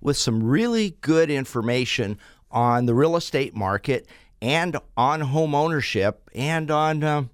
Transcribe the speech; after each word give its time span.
with 0.00 0.16
some 0.16 0.42
really 0.42 0.96
good 1.00 1.30
information 1.30 2.18
on 2.50 2.86
the 2.86 2.94
real 2.94 3.16
estate 3.16 3.54
market 3.54 4.06
and 4.40 4.76
on 4.96 5.20
home 5.20 5.54
ownership 5.54 6.30
and 6.34 6.70
on 6.70 7.02
uh, 7.02 7.24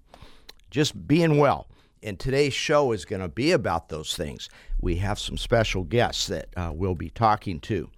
just 0.71 1.07
being 1.07 1.39
well. 1.39 1.69
And 2.03 2.19
today's 2.19 2.55
show 2.55 2.93
is 2.93 3.05
going 3.05 3.23
to 3.23 3.29
be 3.29 3.53
about 3.53 3.89
those 3.89 4.15
things. 4.15 4.49
We 4.81 4.97
have 4.97 5.19
some 5.19 5.39
special 5.39 5.85
guests 5.85 6.27
that 6.27 6.49
uh, 6.57 6.73
we'll 6.75 6.95
be 6.95 7.11
talking 7.11 7.61
to. 7.61 7.91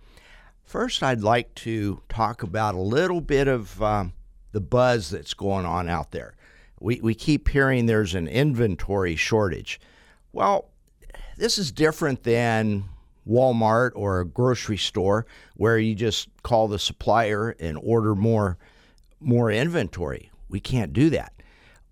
First, 0.64 1.02
I'd 1.02 1.22
like 1.22 1.54
to 1.56 2.02
talk 2.08 2.42
about 2.42 2.74
a 2.74 2.80
little 2.80 3.20
bit 3.20 3.48
of 3.48 3.80
um, 3.82 4.12
the 4.52 4.60
buzz 4.60 5.10
that's 5.10 5.34
going 5.34 5.64
on 5.66 5.88
out 5.88 6.12
there. 6.12 6.34
We, 6.80 7.00
we 7.00 7.14
keep 7.14 7.48
hearing 7.48 7.86
there's 7.86 8.14
an 8.14 8.28
inventory 8.28 9.16
shortage. 9.16 9.80
Well, 10.32 10.70
this 11.36 11.56
is 11.58 11.72
different 11.72 12.22
than 12.24 12.84
Walmart 13.28 13.92
or 13.94 14.20
a 14.20 14.24
grocery 14.24 14.76
store 14.76 15.26
where 15.56 15.78
you 15.78 15.94
just 15.94 16.28
call 16.42 16.68
the 16.68 16.78
supplier 16.78 17.50
and 17.58 17.78
order 17.82 18.14
more 18.14 18.58
more 19.20 19.50
inventory. 19.50 20.30
We 20.48 20.60
can't 20.60 20.92
do 20.92 21.10
that. 21.10 21.32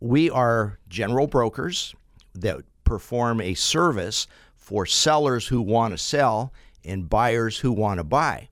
We 0.00 0.30
are 0.30 0.78
general 0.88 1.26
brokers 1.26 1.94
that 2.34 2.60
perform 2.84 3.40
a 3.40 3.54
service 3.54 4.26
for 4.56 4.86
sellers 4.86 5.46
who 5.46 5.60
want 5.60 5.94
to 5.94 5.98
sell 5.98 6.52
and 6.84 7.08
buyers 7.08 7.58
who 7.58 7.72
want 7.72 7.98
to 7.98 8.04
buy. 8.04 8.48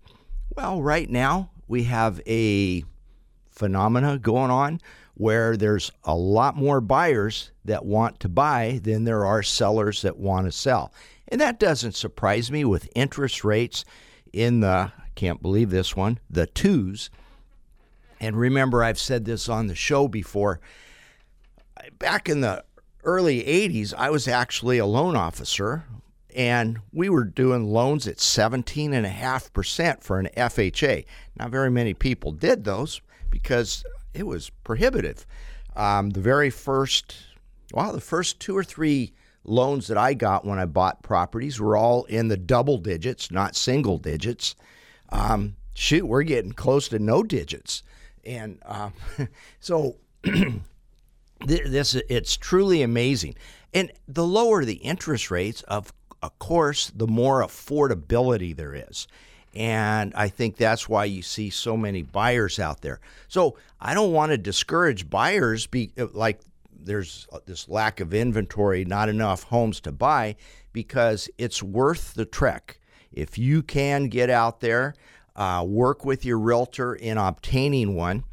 Well, 0.56 0.82
right 0.82 1.08
now 1.08 1.50
we 1.68 1.84
have 1.84 2.20
a 2.26 2.84
phenomena 3.50 4.18
going 4.18 4.50
on 4.50 4.80
where 5.14 5.56
there's 5.56 5.92
a 6.04 6.14
lot 6.14 6.56
more 6.56 6.80
buyers 6.80 7.50
that 7.64 7.84
want 7.84 8.18
to 8.20 8.28
buy 8.28 8.80
than 8.82 9.04
there 9.04 9.24
are 9.24 9.42
sellers 9.42 10.02
that 10.02 10.18
want 10.18 10.46
to 10.46 10.52
sell. 10.52 10.92
And 11.32 11.40
that 11.40 11.58
doesn't 11.58 11.96
surprise 11.96 12.52
me 12.52 12.62
with 12.62 12.90
interest 12.94 13.42
rates 13.42 13.86
in 14.34 14.60
the, 14.60 14.68
I 14.68 15.08
can't 15.14 15.40
believe 15.40 15.70
this 15.70 15.96
one, 15.96 16.20
the 16.28 16.46
twos. 16.46 17.08
And 18.20 18.36
remember, 18.36 18.84
I've 18.84 18.98
said 18.98 19.24
this 19.24 19.48
on 19.48 19.66
the 19.66 19.74
show 19.74 20.08
before. 20.08 20.60
Back 21.98 22.28
in 22.28 22.42
the 22.42 22.62
early 23.02 23.44
80s, 23.44 23.94
I 23.96 24.10
was 24.10 24.28
actually 24.28 24.76
a 24.76 24.84
loan 24.84 25.16
officer, 25.16 25.84
and 26.36 26.80
we 26.92 27.08
were 27.08 27.24
doing 27.24 27.64
loans 27.64 28.06
at 28.06 28.18
17.5% 28.18 30.02
for 30.02 30.18
an 30.18 30.28
FHA. 30.36 31.06
Not 31.38 31.50
very 31.50 31.70
many 31.70 31.94
people 31.94 32.32
did 32.32 32.64
those 32.64 33.00
because 33.30 33.84
it 34.12 34.26
was 34.26 34.50
prohibitive. 34.64 35.26
Um, 35.76 36.10
the 36.10 36.20
very 36.20 36.50
first, 36.50 37.16
well, 37.72 37.90
the 37.90 38.02
first 38.02 38.38
two 38.38 38.54
or 38.54 38.62
three 38.64 39.14
loans 39.44 39.88
that 39.88 39.98
I 39.98 40.14
got 40.14 40.44
when 40.44 40.58
I 40.58 40.66
bought 40.66 41.02
properties 41.02 41.60
were 41.60 41.76
all 41.76 42.04
in 42.04 42.28
the 42.28 42.36
double 42.36 42.78
digits, 42.78 43.30
not 43.30 43.56
single 43.56 43.98
digits. 43.98 44.54
Um, 45.10 45.56
shoot, 45.74 46.06
we're 46.06 46.22
getting 46.22 46.52
close 46.52 46.88
to 46.88 46.98
no 46.98 47.22
digits, 47.22 47.82
and 48.24 48.58
uh, 48.64 48.90
so 49.60 49.96
this 51.46 51.94
it's 51.94 52.36
truly 52.36 52.82
amazing. 52.82 53.34
And 53.74 53.90
the 54.06 54.26
lower 54.26 54.64
the 54.64 54.74
interest 54.74 55.30
rates, 55.30 55.62
of 55.62 55.92
of 56.22 56.38
course, 56.38 56.92
the 56.94 57.08
more 57.08 57.42
affordability 57.42 58.54
there 58.54 58.74
is. 58.74 59.08
And 59.54 60.14
I 60.14 60.28
think 60.28 60.56
that's 60.56 60.88
why 60.88 61.04
you 61.04 61.20
see 61.20 61.50
so 61.50 61.76
many 61.76 62.02
buyers 62.02 62.58
out 62.58 62.80
there. 62.80 63.00
So 63.28 63.56
I 63.80 63.92
don't 63.92 64.12
want 64.12 64.32
to 64.32 64.38
discourage 64.38 65.10
buyers, 65.10 65.66
be 65.66 65.92
like 66.12 66.40
there's 66.84 67.26
this 67.46 67.68
lack 67.68 68.00
of 68.00 68.14
inventory, 68.14 68.84
not 68.84 69.08
enough 69.08 69.44
homes 69.44 69.80
to 69.82 69.92
buy, 69.92 70.36
because 70.72 71.28
it's 71.38 71.62
worth 71.62 72.14
the 72.14 72.24
trek. 72.24 72.78
If 73.12 73.38
you 73.38 73.62
can 73.62 74.08
get 74.08 74.30
out 74.30 74.60
there, 74.60 74.94
uh, 75.36 75.64
work 75.66 76.04
with 76.04 76.24
your 76.24 76.38
realtor 76.38 76.94
in 76.94 77.18
obtaining 77.18 77.94
one, 77.94 78.24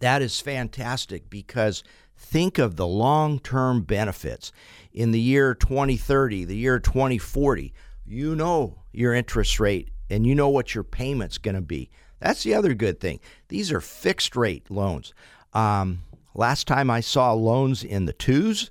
that 0.00 0.22
is 0.22 0.40
fantastic 0.40 1.28
because 1.28 1.82
think 2.16 2.58
of 2.58 2.76
the 2.76 2.86
long 2.86 3.38
term 3.38 3.82
benefits. 3.82 4.52
In 4.92 5.12
the 5.12 5.20
year 5.20 5.54
2030, 5.54 6.44
the 6.44 6.56
year 6.56 6.78
2040, 6.78 7.72
you 8.06 8.34
know 8.34 8.78
your 8.92 9.14
interest 9.14 9.60
rate 9.60 9.90
and 10.10 10.26
you 10.26 10.34
know 10.34 10.48
what 10.48 10.74
your 10.74 10.84
payment's 10.84 11.38
going 11.38 11.54
to 11.54 11.60
be. 11.60 11.90
That's 12.20 12.42
the 12.42 12.54
other 12.54 12.74
good 12.74 13.00
thing. 13.00 13.20
These 13.48 13.70
are 13.70 13.80
fixed 13.80 14.34
rate 14.34 14.70
loans. 14.70 15.12
Um, 15.52 16.02
last 16.38 16.66
time 16.66 16.90
I 16.90 17.00
saw 17.00 17.32
loans 17.32 17.84
in 17.84 18.06
the 18.06 18.12
twos 18.12 18.70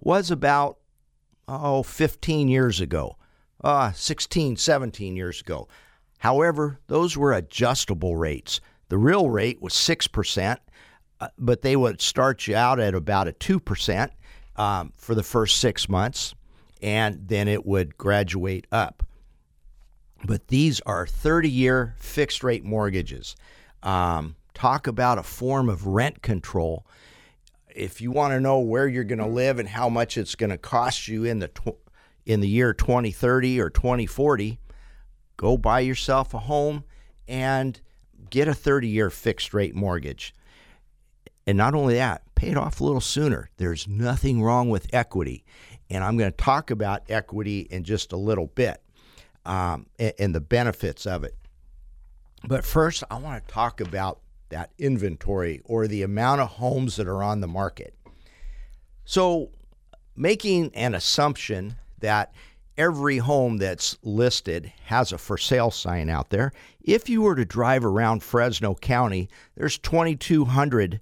was 0.00 0.30
about, 0.30 0.78
oh, 1.48 1.82
15 1.82 2.48
years 2.48 2.80
ago, 2.80 3.16
uh, 3.62 3.92
16, 3.92 4.56
17 4.56 5.16
years 5.16 5.40
ago. 5.40 5.68
However, 6.18 6.80
those 6.88 7.16
were 7.16 7.32
adjustable 7.32 8.16
rates. 8.16 8.60
The 8.88 8.98
real 8.98 9.30
rate 9.30 9.62
was 9.62 9.72
6%, 9.72 10.58
uh, 11.20 11.28
but 11.38 11.62
they 11.62 11.76
would 11.76 12.02
start 12.02 12.46
you 12.46 12.56
out 12.56 12.80
at 12.80 12.94
about 12.94 13.28
a 13.28 13.32
2% 13.32 14.10
um, 14.56 14.92
for 14.96 15.14
the 15.14 15.22
first 15.22 15.58
six 15.58 15.88
months, 15.88 16.34
and 16.82 17.28
then 17.28 17.48
it 17.48 17.64
would 17.64 17.96
graduate 17.96 18.66
up 18.70 19.04
but 20.24 20.48
these 20.48 20.80
are 20.80 21.06
30 21.06 21.50
year 21.50 21.94
fixed 21.98 22.42
rate 22.42 22.64
mortgages. 22.64 23.36
Um, 23.82 24.36
talk 24.54 24.86
about 24.86 25.18
a 25.18 25.22
form 25.22 25.68
of 25.68 25.86
rent 25.86 26.22
control. 26.22 26.86
If 27.74 28.00
you 28.00 28.10
want 28.10 28.32
to 28.32 28.40
know 28.40 28.60
where 28.60 28.86
you're 28.86 29.04
going 29.04 29.18
to 29.18 29.26
live 29.26 29.58
and 29.58 29.68
how 29.68 29.88
much 29.88 30.16
it's 30.16 30.34
going 30.34 30.50
to 30.50 30.58
cost 30.58 31.08
you 31.08 31.24
in 31.24 31.40
the 31.40 31.48
tw- 31.48 31.76
in 32.24 32.40
the 32.40 32.48
year 32.48 32.72
2030 32.72 33.60
or 33.60 33.68
2040, 33.68 34.58
go 35.36 35.58
buy 35.58 35.80
yourself 35.80 36.32
a 36.32 36.38
home 36.38 36.84
and 37.28 37.80
get 38.30 38.48
a 38.48 38.54
30 38.54 38.88
year 38.88 39.10
fixed 39.10 39.52
rate 39.52 39.74
mortgage. 39.74 40.34
And 41.46 41.58
not 41.58 41.74
only 41.74 41.94
that, 41.94 42.22
pay 42.34 42.50
it 42.50 42.56
off 42.56 42.80
a 42.80 42.84
little 42.84 43.00
sooner. 43.00 43.50
There's 43.58 43.86
nothing 43.86 44.42
wrong 44.42 44.70
with 44.70 44.86
equity. 44.94 45.44
And 45.90 46.02
I'm 46.02 46.16
going 46.16 46.30
to 46.30 46.36
talk 46.36 46.70
about 46.70 47.02
equity 47.10 47.60
in 47.60 47.84
just 47.84 48.12
a 48.12 48.16
little 48.16 48.46
bit 48.46 48.82
um, 49.44 49.86
and, 49.98 50.14
and 50.18 50.34
the 50.34 50.40
benefits 50.40 51.06
of 51.06 51.24
it. 51.24 51.36
But 52.46 52.64
first, 52.64 53.04
I 53.10 53.18
want 53.18 53.46
to 53.46 53.52
talk 53.52 53.80
about 53.80 54.20
that 54.54 54.70
inventory 54.78 55.60
or 55.64 55.88
the 55.88 56.04
amount 56.04 56.40
of 56.40 56.48
homes 56.48 56.94
that 56.94 57.08
are 57.08 57.24
on 57.24 57.40
the 57.40 57.48
market. 57.48 57.92
So, 59.04 59.50
making 60.14 60.72
an 60.76 60.94
assumption 60.94 61.74
that 61.98 62.32
every 62.78 63.18
home 63.18 63.56
that's 63.56 63.98
listed 64.04 64.72
has 64.84 65.10
a 65.10 65.18
for 65.18 65.36
sale 65.36 65.72
sign 65.72 66.08
out 66.08 66.30
there. 66.30 66.52
If 66.80 67.08
you 67.08 67.22
were 67.22 67.34
to 67.34 67.44
drive 67.44 67.84
around 67.84 68.22
Fresno 68.22 68.76
County, 68.76 69.28
there's 69.56 69.76
2200 69.78 71.00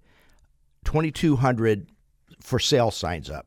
2200 0.84 1.86
for 2.40 2.58
sale 2.58 2.90
signs 2.90 3.28
up. 3.28 3.46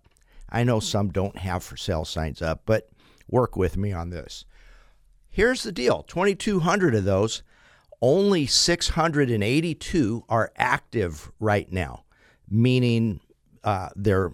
I 0.50 0.64
know 0.64 0.80
some 0.80 1.10
don't 1.10 1.38
have 1.40 1.64
for 1.64 1.78
sale 1.78 2.06
signs 2.06 2.44
up, 2.44 2.62
but 2.68 2.90
work 3.28 3.58
with 3.58 3.76
me 3.76 3.92
on 3.92 4.12
this. 4.12 4.46
Here's 5.32 5.64
the 5.64 5.72
deal 5.72 6.04
2,200 6.04 6.94
of 6.94 7.06
those, 7.06 7.42
only 8.02 8.46
682 8.46 10.24
are 10.30 10.52
active 10.56 11.32
right 11.40 11.72
now, 11.72 12.04
meaning 12.50 13.20
uh, 13.64 13.90
they're 13.96 14.32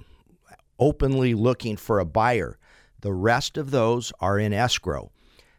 openly 0.80 1.34
looking 1.34 1.78
for 1.78 2.00
a 2.00 2.06
buyer. 2.06 2.58
The 3.02 3.14
rest 3.14 3.58
of 3.58 3.72
those 3.72 4.12
are 4.20 4.40
in 4.40 4.54
escrow. 4.54 5.12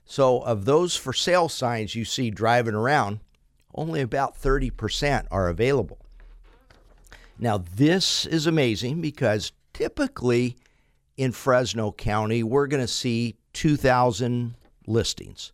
So, 0.04 0.40
of 0.40 0.64
those 0.64 0.96
for 0.96 1.12
sale 1.12 1.48
signs 1.48 1.94
you 1.94 2.04
see 2.04 2.30
driving 2.30 2.74
around, 2.74 3.20
only 3.74 4.00
about 4.00 4.40
30% 4.40 5.26
are 5.30 5.48
available. 5.48 5.98
Now, 7.38 7.58
this 7.58 8.26
is 8.26 8.46
amazing 8.46 9.00
because 9.00 9.52
typically 9.72 10.56
in 11.16 11.32
Fresno 11.32 11.92
County, 11.92 12.42
we're 12.42 12.66
going 12.66 12.82
to 12.82 12.88
see 12.88 13.36
2,000 13.52 14.54
listings, 14.86 15.52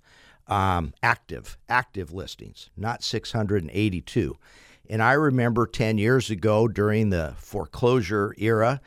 um, 0.49 0.95
active, 1.03 1.59
active 1.69 2.13
listings, 2.13 2.71
not 2.77 3.03
682. 3.03 4.37
And 4.91 5.03
I 5.03 5.13
remember 5.13 5.67
10 5.67 5.99
years 5.99 6.31
ago 6.31 6.67
during 6.67 7.11
the 7.11 7.35
foreclosure 7.37 8.35
era, 8.39 8.81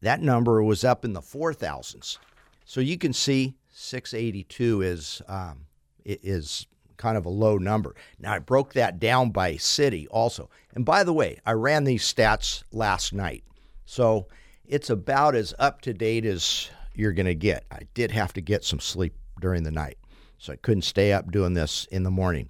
that 0.00 0.20
number 0.20 0.62
was 0.62 0.84
up 0.84 1.04
in 1.04 1.12
the 1.12 1.20
4,000s. 1.20 2.18
So 2.64 2.80
you 2.80 2.98
can 2.98 3.12
see 3.12 3.54
682 3.72 4.82
is 4.82 5.22
um, 5.28 5.66
is 6.04 6.66
kind 6.96 7.16
of 7.16 7.24
a 7.24 7.30
low 7.30 7.56
number. 7.56 7.94
Now, 8.18 8.34
I 8.34 8.40
broke 8.40 8.74
that 8.74 8.98
down 8.98 9.30
by 9.30 9.56
city 9.56 10.06
also. 10.08 10.50
And 10.74 10.84
by 10.84 11.04
the 11.04 11.12
way, 11.12 11.38
I 11.46 11.52
ran 11.52 11.84
these 11.84 12.02
stats 12.02 12.64
last 12.72 13.12
night. 13.12 13.44
So 13.86 14.26
it's 14.66 14.90
about 14.90 15.34
as 15.34 15.54
up 15.58 15.80
to 15.82 15.94
date 15.94 16.26
as 16.26 16.70
you're 16.94 17.12
going 17.12 17.26
to 17.26 17.34
get. 17.34 17.64
I 17.70 17.82
did 17.94 18.10
have 18.10 18.32
to 18.34 18.40
get 18.40 18.64
some 18.64 18.80
sleep 18.80 19.14
during 19.40 19.62
the 19.62 19.70
night, 19.70 19.98
so 20.38 20.52
I 20.52 20.56
couldn't 20.56 20.82
stay 20.82 21.12
up 21.12 21.30
doing 21.30 21.54
this 21.54 21.86
in 21.90 22.04
the 22.04 22.10
morning. 22.10 22.48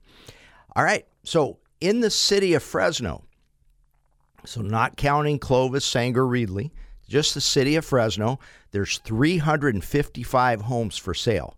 All 0.76 0.85
right. 0.85 1.06
So 1.25 1.58
in 1.81 2.00
the 2.00 2.11
city 2.11 2.55
of 2.55 2.62
Fresno, 2.62 3.25
so 4.44 4.61
not 4.62 4.96
counting 4.96 5.38
Clovis, 5.38 5.85
Sanger, 5.85 6.25
Reedley, 6.25 6.70
just 7.08 7.35
the 7.35 7.40
city 7.40 7.76
of 7.76 7.85
Fresno, 7.85 8.38
there's 8.70 8.99
355 8.99 10.61
homes 10.62 10.96
for 10.96 11.14
sale. 11.14 11.56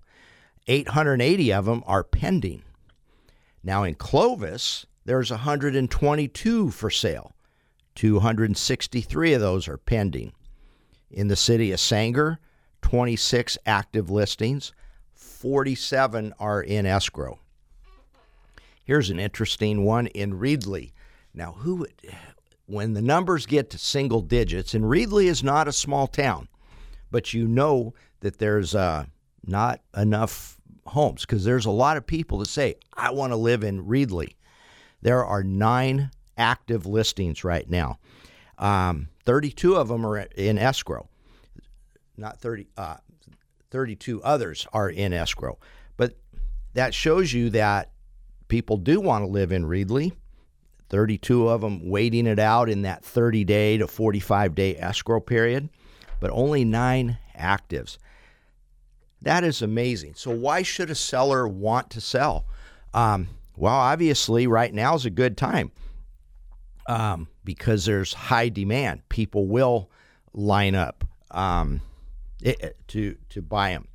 880 0.67 1.53
of 1.53 1.65
them 1.65 1.83
are 1.87 2.05
pending. 2.05 2.63
Now 3.63 3.83
in 3.83 3.95
Clovis, 3.97 4.87
there's 5.05 5.31
122 5.31 6.71
for 6.71 6.91
sale. 6.91 7.33
263 7.97 9.35
of 9.35 9.41
those 9.41 9.69
are 9.69 9.77
pending. 9.77 10.33
In 11.11 11.29
the 11.29 11.37
city 11.37 11.73
of 11.73 11.81
Sanger, 11.81 12.39
26 12.83 13.59
active 13.67 14.09
listings, 14.11 14.73
47 15.41 16.35
are 16.39 16.61
in 16.61 16.85
escrow. 16.85 17.39
Here's 18.85 19.09
an 19.09 19.19
interesting 19.19 19.87
one 19.87 20.07
in 20.09 20.39
Reedley. 20.39 20.93
Now, 21.33 21.53
who 21.53 21.87
when 22.67 22.93
the 22.93 23.01
numbers 23.01 23.47
get 23.47 23.71
to 23.71 23.79
single 23.79 24.21
digits, 24.21 24.75
and 24.75 24.85
Reedley 24.85 25.25
is 25.25 25.43
not 25.43 25.67
a 25.67 25.73
small 25.73 26.07
town, 26.07 26.47
but 27.11 27.33
you 27.33 27.49
know 27.49 27.95
that 28.21 28.37
there's 28.37 28.75
uh, 28.75 29.07
not 29.47 29.81
enough 29.97 30.61
homes 30.85 31.23
because 31.23 31.43
there's 31.43 31.65
a 31.65 31.71
lot 31.71 31.97
of 31.97 32.07
people 32.07 32.37
that 32.41 32.49
say, 32.49 32.75
I 32.93 33.11
want 33.11 33.33
to 33.33 33.37
live 33.37 33.65
in 33.65 33.87
Reedley. 33.87 34.35
There 35.01 35.25
are 35.25 35.43
nine 35.43 36.11
active 36.37 36.85
listings 36.85 37.45
right 37.45 37.69
now. 37.69 37.99
Um, 38.59 39.09
32 39.25 39.75
of 39.77 39.89
them 39.89 40.05
are 40.05 40.19
in 40.19 40.59
escrow. 40.59 41.09
Not 42.19 42.39
30, 42.41 42.67
uh, 42.77 42.97
32 43.71 44.23
others 44.23 44.67
are 44.73 44.91
in 44.91 45.13
escrow. 45.13 45.59
But 45.97 46.15
that 46.75 46.95
shows 46.95 47.33
you 47.33 47.51
that 47.51 47.91
people 48.49 48.77
do 48.77 49.01
want 49.01 49.25
to 49.25 49.31
live 49.31 49.53
in 49.53 49.65
Reedley. 49.65 50.13
32 50.89 51.49
of 51.49 51.61
them 51.61 51.89
waiting 51.89 52.27
it 52.27 52.39
out 52.39 52.69
in 52.69 52.83
that 52.83 53.05
30 53.05 53.45
day 53.45 53.79
to 53.79 53.87
45 53.87 54.55
day 54.55 54.77
escrow 54.77 55.21
period, 55.21 55.69
but 56.19 56.31
only 56.33 56.65
nine 56.65 57.19
actives. 57.39 57.97
That 59.23 59.45
is 59.45 59.63
amazing. 59.63 60.15
So, 60.15 60.31
why 60.31 60.63
should 60.63 60.91
a 60.91 60.95
seller 60.95 61.47
want 61.47 61.91
to 61.91 62.01
sell? 62.01 62.47
Um, 62.93 63.29
well, 63.57 63.75
obviously, 63.75 64.47
right 64.47 64.73
now 64.73 64.95
is 64.95 65.05
a 65.05 65.11
good 65.11 65.37
time 65.37 65.71
um, 66.87 67.29
because 67.45 67.85
there's 67.85 68.15
high 68.15 68.49
demand. 68.49 69.09
People 69.09 69.47
will 69.47 69.91
line 70.33 70.75
up 70.75 71.05
um, 71.31 71.83
to 72.89 73.17
to 73.29 73.43
buy 73.43 73.71
them. 73.71 73.87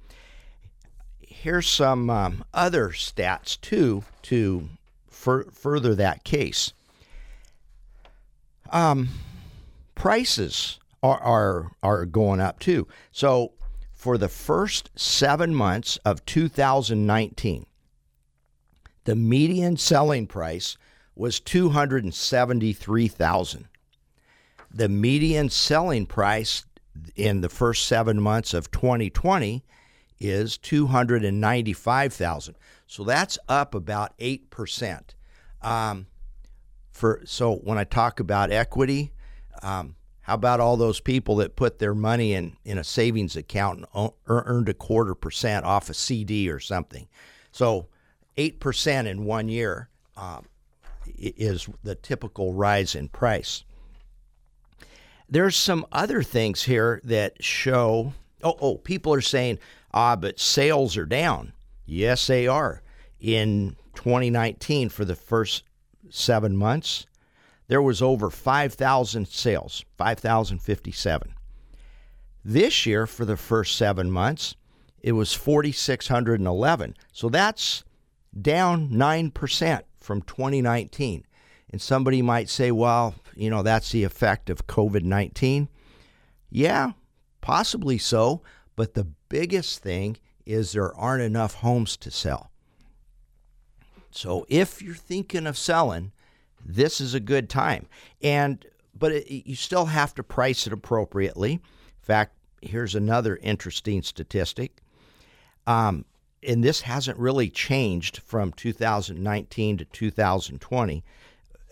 Here's 1.19 1.67
some 1.67 2.09
um, 2.09 2.45
other 2.53 2.89
stats 2.89 3.59
too 3.59 4.03
to 4.23 4.69
fur- 5.09 5.49
further 5.51 5.93
that 5.95 6.23
case. 6.23 6.73
Um, 8.71 9.09
prices 9.95 10.79
are, 11.03 11.19
are 11.19 11.71
are 11.83 12.05
going 12.05 12.39
up 12.39 12.59
too. 12.59 12.87
So 13.11 13.51
for 13.93 14.17
the 14.17 14.29
first 14.29 14.89
seven 14.95 15.53
months 15.55 15.97
of 16.05 16.25
2019, 16.25 17.65
the 19.05 19.15
median 19.15 19.77
selling 19.77 20.27
price 20.27 20.77
was 21.15 21.39
273,000. 21.39 23.67
The 24.71 24.89
median 24.89 25.49
selling 25.49 26.05
price 26.05 26.65
in 27.15 27.41
the 27.41 27.49
first 27.49 27.87
7 27.87 28.21
months 28.21 28.53
of 28.53 28.71
2020 28.71 29.63
is 30.19 30.57
295,000. 30.57 32.55
So 32.87 33.03
that's 33.03 33.37
up 33.47 33.75
about 33.75 34.17
8%. 34.17 35.01
Um, 35.61 36.07
for 36.91 37.21
so 37.25 37.55
when 37.55 37.77
I 37.77 37.83
talk 37.83 38.19
about 38.19 38.51
equity, 38.51 39.11
um, 39.61 39.95
how 40.21 40.33
about 40.33 40.59
all 40.59 40.77
those 40.77 40.99
people 40.99 41.35
that 41.37 41.55
put 41.55 41.77
their 41.77 41.93
money 41.93 42.33
in, 42.33 42.57
in 42.63 42.77
a 42.77 42.83
savings 42.83 43.35
account 43.35 43.85
and 43.93 44.11
earned 44.25 44.69
a 44.69 44.73
quarter 44.73 45.13
percent 45.13 45.65
off 45.65 45.89
a 45.89 45.93
CD 45.93 46.49
or 46.49 46.59
something? 46.59 47.07
So, 47.51 47.87
8% 48.37 49.05
in 49.05 49.23
one 49.23 49.47
year 49.49 49.87
um, 50.17 50.45
is 51.15 51.69
the 51.83 51.95
typical 51.95 52.53
rise 52.53 52.95
in 52.95 53.07
price. 53.07 53.63
There's 55.29 55.55
some 55.55 55.85
other 55.91 56.21
things 56.21 56.63
here 56.63 57.01
that 57.03 57.43
show 57.43 58.13
oh, 58.45 58.57
oh, 58.61 58.77
people 58.77 59.13
are 59.13 59.21
saying, 59.21 59.59
ah, 59.93 60.15
but 60.15 60.39
sales 60.39 60.95
are 60.95 61.05
down. 61.05 61.51
Yes, 61.85 62.27
they 62.27 62.47
are. 62.47 62.81
In 63.19 63.75
2019, 63.95 64.89
for 64.89 65.03
the 65.03 65.15
first 65.15 65.63
seven 66.09 66.55
months, 66.55 67.07
there 67.67 67.81
was 67.81 68.01
over 68.01 68.29
5,000 68.29 69.27
sales, 69.27 69.83
5,057. 69.97 71.33
This 72.43 72.85
year, 72.85 73.07
for 73.07 73.25
the 73.25 73.37
first 73.37 73.75
seven 73.75 74.11
months, 74.11 74.55
it 75.01 75.13
was 75.13 75.33
4,611. 75.33 76.95
So 77.11 77.29
that's 77.29 77.83
down 78.39 78.89
9% 78.89 79.81
from 79.97 80.21
2019. 80.21 81.25
And 81.75 81.81
somebody 81.81 82.21
might 82.21 82.47
say, 82.47 82.71
well, 82.71 83.15
you 83.35 83.49
know, 83.49 83.61
that's 83.61 83.91
the 83.91 84.05
effect 84.05 84.49
of 84.49 84.65
COVID 84.65 85.03
19. 85.03 85.67
Yeah, 86.49 86.93
possibly 87.41 87.97
so. 87.97 88.41
But 88.77 88.93
the 88.93 89.03
biggest 89.27 89.83
thing 89.83 90.15
is 90.45 90.71
there 90.71 90.95
aren't 90.95 91.23
enough 91.23 91.55
homes 91.55 91.97
to 91.97 92.11
sell. 92.11 92.49
So 94.09 94.45
if 94.47 94.81
you're 94.81 94.95
thinking 94.95 95.45
of 95.45 95.57
selling, 95.57 96.13
this 96.65 97.01
is 97.01 97.13
a 97.13 97.19
good 97.19 97.49
time. 97.49 97.87
And 98.21 98.65
but 98.97 99.11
it, 99.11 99.45
you 99.45 99.57
still 99.57 99.87
have 99.87 100.15
to 100.15 100.23
price 100.23 100.65
it 100.65 100.71
appropriately. 100.71 101.51
In 101.55 101.59
fact, 102.01 102.37
here's 102.61 102.95
another 102.95 103.35
interesting 103.41 104.01
statistic. 104.01 104.77
Um, 105.67 106.05
and 106.41 106.63
this 106.63 106.79
hasn't 106.79 107.19
really 107.19 107.49
changed 107.49 108.19
from 108.19 108.53
2019 108.53 109.79
to 109.79 109.83
2020 109.83 111.03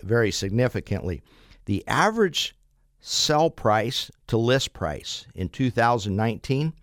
very 0.04 0.32
significantly. 0.32 1.22
The 1.66 1.84
average 1.88 2.56
sell 3.00 3.50
price 3.50 4.12
to 4.28 4.38
list 4.38 4.74
price 4.74 5.26
in 5.36 5.50
2019, 5.50 6.74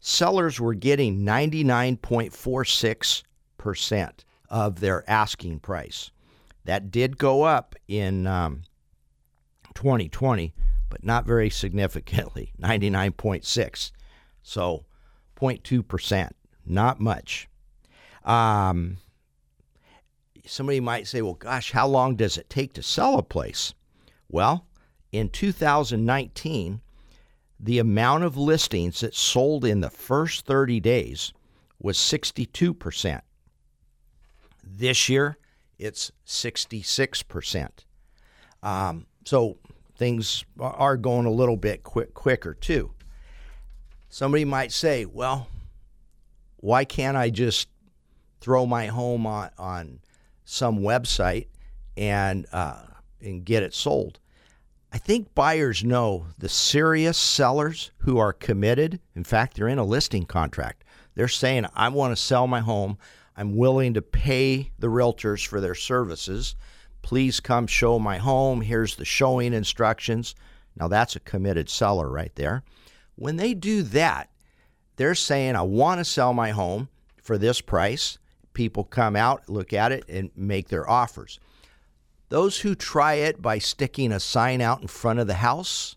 sellers 0.00 0.58
were 0.58 0.74
getting 0.74 1.20
99.46% 1.20 4.12
of 4.48 4.80
their 4.80 5.08
asking 5.08 5.60
price. 5.60 6.10
That 6.64 6.90
did 6.90 7.18
go 7.18 7.42
up 7.42 7.76
in 7.86 8.26
um, 8.26 8.62
2020, 9.74 10.54
but 10.88 11.04
not 11.04 11.26
very 11.26 11.50
significantly 11.50 12.54
99.6. 12.60 13.92
So 14.42 14.86
0.2%, 15.36 16.30
not 16.66 17.00
much. 17.00 17.48
Um, 18.24 18.96
somebody 20.50 20.80
might 20.80 21.06
say, 21.06 21.22
well, 21.22 21.34
gosh, 21.34 21.70
how 21.70 21.86
long 21.86 22.16
does 22.16 22.36
it 22.36 22.50
take 22.50 22.72
to 22.72 22.82
sell 22.82 23.18
a 23.18 23.22
place? 23.22 23.72
Well, 24.28 24.66
in 25.12 25.28
2019, 25.28 26.80
the 27.58 27.78
amount 27.78 28.24
of 28.24 28.36
listings 28.36 29.00
that 29.00 29.14
sold 29.14 29.64
in 29.64 29.80
the 29.80 29.90
first 29.90 30.46
30 30.46 30.80
days 30.80 31.32
was 31.78 31.96
62%. 31.98 33.20
This 34.64 35.08
year, 35.08 35.38
it's 35.78 36.10
66%. 36.26 37.68
Um, 38.62 39.06
so 39.24 39.56
things 39.96 40.44
are 40.58 40.96
going 40.96 41.26
a 41.26 41.30
little 41.30 41.56
bit 41.56 41.84
quick, 41.84 42.12
quicker 42.12 42.54
too. 42.54 42.92
Somebody 44.08 44.44
might 44.44 44.72
say, 44.72 45.04
well, 45.04 45.46
why 46.56 46.84
can't 46.84 47.16
I 47.16 47.30
just 47.30 47.68
throw 48.40 48.66
my 48.66 48.86
home 48.86 49.26
on, 49.26 49.50
on 49.56 50.00
some 50.50 50.80
website 50.80 51.46
and, 51.96 52.46
uh, 52.52 52.82
and 53.20 53.44
get 53.44 53.62
it 53.62 53.74
sold? 53.74 54.18
I 54.92 54.98
think 54.98 55.34
buyers 55.34 55.84
know 55.84 56.26
the 56.36 56.48
serious 56.48 57.16
sellers 57.16 57.92
who 57.98 58.18
are 58.18 58.32
committed. 58.32 59.00
In 59.14 59.22
fact, 59.22 59.56
they're 59.56 59.68
in 59.68 59.78
a 59.78 59.84
listing 59.84 60.26
contract. 60.26 60.84
They're 61.14 61.28
saying, 61.28 61.66
I 61.74 61.88
want 61.88 62.16
to 62.16 62.22
sell 62.22 62.46
my 62.46 62.60
home. 62.60 62.98
I'm 63.36 63.56
willing 63.56 63.94
to 63.94 64.02
pay 64.02 64.72
the 64.78 64.88
realtors 64.88 65.46
for 65.46 65.60
their 65.60 65.76
services. 65.76 66.56
Please 67.02 67.38
come 67.38 67.66
show 67.66 67.98
my 67.98 68.18
home. 68.18 68.60
Here's 68.60 68.96
the 68.96 69.04
showing 69.04 69.52
instructions. 69.52 70.34
Now, 70.76 70.88
that's 70.88 71.16
a 71.16 71.20
committed 71.20 71.70
seller 71.70 72.10
right 72.10 72.34
there. 72.34 72.64
When 73.14 73.36
they 73.36 73.54
do 73.54 73.82
that, 73.82 74.30
they're 74.96 75.14
saying, 75.14 75.54
I 75.54 75.62
want 75.62 75.98
to 75.98 76.04
sell 76.04 76.34
my 76.34 76.50
home 76.50 76.88
for 77.22 77.38
this 77.38 77.60
price, 77.60 78.18
people 78.52 78.84
come 78.84 79.16
out, 79.16 79.48
look 79.48 79.72
at 79.72 79.92
it, 79.92 80.04
and 80.08 80.30
make 80.36 80.68
their 80.68 80.88
offers. 80.88 81.40
Those 82.28 82.60
who 82.60 82.74
try 82.74 83.14
it 83.14 83.42
by 83.42 83.58
sticking 83.58 84.12
a 84.12 84.20
sign 84.20 84.60
out 84.60 84.80
in 84.80 84.88
front 84.88 85.18
of 85.18 85.26
the 85.26 85.34
house 85.34 85.96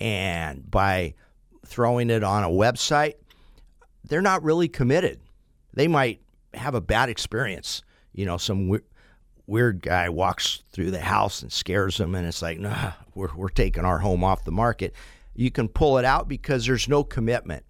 and 0.00 0.68
by 0.70 1.14
throwing 1.66 2.10
it 2.10 2.24
on 2.24 2.44
a 2.44 2.48
website, 2.48 3.14
they're 4.04 4.22
not 4.22 4.42
really 4.42 4.68
committed. 4.68 5.20
They 5.74 5.88
might 5.88 6.20
have 6.54 6.74
a 6.74 6.80
bad 6.80 7.08
experience. 7.10 7.82
You 8.12 8.24
know, 8.24 8.38
some 8.38 8.68
we- 8.68 8.80
weird 9.46 9.82
guy 9.82 10.08
walks 10.08 10.62
through 10.72 10.90
the 10.90 11.00
house 11.00 11.42
and 11.42 11.52
scares 11.52 11.96
them, 11.96 12.14
and 12.14 12.26
it's 12.26 12.42
like, 12.42 12.58
nah, 12.58 12.92
we're, 13.14 13.34
we're 13.34 13.48
taking 13.48 13.84
our 13.84 13.98
home 13.98 14.24
off 14.24 14.44
the 14.44 14.52
market. 14.52 14.94
You 15.34 15.50
can 15.50 15.68
pull 15.68 15.98
it 15.98 16.04
out 16.04 16.28
because 16.28 16.66
there's 16.66 16.88
no 16.88 17.04
commitment. 17.04 17.64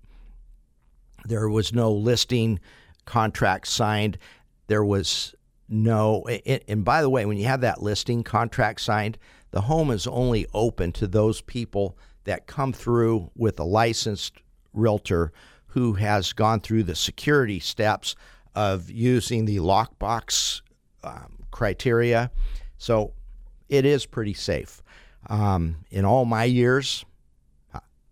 There 1.24 1.48
was 1.48 1.72
no 1.72 1.92
listing 1.92 2.60
contract 3.08 3.66
signed. 3.66 4.18
There 4.66 4.84
was 4.84 5.34
no, 5.68 6.24
and 6.68 6.84
by 6.84 7.00
the 7.02 7.10
way, 7.10 7.24
when 7.24 7.38
you 7.38 7.46
have 7.46 7.62
that 7.62 7.82
listing 7.82 8.22
contract 8.22 8.82
signed, 8.82 9.18
the 9.50 9.62
home 9.62 9.90
is 9.90 10.06
only 10.06 10.46
open 10.52 10.92
to 10.92 11.06
those 11.06 11.40
people 11.40 11.98
that 12.24 12.46
come 12.46 12.72
through 12.72 13.30
with 13.34 13.58
a 13.58 13.64
licensed 13.64 14.34
realtor 14.74 15.32
who 15.68 15.94
has 15.94 16.34
gone 16.34 16.60
through 16.60 16.82
the 16.82 16.94
security 16.94 17.58
steps 17.58 18.14
of 18.54 18.90
using 18.90 19.46
the 19.46 19.56
lockbox 19.56 20.60
um, 21.02 21.44
criteria. 21.50 22.30
So 22.76 23.14
it 23.70 23.86
is 23.86 24.04
pretty 24.04 24.34
safe. 24.34 24.82
Um, 25.30 25.76
in 25.90 26.04
all 26.04 26.26
my 26.26 26.44
years, 26.44 27.04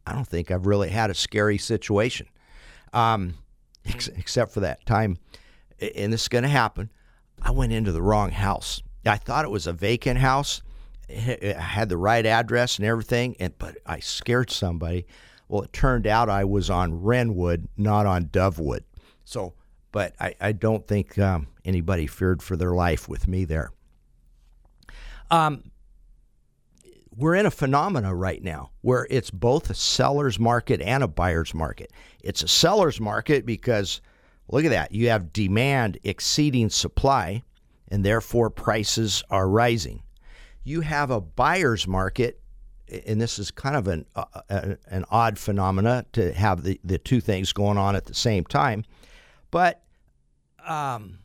I 0.07 0.13
don't 0.13 0.27
think 0.27 0.51
I've 0.51 0.67
really 0.67 0.89
had 0.89 1.11
a 1.11 1.15
scary 1.15 1.59
situation, 1.59 2.29
um, 2.93 3.35
ex- 3.87 4.09
except 4.09 4.53
for 4.53 4.61
that 4.61 4.85
time. 4.87 5.19
And 5.81 6.13
this 6.13 6.23
is 6.23 6.29
going 6.29 6.45
to 6.45 6.49
happen. 6.49 6.91
I 7.43 7.51
went 7.51 7.73
into 7.73 7.93
the 7.93 8.03
wrong 8.03 8.31
house. 8.31 8.83
I 9.05 9.17
thought 9.17 9.45
it 9.45 9.51
was 9.51 9.67
a 9.67 9.73
vacant 9.73 10.19
house. 10.19 10.63
I 11.09 11.13
had 11.13 11.89
the 11.89 11.97
right 11.97 12.27
address 12.27 12.79
and 12.79 12.87
everything, 12.87 13.37
and 13.39 13.57
but 13.59 13.77
I 13.87 14.01
scared 14.01 14.51
somebody. 14.51 15.07
Well, 15.49 15.63
it 15.63 15.73
turned 15.73 16.07
out 16.07 16.29
I 16.29 16.45
was 16.45 16.71
on 16.71 17.03
Renwood, 17.03 17.69
not 17.77 18.07
on 18.07 18.27
Dovewood. 18.27 18.81
So, 19.25 19.55
but 19.93 20.15
I, 20.19 20.35
I 20.41 20.53
don't 20.53 20.87
think 20.87 21.19
um, 21.19 21.47
anybody 21.65 22.09
feared 22.09 22.43
for 22.43 22.57
their 22.57 22.73
life 22.73 23.09
with 23.09 23.29
me 23.29 23.45
there. 23.45 23.71
Um, 25.31 25.71
we're 27.17 27.35
in 27.35 27.47
a 27.47 27.51
phenomena 27.51 28.15
right 28.15 28.43
now 28.43 28.71
where 28.83 29.07
it's 29.11 29.31
both 29.31 29.71
a 29.71 29.75
seller's 29.75 30.39
market 30.39 30.81
and 30.83 31.03
a 31.03 31.09
buyer's 31.09 31.55
market. 31.55 31.93
It's 32.23 32.43
a 32.43 32.49
seller's 32.49 33.01
market 33.01 33.47
because 33.47 34.01
look 34.49 34.65
at 34.65 34.71
that. 34.71 34.93
You 34.93 35.09
have 35.09 35.33
demand 35.33 35.99
exceeding 36.05 36.69
supply, 36.69 37.43
and 37.89 38.05
therefore 38.05 38.51
prices 38.51 39.23
are 39.31 39.49
rising. 39.49 40.03
You 40.63 40.83
have 40.83 41.11
a 41.11 41.21
buyer's 41.21 41.87
market, 41.87 42.41
and 43.07 43.21
this 43.21 43.39
is 43.39 43.51
kind 43.51 43.77
of 43.77 43.89
an, 43.89 44.05
uh, 44.15 44.75
an 44.89 45.05
odd 45.11 45.39
phenomena 45.39 46.05
to 46.13 46.33
have 46.35 46.65
the, 46.65 46.79
the 46.85 46.99
two 46.99 47.21
things 47.21 47.53
going 47.53 47.79
on 47.79 47.97
at 47.97 48.05
the 48.05 48.15
same 48.15 48.45
time. 48.45 48.85
But 49.51 49.83
um, 50.67 51.21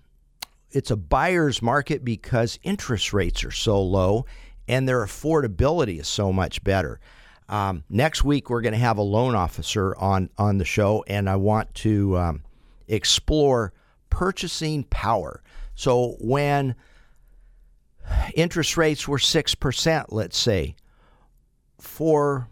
it's 0.69 0.91
a 0.91 0.95
buyer's 0.95 1.61
market 1.61 2.05
because 2.05 2.59
interest 2.63 3.11
rates 3.11 3.43
are 3.43 3.51
so 3.51 3.81
low 3.81 4.25
and 4.71 4.87
their 4.87 5.05
affordability 5.05 5.99
is 5.99 6.07
so 6.07 6.31
much 6.31 6.63
better. 6.63 7.01
Um, 7.49 7.83
next 7.89 8.23
week, 8.23 8.49
we're 8.49 8.61
going 8.61 8.71
to 8.71 8.79
have 8.79 8.97
a 8.97 9.03
loan 9.03 9.35
officer 9.35 9.93
on, 9.97 10.29
on 10.37 10.59
the 10.59 10.65
show, 10.65 11.03
and 11.07 11.29
I 11.29 11.35
want 11.35 11.75
to 11.75 12.17
um, 12.17 12.43
explore 12.87 13.73
purchasing 14.09 14.85
power. 14.85 15.43
So, 15.75 16.15
when 16.21 16.75
interest 18.33 18.77
rates 18.77 19.09
were 19.09 19.17
6%, 19.17 20.05
let's 20.07 20.37
say, 20.37 20.77
for 21.77 22.47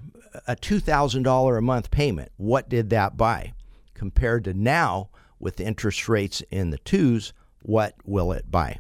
a 0.45 0.57
$2,000 0.57 1.57
a 1.57 1.61
month 1.61 1.89
payment, 1.89 2.33
what 2.35 2.67
did 2.67 2.89
that 2.89 3.15
buy? 3.15 3.53
Compared 3.93 4.43
to 4.43 4.53
now, 4.53 5.09
with 5.39 5.61
interest 5.61 6.09
rates 6.09 6.41
in 6.51 6.71
the 6.71 6.79
twos, 6.79 7.31
what 7.61 7.95
will 8.03 8.33
it 8.33 8.51
buy? 8.51 8.79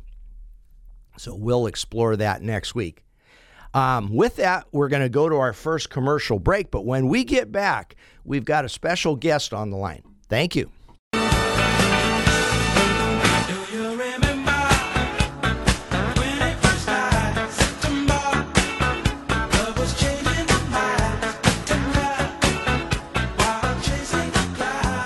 So, 1.17 1.33
we'll 1.33 1.67
explore 1.67 2.17
that 2.17 2.41
next 2.41 2.75
week. 2.75 3.05
Um, 3.73 4.15
with 4.15 4.37
that, 4.37 4.67
we're 4.71 4.89
going 4.89 5.03
to 5.03 5.09
go 5.09 5.29
to 5.29 5.35
our 5.35 5.53
first 5.53 5.89
commercial 5.89 6.39
break. 6.39 6.71
But 6.71 6.85
when 6.85 7.07
we 7.07 7.23
get 7.23 7.51
back, 7.51 7.95
we've 8.23 8.45
got 8.45 8.65
a 8.65 8.69
special 8.69 9.15
guest 9.15 9.53
on 9.53 9.69
the 9.69 9.77
line. 9.77 10.03
Thank 10.27 10.55
you. 10.55 10.71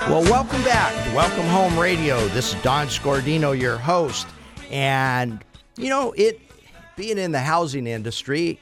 Well, 0.10 0.22
welcome 0.26 0.62
back 0.64 0.94
to 1.10 1.16
Welcome 1.16 1.48
Home 1.48 1.80
Radio. 1.80 2.28
This 2.28 2.54
is 2.54 2.62
Don 2.62 2.86
Scordino, 2.86 3.60
your 3.60 3.78
host. 3.78 4.28
And, 4.70 5.44
you 5.76 5.90
know, 5.90 6.12
it 6.12 6.40
being 6.96 7.18
in 7.18 7.32
the 7.32 7.40
housing 7.40 7.88
industry, 7.88 8.60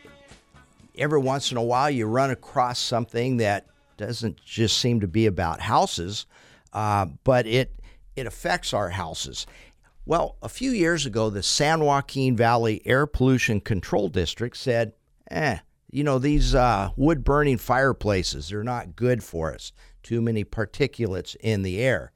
every 0.97 1.19
once 1.19 1.51
in 1.51 1.57
a 1.57 1.63
while 1.63 1.89
you 1.89 2.05
run 2.05 2.31
across 2.31 2.79
something 2.79 3.37
that 3.37 3.67
doesn't 3.97 4.43
just 4.43 4.77
seem 4.77 4.99
to 5.01 5.07
be 5.07 5.25
about 5.25 5.59
houses, 5.59 6.25
uh, 6.73 7.05
but 7.23 7.45
it 7.45 7.73
it 8.15 8.25
affects 8.25 8.73
our 8.73 8.89
houses. 8.89 9.45
Well, 10.05 10.35
a 10.41 10.49
few 10.49 10.71
years 10.71 11.05
ago, 11.05 11.29
the 11.29 11.43
San 11.43 11.81
Joaquin 11.81 12.35
Valley 12.35 12.81
Air 12.85 13.05
Pollution 13.05 13.61
Control 13.61 14.09
District 14.09 14.57
said, 14.57 14.93
"Eh, 15.29 15.57
you 15.91 16.03
know 16.03 16.19
these 16.19 16.55
uh, 16.55 16.89
wood 16.95 17.23
burning 17.23 17.57
fireplaces 17.57 18.49
they're 18.49 18.63
not 18.63 18.95
good 18.95 19.23
for 19.23 19.53
us. 19.53 19.71
Too 20.03 20.21
many 20.21 20.43
particulates 20.43 21.35
in 21.39 21.61
the 21.61 21.79
air," 21.79 22.11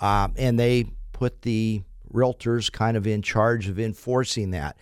um, 0.00 0.32
and 0.36 0.58
they 0.58 0.86
put 1.12 1.42
the 1.42 1.82
realtors 2.12 2.72
kind 2.72 2.96
of 2.96 3.06
in 3.06 3.20
charge 3.20 3.68
of 3.68 3.78
enforcing 3.78 4.52
that. 4.52 4.76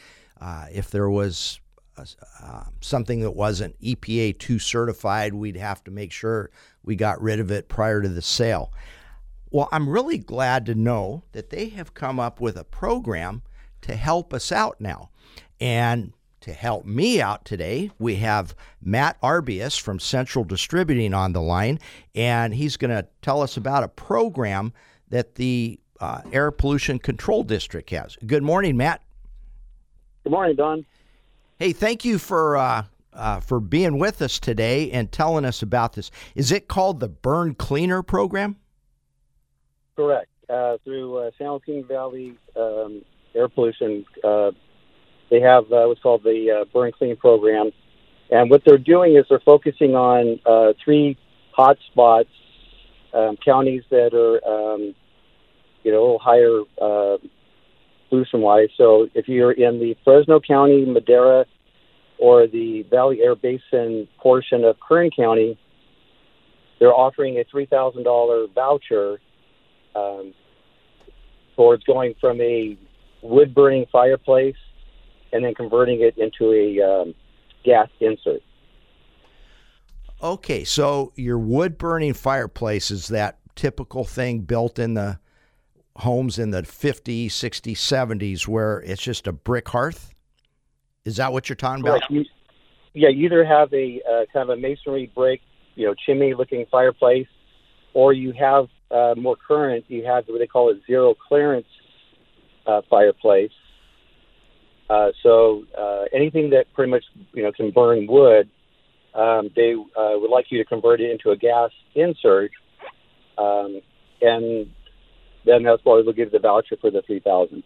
Uh, 0.45 0.67
if 0.71 0.91
there 0.91 1.09
was 1.09 1.59
uh, 1.97 2.65
something 2.83 3.21
that 3.21 3.31
wasn't 3.31 3.81
EPA 3.81 4.39
2 4.39 4.59
certified, 4.59 5.33
we'd 5.33 5.57
have 5.57 5.83
to 5.83 5.91
make 5.91 6.13
sure 6.13 6.51
we 6.83 6.95
got 6.95 7.23
rid 7.23 7.41
of 7.41 7.51
it 7.51 7.67
prior 7.71 8.03
to 8.03 8.11
the 8.11 8.21
sale. 8.21 8.71
Well, 9.51 9.71
I'm 9.73 9.89
really 9.89 10.19
glad 10.19 10.67
to 10.67 10.75
know 10.75 11.23
that 11.33 11.49
they 11.49 11.71
have 11.71 11.95
come 11.95 12.21
up 12.21 12.43
with 12.43 12.59
a 12.59 12.65
program 12.65 13.41
to 13.81 13.97
help 13.97 14.35
us 14.35 14.53
out 14.53 14.83
now. 14.83 15.09
And 15.61 16.13
to 16.41 16.53
help 16.53 16.85
me 16.85 17.23
out 17.23 17.47
today, 17.47 17.91
we 17.99 18.17
have 18.17 18.55
Matt 18.83 19.19
Arbius 19.23 19.81
from 19.81 19.99
Central 19.99 20.45
Distributing 20.45 21.15
on 21.15 21.33
the 21.33 21.41
line, 21.41 21.79
and 22.15 22.53
he's 22.55 22.77
going 22.77 22.91
to 22.91 23.09
tell 23.23 23.41
us 23.41 23.57
about 23.57 23.83
a 23.83 23.89
program 23.89 24.75
that 25.09 25.37
the 25.37 25.81
uh, 26.01 26.21
Air 26.33 26.51
Pollution 26.51 26.99
Control 26.99 27.45
District 27.45 27.89
has. 27.89 28.19
Good 28.27 28.43
morning, 28.43 28.77
Matt. 28.77 29.01
Good 30.25 30.31
morning, 30.31 30.57
Don. 30.57 30.87
Hey, 31.59 31.75
thank 31.75 32.02
you 32.02 32.19
for 32.19 32.57
uh, 32.57 32.85
uh, 33.12 33.40
for 33.40 33.61
being 33.61 33.99
with 33.99 34.23
us 34.23 34.38
today 34.40 34.90
and 34.90 35.12
telling 35.12 35.45
us 35.45 35.61
about 35.61 35.93
this. 35.93 36.11
Is 36.35 36.50
it 36.50 36.66
called 36.66 37.00
the 37.00 37.09
Burn 37.09 37.54
Cleaner 37.54 38.02
program? 38.02 38.57
Correct. 39.97 40.31
Uh, 40.49 40.78
through 40.83 41.19
uh, 41.19 41.31
San 41.37 41.49
Joaquin 41.49 41.85
Valley 41.85 42.38
um, 42.57 43.02
Air 43.35 43.50
Pollution, 43.50 44.07
uh, 44.25 44.52
they 45.31 45.40
have 45.40 45.64
uh, 45.64 45.85
what's 45.85 46.00
called 46.00 46.23
the 46.25 46.66
Burn 46.73 46.93
Clean 46.93 47.16
program, 47.16 47.71
and 48.31 48.49
what 48.49 48.62
they're 48.64 48.78
doing 48.78 49.16
is 49.16 49.26
they're 49.28 49.40
focusing 49.40 49.95
on 49.95 50.40
three 50.83 51.19
hot 51.52 51.76
spots, 51.93 52.31
um, 53.12 53.37
counties 53.45 53.83
that 53.90 54.14
are 54.14 54.75
um, 54.75 54.95
you 55.83 55.93
know 55.93 55.99
a 55.99 56.04
little 56.04 56.19
higher 56.19 56.62
pollution 58.14 58.40
wise. 58.40 58.68
So 58.76 59.09
if 59.14 59.28
you're 59.28 59.52
in 59.52 59.80
the 59.80 59.97
Fresno 60.04 60.40
County, 60.40 60.85
Madera, 60.85 61.47
or 62.18 62.47
the 62.47 62.83
Valley 62.90 63.21
Air 63.23 63.35
Basin 63.35 64.06
portion 64.18 64.64
of 64.64 64.76
Kern 64.80 65.11
County, 65.11 65.59
they're 66.78 66.94
offering 66.94 67.38
a 67.38 67.44
$3,000 67.44 68.54
voucher 68.54 69.18
um, 69.97 70.33
towards 71.56 71.83
going 71.85 72.14
from 72.21 72.40
a 72.40 72.78
wood 73.23 73.54
burning 73.54 73.87
fireplace 73.90 74.56
and 75.33 75.44
then 75.44 75.54
converting 75.54 76.00
it 76.02 76.16
into 76.16 76.52
a 76.52 76.80
um, 76.80 77.14
gas 77.64 77.88
insert. 78.00 78.42
Okay, 80.23 80.62
so 80.62 81.12
your 81.16 81.38
wood 81.38 81.76
burning 81.76 82.14
fireplace 82.14 82.90
is 82.90 83.09
that 83.09 83.38
typical 83.56 84.04
thing 84.04 84.40
built 84.40 84.78
in 84.78 84.94
the 84.94 85.18
homes 85.99 86.39
in 86.39 86.51
the 86.51 86.63
50s, 86.63 87.27
60s, 87.27 87.77
70s 87.77 88.49
where 88.49 88.81
it's 88.81 89.03
just 89.03 89.27
a 89.27 89.33
brick 89.33 89.69
hearth? 89.69 90.15
Is 91.05 91.17
that 91.17 91.33
what 91.33 91.49
you're 91.49 91.57
talking 91.57 91.87
about? 91.87 92.03
You, 92.11 92.25
yeah, 92.95 93.09
you 93.09 93.27
either 93.27 93.45
have 93.45 93.73
a 93.73 94.01
uh, 94.09 94.25
kind 94.33 94.49
of 94.49 94.59
a 94.59 94.61
masonry 94.61 95.11
brick, 95.15 95.41
you 95.75 95.87
know, 95.87 95.95
chimney 96.07 96.35
looking 96.35 96.65
fireplace, 96.71 97.27
or 97.93 98.13
you 98.13 98.33
have 98.33 98.67
uh, 98.91 99.15
more 99.17 99.37
current, 99.37 99.85
you 99.89 100.05
have 100.05 100.25
what 100.27 100.39
they 100.39 100.47
call 100.47 100.71
a 100.71 100.81
zero 100.87 101.15
clearance 101.15 101.67
uh, 102.67 102.81
fireplace. 102.89 103.51
Uh, 104.89 105.09
so 105.23 105.65
uh, 105.79 106.05
anything 106.13 106.51
that 106.51 106.73
pretty 106.75 106.91
much 106.91 107.05
you 107.33 107.43
know 107.43 107.53
can 107.53 107.71
burn 107.71 108.07
wood, 108.07 108.49
um, 109.15 109.51
they 109.57 109.75
uh, 109.75 110.13
would 110.15 110.31
like 110.31 110.47
you 110.51 110.59
to 110.59 110.65
convert 110.65 111.01
it 111.01 111.11
into 111.11 111.31
a 111.31 111.37
gas 111.37 111.71
insert, 111.95 112.51
um, 113.39 113.81
and 114.21 114.71
then 115.45 115.63
that's 115.63 115.85
why 115.85 116.03
we'll 116.05 116.13
give 116.13 116.33
the 116.33 116.39
voucher 116.39 116.77
for 116.81 116.91
the 116.91 117.03
three 117.03 117.21
thousand. 117.21 117.63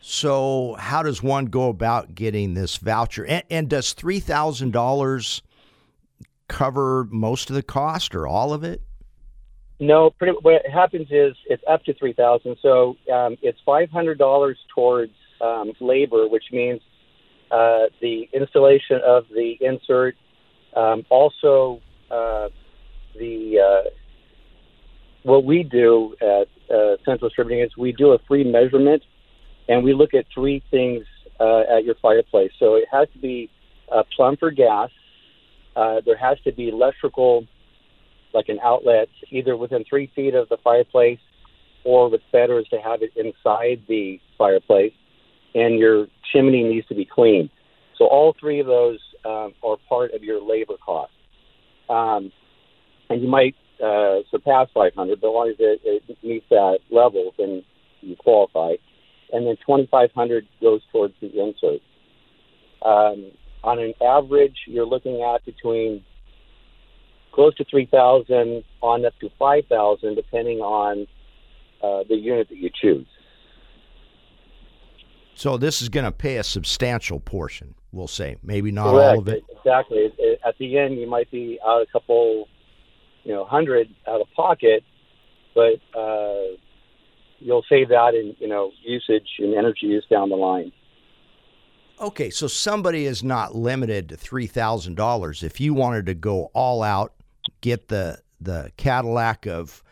So, 0.00 0.76
how 0.78 1.02
does 1.02 1.22
one 1.22 1.46
go 1.46 1.70
about 1.70 2.14
getting 2.14 2.52
this 2.52 2.76
voucher? 2.76 3.24
And, 3.24 3.42
and 3.50 3.68
does 3.70 3.94
three 3.94 4.20
thousand 4.20 4.72
dollars 4.72 5.42
cover 6.48 7.08
most 7.10 7.48
of 7.48 7.56
the 7.56 7.62
cost 7.62 8.14
or 8.14 8.26
all 8.26 8.52
of 8.52 8.64
it? 8.64 8.82
No, 9.80 10.10
pretty, 10.10 10.36
what 10.42 10.62
happens 10.66 11.08
is 11.10 11.34
it's 11.46 11.62
up 11.68 11.84
to 11.84 11.94
three 11.94 12.12
thousand. 12.12 12.56
So 12.62 12.96
um, 13.12 13.36
it's 13.42 13.58
five 13.64 13.90
hundred 13.90 14.18
dollars 14.18 14.58
towards 14.74 15.12
um, 15.40 15.72
labor, 15.80 16.28
which 16.28 16.44
means 16.52 16.80
uh, 17.50 17.86
the 18.00 18.28
installation 18.32 19.00
of 19.04 19.24
the 19.34 19.56
insert, 19.60 20.16
um, 20.76 21.04
also 21.08 21.80
uh, 22.10 22.48
the 23.18 23.58
uh, 23.58 23.90
what 25.24 25.44
we 25.44 25.62
do 25.62 26.14
at 26.20 26.48
uh, 26.70 26.96
Central 27.04 27.28
Distributing 27.28 27.64
is 27.64 27.76
we 27.76 27.92
do 27.92 28.12
a 28.12 28.18
free 28.28 28.44
measurement, 28.44 29.02
and 29.68 29.82
we 29.82 29.94
look 29.94 30.14
at 30.14 30.26
three 30.32 30.62
things 30.70 31.04
uh, 31.40 31.62
at 31.76 31.84
your 31.84 31.96
fireplace. 32.00 32.52
So 32.58 32.76
it 32.76 32.84
has 32.92 33.08
to 33.14 33.18
be 33.18 33.50
uh, 33.90 34.04
plumb 34.14 34.36
for 34.36 34.50
gas. 34.50 34.90
Uh, 35.74 36.00
there 36.04 36.16
has 36.16 36.38
to 36.44 36.52
be 36.52 36.68
electrical, 36.68 37.46
like 38.32 38.48
an 38.48 38.60
outlet, 38.62 39.08
either 39.30 39.56
within 39.56 39.84
three 39.88 40.10
feet 40.14 40.34
of 40.34 40.48
the 40.50 40.58
fireplace, 40.62 41.18
or 41.84 42.10
what's 42.10 42.22
better 42.30 42.58
is 42.58 42.66
to 42.68 42.78
have 42.78 43.00
it 43.02 43.10
inside 43.16 43.82
the 43.88 44.20
fireplace. 44.38 44.92
And 45.54 45.78
your 45.78 46.06
chimney 46.32 46.64
needs 46.64 46.86
to 46.88 46.94
be 46.94 47.04
clean. 47.06 47.48
So 47.96 48.06
all 48.06 48.34
three 48.38 48.60
of 48.60 48.66
those 48.66 48.98
um, 49.24 49.54
are 49.62 49.76
part 49.88 50.12
of 50.12 50.22
your 50.22 50.42
labor 50.42 50.74
cost. 50.84 51.12
Um, 51.88 52.30
and 53.08 53.22
you 53.22 53.28
might 53.28 53.54
uh, 53.82 54.20
surpass 54.30 54.68
500, 54.74 55.20
but 55.20 55.28
as 55.28 55.32
long 55.32 55.48
as 55.48 55.56
it, 55.58 55.80
it 55.84 56.18
meets 56.22 56.46
that 56.50 56.78
level, 56.90 57.32
then 57.38 57.64
you 58.00 58.16
qualify. 58.16 58.74
And 59.32 59.46
then 59.46 59.56
2,500 59.66 60.46
goes 60.60 60.82
towards 60.92 61.14
the 61.20 61.28
insert. 61.28 61.80
Um, 62.82 63.32
on 63.62 63.78
an 63.78 63.94
average, 64.02 64.56
you're 64.66 64.86
looking 64.86 65.22
at 65.22 65.44
between 65.44 66.04
close 67.32 67.54
to 67.56 67.64
3,000 67.64 68.62
on 68.82 69.04
up 69.04 69.14
to 69.20 69.30
5,000, 69.38 70.14
depending 70.14 70.58
on 70.58 71.06
uh, 71.82 72.04
the 72.08 72.14
unit 72.14 72.48
that 72.48 72.58
you 72.58 72.70
choose. 72.80 73.06
So 75.34 75.56
this 75.56 75.82
is 75.82 75.88
going 75.88 76.04
to 76.04 76.12
pay 76.12 76.36
a 76.36 76.44
substantial 76.44 77.18
portion, 77.18 77.74
we'll 77.92 78.06
say. 78.06 78.36
Maybe 78.42 78.70
not 78.70 78.92
Correct. 78.92 79.14
all 79.14 79.18
of 79.18 79.28
it. 79.28 79.44
Exactly. 79.58 80.12
At 80.46 80.56
the 80.58 80.78
end, 80.78 80.98
you 80.98 81.08
might 81.08 81.30
be 81.30 81.58
out 81.66 81.82
a 81.82 81.86
couple, 81.92 82.48
you 83.24 83.32
know, 83.32 83.44
hundred 83.44 83.88
out 84.06 84.20
of 84.20 84.26
pocket, 84.36 84.84
but 85.54 85.80
uh, 85.98 86.56
you'll 87.38 87.64
save 87.68 87.88
that 87.88 88.14
in, 88.14 88.36
you 88.38 88.48
know, 88.48 88.70
usage 88.82 89.28
and 89.38 89.54
energy 89.54 89.86
use 89.86 90.06
down 90.10 90.28
the 90.28 90.36
line. 90.36 90.72
Okay, 92.00 92.30
so 92.30 92.46
somebody 92.46 93.06
is 93.06 93.22
not 93.22 93.54
limited 93.54 94.08
to 94.08 94.16
three 94.16 94.46
thousand 94.46 94.96
dollars. 94.96 95.42
If 95.42 95.60
you 95.60 95.74
wanted 95.74 96.06
to 96.06 96.14
go 96.14 96.50
all 96.52 96.82
out, 96.82 97.14
get 97.60 97.88
the 97.88 98.20
the 98.40 98.72
Cadillac 98.76 99.46
of 99.46 99.82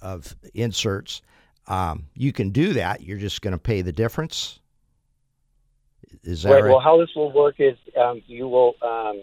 of 0.00 0.34
inserts, 0.54 1.22
um, 1.68 2.06
you 2.14 2.32
can 2.32 2.50
do 2.50 2.72
that. 2.72 3.02
You're 3.02 3.18
just 3.18 3.42
going 3.42 3.52
to 3.52 3.58
pay 3.58 3.82
the 3.82 3.92
difference. 3.92 4.58
Is 6.24 6.42
that 6.42 6.50
Right. 6.50 6.62
right? 6.64 6.70
Well, 6.70 6.80
how 6.80 6.98
this 6.98 7.10
will 7.14 7.32
work 7.32 7.56
is 7.58 7.76
um, 7.96 8.22
you 8.26 8.48
will, 8.48 8.74
um, 8.82 9.22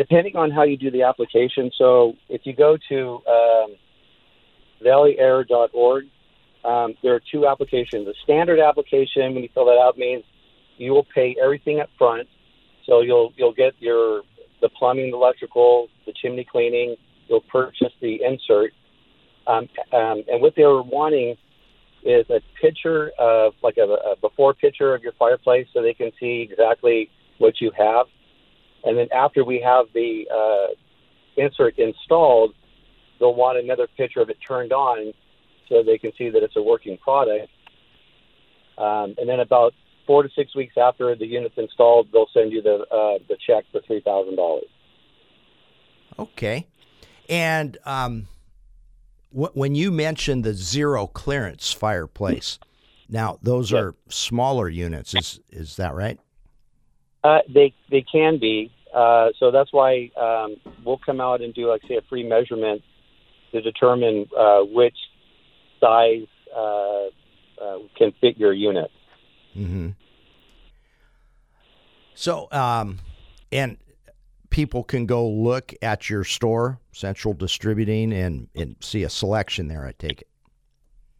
depending 0.00 0.34
on 0.34 0.50
how 0.50 0.62
you 0.62 0.78
do 0.78 0.90
the 0.90 1.02
application. 1.02 1.70
So 1.76 2.14
if 2.30 2.40
you 2.44 2.54
go 2.56 2.78
to 2.88 3.20
um, 3.28 3.76
valleyair.org, 4.82 6.04
um, 6.64 6.94
there 7.02 7.14
are 7.14 7.20
two 7.30 7.46
applications. 7.46 8.06
The 8.06 8.14
standard 8.24 8.60
application, 8.60 9.34
when 9.34 9.42
you 9.42 9.50
fill 9.52 9.66
that 9.66 9.78
out, 9.78 9.98
means 9.98 10.24
you 10.78 10.92
will 10.92 11.06
pay 11.14 11.36
everything 11.42 11.80
up 11.80 11.90
front. 11.98 12.26
So 12.86 13.02
you'll 13.02 13.34
you'll 13.36 13.52
get 13.52 13.74
your 13.78 14.22
the 14.62 14.70
plumbing, 14.70 15.10
the 15.10 15.18
electrical, 15.18 15.88
the 16.06 16.14
chimney 16.14 16.46
cleaning. 16.50 16.96
You'll 17.28 17.42
purchase 17.42 17.92
the 18.00 18.22
insert, 18.24 18.72
um, 19.46 19.68
um, 19.92 20.24
and 20.28 20.40
what 20.40 20.54
they 20.56 20.64
were 20.64 20.82
wanting 20.82 21.36
is 22.04 22.24
a 22.30 22.40
picture 22.58 23.12
of 23.18 23.52
like 23.62 23.76
a, 23.76 23.82
a 23.82 24.16
before 24.18 24.54
picture 24.54 24.94
of 24.94 25.02
your 25.02 25.12
fireplace, 25.18 25.66
so 25.74 25.82
they 25.82 25.92
can 25.92 26.10
see 26.18 26.48
exactly 26.50 27.10
what 27.36 27.60
you 27.60 27.70
have. 27.76 28.06
And 28.84 28.96
then 28.96 29.08
after 29.14 29.44
we 29.44 29.60
have 29.60 29.86
the 29.94 30.26
uh, 30.32 30.74
insert 31.36 31.78
installed, 31.78 32.54
they'll 33.18 33.34
want 33.34 33.58
another 33.58 33.86
picture 33.96 34.20
of 34.20 34.30
it 34.30 34.38
turned 34.46 34.72
on, 34.72 35.12
so 35.68 35.82
they 35.82 35.98
can 35.98 36.12
see 36.16 36.30
that 36.30 36.42
it's 36.42 36.56
a 36.56 36.62
working 36.62 36.96
product. 36.98 37.48
Um, 38.78 39.14
and 39.18 39.28
then 39.28 39.40
about 39.40 39.74
four 40.06 40.22
to 40.22 40.28
six 40.34 40.56
weeks 40.56 40.74
after 40.76 41.14
the 41.14 41.26
unit's 41.26 41.54
installed, 41.58 42.08
they'll 42.12 42.30
send 42.32 42.52
you 42.52 42.62
the 42.62 42.76
uh, 42.90 43.18
the 43.28 43.36
check 43.46 43.64
for 43.70 43.80
three 43.86 44.00
thousand 44.00 44.36
dollars. 44.36 44.64
Okay. 46.18 46.66
And 47.28 47.78
um, 47.84 48.26
wh- 49.30 49.54
when 49.54 49.74
you 49.74 49.90
mentioned 49.92 50.44
the 50.44 50.54
zero 50.54 51.06
clearance 51.06 51.72
fireplace, 51.72 52.58
now 53.08 53.38
those 53.42 53.70
Yep. 53.70 53.82
are 53.82 53.94
smaller 54.08 54.68
units. 54.68 55.14
Is 55.14 55.40
is 55.50 55.76
that 55.76 55.94
right? 55.94 56.18
Uh, 57.22 57.38
they 57.52 57.74
they 57.90 58.02
can 58.02 58.38
be. 58.38 58.70
Uh, 58.94 59.28
so 59.38 59.50
that's 59.50 59.72
why 59.72 60.10
um, 60.16 60.56
we'll 60.84 60.98
come 60.98 61.20
out 61.20 61.40
and 61.40 61.54
do, 61.54 61.68
like, 61.68 61.80
say, 61.86 61.96
a 61.96 62.02
free 62.08 62.26
measurement 62.26 62.82
to 63.52 63.60
determine 63.60 64.26
uh, 64.36 64.60
which 64.62 64.96
size 65.78 66.26
uh, 66.56 67.06
uh, 67.62 67.78
can 67.96 68.12
fit 68.20 68.36
your 68.36 68.52
unit. 68.52 68.90
Mm-hmm. 69.56 69.90
So, 72.14 72.48
um, 72.50 72.98
and 73.52 73.76
people 74.50 74.82
can 74.82 75.06
go 75.06 75.28
look 75.28 75.72
at 75.82 76.10
your 76.10 76.24
store, 76.24 76.80
Central 76.92 77.32
Distributing, 77.32 78.12
and, 78.12 78.48
and 78.56 78.74
see 78.80 79.04
a 79.04 79.10
selection 79.10 79.68
there. 79.68 79.86
I 79.86 79.92
take 79.92 80.22
it. 80.22 80.28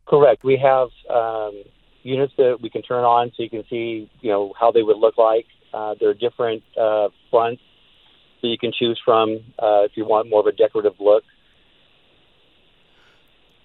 Correct. 0.06 0.42
We 0.42 0.56
have 0.56 0.88
um, 1.08 1.62
units 2.02 2.32
that 2.36 2.58
we 2.60 2.68
can 2.68 2.82
turn 2.82 3.04
on 3.04 3.30
so 3.36 3.44
you 3.44 3.50
can 3.50 3.64
see, 3.70 4.10
you 4.20 4.30
know, 4.30 4.52
how 4.58 4.72
they 4.72 4.82
would 4.82 4.98
look 4.98 5.16
like. 5.16 5.46
Uh, 5.72 5.94
there 6.00 6.10
are 6.10 6.14
different 6.14 6.62
uh, 6.80 7.08
fronts 7.30 7.62
that 8.42 8.48
you 8.48 8.58
can 8.58 8.72
choose 8.72 9.00
from 9.04 9.40
uh, 9.58 9.82
if 9.84 9.92
you 9.96 10.04
want 10.04 10.28
more 10.28 10.40
of 10.40 10.46
a 10.46 10.52
decorative 10.52 10.94
look. 10.98 11.24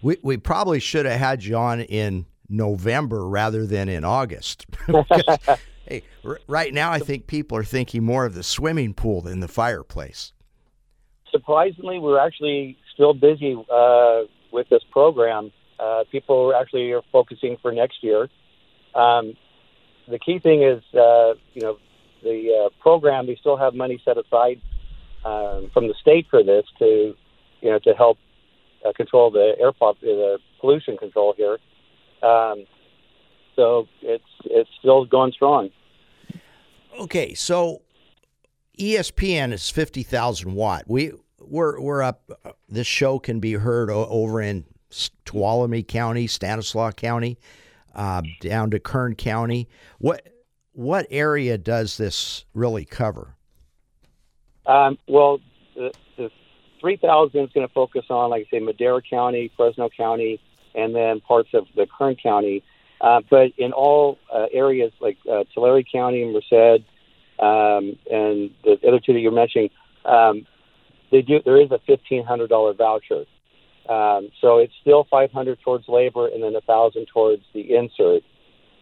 We 0.02 0.18
we 0.22 0.38
probably 0.38 0.80
should 0.80 1.06
have 1.06 1.20
had 1.20 1.44
you 1.44 1.56
on 1.56 1.82
in 1.82 2.26
November 2.48 3.28
rather 3.28 3.65
than 3.65 3.89
in 3.89 4.04
August. 4.04 4.65
Because, 4.88 5.39
hey, 5.88 6.04
r- 6.24 6.39
right 6.48 6.74
now 6.74 6.91
I 6.91 7.00
think 7.00 7.28
people 7.28 7.58
are 7.58 7.63
thinking 7.63 8.04
more 8.04 8.26
of 8.26 8.36
the 8.36 8.44
swimming 8.44 8.94
pool 8.94 9.22
than 9.22 9.39
the 9.39 9.48
fireplace. 9.48 10.34
surprisingly, 11.32 12.00
we're 12.00 12.20
actually 12.20 12.78
still 12.94 13.13
busy 13.13 13.56
uh, 13.72 14.22
with 14.52 14.70
this 14.70 14.84
program. 14.91 15.52
Uh, 15.80 16.04
people 16.12 16.52
are 16.52 16.56
actually 16.56 16.91
are 16.91 17.02
focusing 17.12 17.58
for 17.62 17.72
next 17.72 18.04
year. 18.04 18.30
Um, 18.94 19.34
the 20.08 20.20
key 20.20 20.39
thing 20.39 20.63
is, 20.63 20.82
uh, 20.94 21.34
you 21.54 21.62
know, 21.62 21.78
the 22.25 22.65
uh, 22.65 22.69
program. 22.81 23.25
They 23.27 23.38
still 23.39 23.55
have 23.55 23.73
money 23.73 24.01
set 24.03 24.17
aside 24.17 24.59
um, 25.23 25.69
from 25.73 25.88
the 25.88 25.93
state 26.01 26.25
for 26.29 26.43
this 26.43 26.65
to, 26.79 27.15
you 27.61 27.69
know, 27.71 27.79
to 27.79 27.93
help 27.93 28.17
uh, 28.85 28.91
control 28.93 29.31
the 29.31 29.55
air 29.59 29.71
pop, 29.71 29.95
the 30.01 30.38
pollution 30.59 30.97
control 30.97 31.33
here. 31.38 31.57
Um, 32.21 32.65
so 33.55 33.88
it's 34.01 34.23
it's 34.45 34.69
still 34.79 35.05
going 35.05 35.31
strong. 35.31 35.69
Okay, 36.99 37.33
so 37.33 37.81
ESPN 38.77 39.53
is 39.53 39.69
fifty 39.69 40.03
thousand 40.03 40.53
watt. 40.55 40.83
We 40.88 41.11
we're 41.39 41.79
we're 41.79 42.01
up. 42.01 42.29
uh, 42.43 42.51
This 42.67 42.88
show 42.88 43.19
can 43.19 43.39
be 43.39 43.53
heard 43.53 43.89
o- 43.89 44.07
over 44.09 44.41
in 44.41 44.65
Tuolumne 45.25 45.88
County, 45.88 46.27
Stanislaus 46.27 46.93
County, 46.95 47.38
uh, 47.93 48.21
down 48.41 48.71
to 48.71 48.79
Kern 48.79 49.15
County. 49.15 49.67
What 49.99 50.27
what 50.75 51.07
area 51.09 51.57
does 51.57 51.97
this 51.97 52.45
really 52.53 52.85
cover? 52.85 53.35
Um, 54.65 54.97
well, 55.07 55.39
the, 55.75 55.91
the 56.17 56.29
3,000 56.81 57.39
is 57.39 57.49
going 57.53 57.67
to 57.67 57.73
focus 57.73 58.05
on, 58.09 58.29
like 58.29 58.47
I 58.47 58.57
say, 58.57 58.59
Madera 58.59 59.01
County, 59.01 59.51
Fresno 59.55 59.89
County, 59.95 60.39
and 60.73 60.93
then 60.93 61.21
parts 61.21 61.49
of 61.53 61.65
the 61.75 61.88
Kern 61.97 62.15
County. 62.21 62.63
Uh, 62.99 63.21
but 63.29 63.51
in 63.57 63.71
all 63.71 64.17
uh, 64.33 64.47
areas 64.53 64.91
like 64.99 65.17
uh, 65.31 65.43
Tulare 65.53 65.83
County, 65.83 66.23
and 66.23 66.33
Merced, 66.33 66.83
um, 67.39 67.97
and 68.09 68.51
the 68.63 68.77
other 68.88 68.99
two 68.99 69.13
that 69.13 69.19
you're 69.19 69.31
mentioning, 69.31 69.69
um, 70.05 70.45
they 71.11 71.21
do. 71.21 71.39
There 71.43 71.61
is 71.61 71.71
a 71.71 71.79
$1,500 71.89 72.77
voucher. 72.77 73.25
Um, 73.88 74.29
so 74.41 74.57
it's 74.57 74.73
still 74.81 75.05
500 75.09 75.59
towards 75.61 75.88
labor 75.88 76.27
and 76.27 76.41
then 76.41 76.55
a 76.55 76.61
thousand 76.61 77.05
towards 77.13 77.43
the 77.53 77.75
insert. 77.75 78.23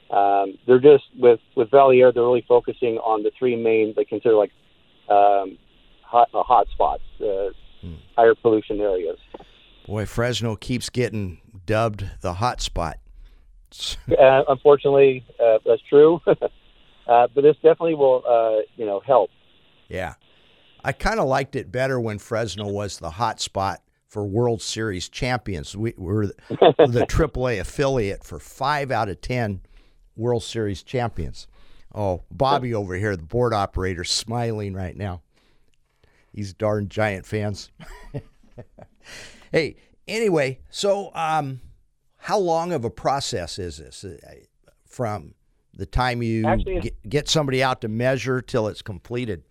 Um, 0.09 0.57
they're 0.67 0.79
just 0.79 1.05
with 1.17 1.39
with 1.55 1.71
Valley 1.71 2.01
Air. 2.01 2.11
They're 2.11 2.23
really 2.23 2.45
focusing 2.47 2.97
on 2.97 3.23
the 3.23 3.31
three 3.37 3.55
main 3.55 3.93
they 3.95 4.05
consider 4.05 4.35
like 4.35 4.51
um, 5.09 5.57
hot 6.01 6.29
uh, 6.33 6.43
hot 6.43 6.67
spots, 6.71 7.03
uh, 7.21 7.49
hmm. 7.81 7.95
higher 8.15 8.35
pollution 8.35 8.79
areas. 8.79 9.17
Boy, 9.87 10.05
Fresno 10.05 10.55
keeps 10.55 10.89
getting 10.89 11.41
dubbed 11.65 12.05
the 12.21 12.35
hot 12.35 12.61
spot. 12.61 12.99
uh, 14.19 14.43
unfortunately, 14.47 15.25
uh, 15.43 15.59
that's 15.65 15.81
true. 15.89 16.21
Uh, 17.05 17.27
but 17.35 17.41
this 17.41 17.55
definitely 17.55 17.95
will, 17.95 18.23
uh, 18.25 18.61
you 18.77 18.85
know, 18.85 19.01
help. 19.05 19.29
Yeah, 19.89 20.13
I 20.85 20.93
kind 20.93 21.19
of 21.19 21.27
liked 21.27 21.55
it 21.55 21.69
better 21.69 21.99
when 21.99 22.17
Fresno 22.17 22.67
was 22.67 22.97
the 22.97 23.09
hot 23.09 23.41
spot 23.41 23.81
for 24.07 24.25
World 24.25 24.61
Series 24.61 25.09
champions. 25.09 25.75
We 25.75 25.93
were 25.97 26.27
the 26.27 26.35
AAA 27.09 27.59
affiliate 27.59 28.23
for 28.23 28.39
five 28.39 28.89
out 28.89 29.09
of 29.09 29.19
ten 29.19 29.61
World 30.15 30.43
Series 30.43 30.83
champions. 30.83 31.47
Oh, 31.93 32.23
Bobby 32.31 32.73
over 32.73 32.95
here, 32.95 33.15
the 33.15 33.23
board 33.23 33.53
operator, 33.53 34.03
smiling 34.03 34.73
right 34.73 34.95
now. 34.95 35.21
These 36.33 36.53
darn 36.53 36.89
giant 36.89 37.25
fans. 37.25 37.71
hey, 39.51 39.75
anyway, 40.07 40.59
so 40.69 41.11
um, 41.13 41.61
how 42.17 42.39
long 42.39 42.71
of 42.71 42.83
a 42.83 42.89
process 42.89 43.59
is 43.59 43.77
this 43.77 44.03
uh, 44.03 44.17
from 44.87 45.35
the 45.75 45.85
time 45.85 46.23
you 46.23 46.45
Actually, 46.45 46.79
get, 46.79 47.09
get, 47.09 47.29
somebody 47.29 47.61
out 47.61 47.81
to 47.81 47.87
measure 47.87 48.41
till 48.41 48.67
it's 48.67 48.81
completed? 48.81 49.43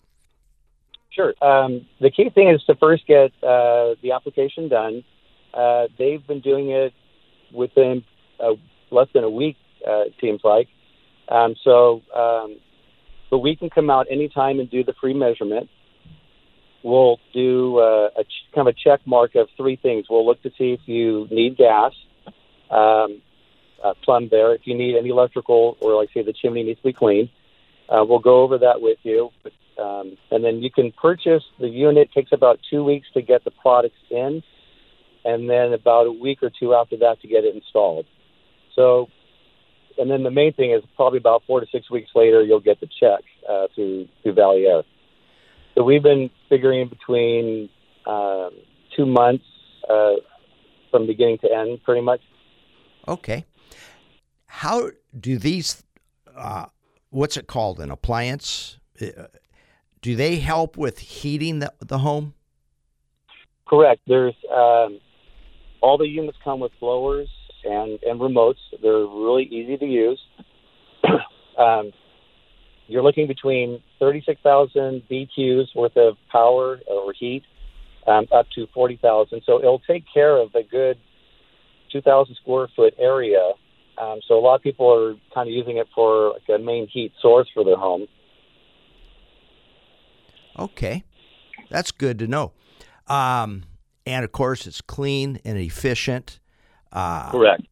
Sure. 1.11 1.35
Um, 1.43 1.87
the 2.01 2.11
key 2.11 2.31
thing 2.31 2.49
is 2.49 2.63
to 2.65 2.75
first 2.77 3.07
get 3.07 3.33
uh, 3.43 3.95
the 4.03 4.13
application 4.15 4.69
done. 4.69 5.05
Uh, 5.53 5.89
they've 5.99 6.27
been 6.27 6.41
doing 6.41 6.71
it 6.71 6.93
within 7.53 8.05
uh, 8.41 8.53
less 8.91 9.09
than 9.13 9.25
a 9.25 9.31
week, 9.31 9.57
uh, 9.87 10.03
it 10.03 10.15
seems 10.21 10.41
like. 10.45 10.69
Um, 11.29 11.55
so, 11.63 12.03
um, 12.15 12.57
but 13.31 13.39
we 13.39 13.57
can 13.57 13.71
come 13.71 13.91
out 13.91 14.07
anytime 14.11 14.61
and 14.61 14.71
do 14.71 14.85
the 14.85 14.95
free 15.01 15.15
measurement 15.15 15.69
we'll 16.83 17.19
do 17.33 17.79
uh, 17.79 18.09
a 18.17 18.25
ch- 18.25 18.47
kind 18.55 18.69
of 18.69 18.75
a 18.75 18.79
check 18.79 19.01
mark 19.07 19.35
of 19.35 19.49
three 19.57 19.77
things. 19.77 20.07
We'll 20.09 20.27
look 20.27 20.43
to 20.43 20.51
see 20.59 20.73
if 20.73 20.81
you 20.87 21.27
need 21.31 21.57
gas, 21.57 21.93
um, 22.71 23.23
uh, 23.83 23.95
plumb 24.05 24.29
there. 24.31 24.55
If 24.55 24.63
you 24.65 24.77
need 24.77 24.97
any 24.97 25.11
electrical, 25.11 25.77
or 25.81 25.95
like 25.95 26.11
say 26.13 26.23
the 26.23 26.33
chimney 26.33 26.63
needs 26.63 26.81
to 26.81 26.89
be 26.89 26.93
cleaned, 26.93 27.31
uh, 27.89 28.05
we'll 28.07 28.19
go 28.19 28.43
over 28.43 28.59
that 28.59 28.81
with 28.81 28.99
you. 29.03 29.31
Um, 29.79 30.17
and 30.31 30.45
then 30.45 30.63
you 30.63 30.71
can 30.71 30.93
purchase 30.93 31.43
the 31.59 31.69
unit. 31.69 32.11
It 32.11 32.13
takes 32.13 32.33
about 32.33 32.61
two 32.71 32.85
weeks 32.85 33.07
to 33.15 33.23
get 33.23 33.45
the 33.45 33.51
products 33.51 33.97
in, 34.11 34.43
and 35.25 35.49
then 35.49 35.73
about 35.73 36.07
a 36.07 36.13
week 36.13 36.43
or 36.43 36.51
two 36.51 36.75
after 36.75 36.97
that 36.99 37.21
to 37.23 37.29
get 37.29 37.45
it 37.45 37.55
installed. 37.55 38.07
So, 38.75 39.09
and 40.03 40.11
then 40.11 40.25
the 40.25 40.31
main 40.31 40.53
thing 40.53 40.73
is 40.73 40.83
probably 40.97 41.19
about 41.19 41.45
four 41.47 41.61
to 41.61 41.67
six 41.71 41.89
weeks 41.91 42.11
later 42.15 42.43
you'll 42.43 42.61
get 42.61 42.81
the 42.81 42.89
check 43.01 43.21
uh, 43.49 43.69
through 43.75 44.09
through 44.23 44.35
Valley 44.35 44.67
Air. 44.67 44.83
So 45.75 45.85
we've 45.85 46.03
been 46.03 46.29
figuring 46.49 46.89
between 46.89 47.71
um, 48.07 48.51
two 48.97 49.07
months 49.07 49.45
uh, 49.89 50.15
from 50.91 51.07
beginning 51.07 51.39
to 51.39 51.53
end, 51.53 51.83
pretty 51.85 52.03
much. 52.03 52.21
Okay. 53.07 53.45
How 54.47 54.91
do 55.19 55.39
these? 55.39 55.83
Uh, 56.37 56.67
what's 57.11 57.37
it 57.37 57.47
called? 57.47 57.81
An 57.81 57.91
appliance? 57.91 58.79
Uh, 59.01 59.07
do 60.03 60.17
they 60.17 60.37
help 60.37 60.77
with 60.77 60.99
heating 60.99 61.61
the, 61.61 61.73
the 61.81 61.99
home? 61.99 62.35
Correct. 63.67 64.03
There's 64.07 64.35
um, 64.53 65.01
all 65.81 65.97
the 65.97 66.09
units 66.09 66.37
come 66.45 66.61
with 66.61 66.73
blowers 66.81 67.29
and, 67.65 67.99
and 68.03 68.21
remotes. 68.21 68.59
They're 68.83 69.07
really 69.07 69.45
easy 69.45 69.77
to 69.77 69.87
use. 69.87 70.21
um, 71.59 71.93
you're 72.87 73.03
looking 73.03 73.27
between 73.27 73.83
36,000 73.99 75.03
BTUs 75.11 75.75
worth 75.75 75.97
of 75.97 76.17
power 76.31 76.81
or 76.87 77.13
heat 77.13 77.43
um, 78.07 78.27
up 78.33 78.47
to 78.55 78.67
40,000. 78.75 79.43
So 79.47 79.59
it'll 79.59 79.79
take 79.81 80.05
care 80.13 80.37
of 80.37 80.55
a 80.55 80.63
good 80.63 80.99
2,000 81.93 82.35
square 82.37 82.69
foot 82.75 82.95
area. 82.99 83.53
Um, 83.99 84.21
so 84.27 84.39
a 84.39 84.41
lot 84.41 84.57
of 84.57 84.63
people 84.63 84.93
are 84.93 85.15
kind 85.35 85.49
of 85.49 85.55
using 85.55 85.77
it 85.77 85.87
for 85.95 86.33
like 86.33 86.49
a 86.49 86.63
main 86.63 86.89
heat 86.89 87.13
source 87.21 87.49
for 87.53 87.65
their 87.65 87.77
home. 87.77 88.07
Okay, 90.59 91.05
that's 91.71 91.91
good 91.91 92.19
to 92.19 92.27
know. 92.27 92.53
Um, 93.07 93.65
and 94.07 94.25
of 94.25 94.33
course, 94.33 94.67
it's 94.67 94.81
clean 94.81 95.41
and 95.45 95.57
efficient. 95.59 96.41
Uh, 96.93 97.31
Correct. 97.31 97.63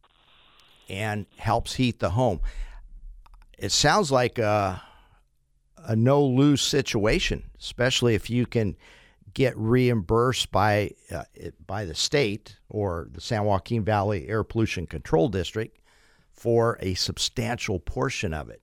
And 0.89 1.25
helps 1.37 1.75
heat 1.75 1.99
the 1.99 2.11
home. 2.11 2.41
It 3.57 3.71
sounds 3.71 4.11
like 4.11 4.39
uh, 4.39 4.77
a 5.77 5.95
no 5.95 6.23
lose 6.23 6.61
situation, 6.61 7.43
especially 7.59 8.15
if 8.15 8.29
you 8.29 8.45
can 8.45 8.75
get 9.33 9.55
reimbursed 9.55 10.51
by 10.51 10.91
uh, 11.11 11.23
by 11.65 11.85
the 11.85 11.95
state 11.95 12.57
or 12.69 13.07
the 13.11 13.21
San 13.21 13.45
Joaquin 13.45 13.83
Valley 13.83 14.27
Air 14.27 14.43
Pollution 14.43 14.87
Control 14.87 15.29
District 15.29 15.77
for 16.33 16.77
a 16.81 16.95
substantial 16.95 17.79
portion 17.79 18.33
of 18.33 18.49
it. 18.49 18.61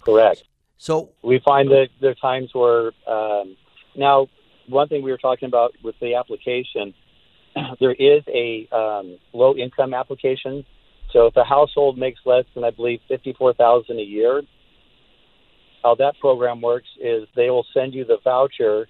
Correct. 0.00 0.44
So 0.76 1.10
we 1.22 1.40
find 1.44 1.70
that 1.70 1.88
there 2.00 2.10
are 2.10 2.14
times 2.14 2.50
where 2.52 2.92
um, 3.06 3.56
now 3.96 4.28
one 4.68 4.88
thing 4.88 5.02
we 5.02 5.10
were 5.10 5.18
talking 5.18 5.46
about 5.46 5.72
with 5.82 5.96
the 6.00 6.14
application, 6.14 6.94
there 7.80 7.92
is 7.92 8.22
a 8.28 8.68
um, 8.74 9.18
low 9.32 9.54
income 9.56 9.94
application. 9.94 10.64
So 11.12 11.26
if 11.26 11.36
a 11.36 11.44
household 11.44 11.96
makes 11.96 12.20
less 12.26 12.44
than 12.54 12.64
I 12.64 12.70
believe 12.70 13.00
fifty 13.08 13.32
four 13.32 13.54
thousand 13.54 13.98
a 13.98 14.02
year, 14.02 14.42
how 15.82 15.94
that 15.96 16.18
program 16.20 16.60
works 16.60 16.88
is 17.00 17.24
they 17.34 17.50
will 17.50 17.66
send 17.72 17.94
you 17.94 18.04
the 18.04 18.18
voucher. 18.22 18.86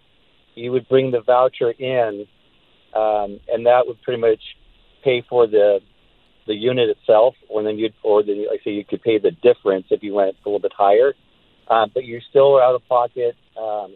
You 0.55 0.73
would 0.73 0.89
bring 0.89 1.13
the 1.13 1.21
voucher 1.21 1.71
in, 1.71 2.27
um, 2.95 3.39
and 3.49 3.67
that 3.67 3.85
would 3.87 4.03
pretty 4.03 4.21
much 4.21 4.41
pay 5.05 5.23
for 5.29 5.47
the 5.47 5.81
the 6.47 6.55
unit 6.55 6.89
itself, 6.89 7.35
or 7.49 7.63
then 7.63 7.79
you'd 7.79 7.95
or 8.03 8.23
the 8.23 8.47
like 8.51 8.61
I 8.61 8.65
say 8.65 8.71
you 8.73 8.85
could 8.85 9.03
pay 9.03 9.19
the 9.19 9.31
difference 9.31 9.87
if 9.91 10.03
you 10.03 10.15
went 10.15 10.35
a 10.45 10.49
little 10.49 10.59
bit 10.59 10.73
higher. 10.77 11.15
Uh, 11.69 11.87
but 11.93 12.05
you're 12.05 12.23
still 12.31 12.59
out 12.59 12.75
of 12.75 12.87
pocket 12.89 13.37
um, 13.61 13.95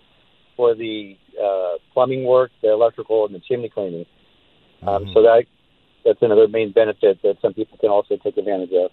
for 0.56 0.74
the 0.74 1.16
uh, 1.42 1.78
plumbing 1.94 2.24
work, 2.24 2.50
the 2.60 2.70
electrical, 2.70 3.24
and 3.24 3.34
the 3.34 3.40
chimney 3.40 3.70
cleaning. 3.70 4.04
Um, 4.82 5.04
mm-hmm. 5.04 5.12
So 5.12 5.22
that 5.22 5.44
that's 6.04 6.20
another 6.22 6.48
main 6.48 6.72
benefit 6.72 7.20
that 7.22 7.36
some 7.40 7.54
people 7.54 7.78
can 7.78 7.90
also 7.90 8.16
take 8.16 8.36
advantage 8.36 8.72
of. 8.72 8.90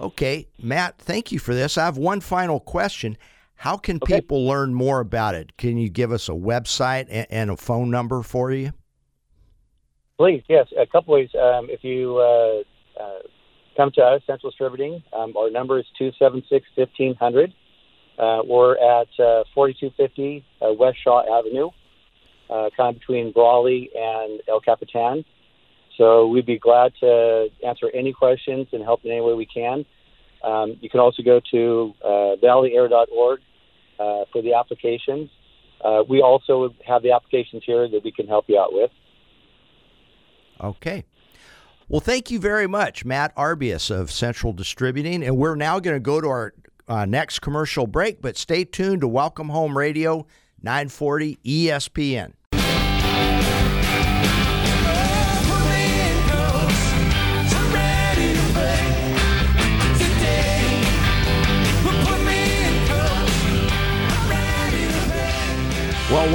Okay, 0.00 0.46
Matt, 0.60 0.98
thank 0.98 1.32
you 1.32 1.38
for 1.38 1.54
this. 1.54 1.76
I 1.76 1.84
have 1.84 1.98
one 1.98 2.20
final 2.20 2.60
question. 2.60 3.18
How 3.56 3.76
can 3.76 3.98
okay. 4.02 4.20
people 4.20 4.46
learn 4.46 4.74
more 4.74 5.00
about 5.00 5.34
it? 5.34 5.56
Can 5.56 5.76
you 5.76 5.88
give 5.88 6.10
us 6.10 6.28
a 6.28 6.32
website 6.32 7.26
and, 7.30 7.50
a 7.50 7.56
phone 7.56 7.90
number 7.90 8.22
for 8.22 8.50
you? 8.50 8.72
Please, 10.18 10.42
yes. 10.48 10.66
A 10.76 10.86
couple 10.86 11.14
ways. 11.14 11.28
Um, 11.34 11.68
if 11.70 11.84
you 11.84 12.16
uh, 12.18 13.00
uh, 13.00 13.18
come 13.76 13.92
to 13.94 14.02
us, 14.02 14.22
Central 14.26 14.50
Distributing, 14.50 15.02
um, 15.12 15.36
our 15.36 15.50
number 15.50 15.78
is 15.78 15.86
276 15.98 16.66
1500. 16.74 17.54
Uh, 18.18 18.42
we're 18.44 18.74
at 18.74 19.08
uh, 19.20 19.44
4250 19.54 20.44
uh, 20.60 20.72
West 20.72 20.98
Shaw 21.02 21.22
Avenue, 21.38 21.70
uh, 22.52 22.70
kind 22.76 22.94
of 22.94 23.00
between 23.00 23.32
Brawley 23.32 23.90
and 23.94 24.40
El 24.48 24.60
Capitan. 24.60 25.24
So 25.96 26.26
we'd 26.26 26.46
be 26.46 26.58
glad 26.58 26.92
to 27.00 27.48
answer 27.66 27.90
any 27.94 28.12
questions 28.12 28.66
and 28.72 28.82
help 28.82 29.04
in 29.04 29.10
any 29.10 29.20
way 29.20 29.34
we 29.34 29.46
can. 29.46 29.84
Um, 30.42 30.76
you 30.80 30.90
can 30.90 31.00
also 31.00 31.22
go 31.22 31.40
to 31.52 31.94
uh, 32.04 32.08
valleyair.org 32.42 33.40
uh, 33.98 34.24
for 34.32 34.42
the 34.42 34.54
applications. 34.54 35.30
Uh, 35.84 36.02
we 36.08 36.20
also 36.20 36.74
have 36.86 37.02
the 37.02 37.12
applications 37.12 37.62
here 37.64 37.88
that 37.88 38.02
we 38.04 38.12
can 38.12 38.26
help 38.26 38.46
you 38.48 38.58
out 38.58 38.72
with. 38.72 38.90
Okay. 40.60 41.04
Well, 41.88 42.00
thank 42.00 42.30
you 42.30 42.38
very 42.38 42.66
much, 42.66 43.04
Matt 43.04 43.34
Arbius 43.36 43.90
of 43.90 44.10
Central 44.10 44.52
Distributing. 44.52 45.22
And 45.22 45.36
we're 45.36 45.56
now 45.56 45.78
going 45.80 45.96
to 45.96 46.00
go 46.00 46.20
to 46.20 46.28
our 46.28 46.54
uh, 46.88 47.04
next 47.04 47.40
commercial 47.40 47.86
break, 47.86 48.22
but 48.22 48.36
stay 48.36 48.64
tuned 48.64 49.00
to 49.02 49.08
Welcome 49.08 49.48
Home 49.48 49.76
Radio 49.76 50.26
940 50.62 51.38
ESPN. 51.44 52.32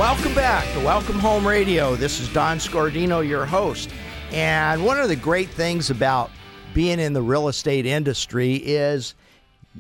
Welcome 0.08 0.34
back 0.34 0.64
to 0.72 0.80
Welcome 0.80 1.20
Home 1.20 1.46
Radio. 1.46 1.98
This 1.98 2.22
is 2.22 2.32
Don 2.32 2.60
Scordino, 2.60 3.28
your 3.28 3.46
host. 3.46 3.90
And 4.32 4.86
one 4.86 4.98
of 4.98 5.10
the 5.10 5.18
great 5.18 5.50
things 5.50 5.90
about 5.90 6.32
being 6.74 6.98
in 7.02 7.12
the 7.12 7.22
real 7.22 7.50
estate 7.50 7.86
industry 7.86 8.54
is 8.54 9.16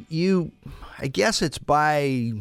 you, 0.09 0.51
I 0.99 1.07
guess 1.07 1.41
it's 1.41 1.57
by, 1.57 2.33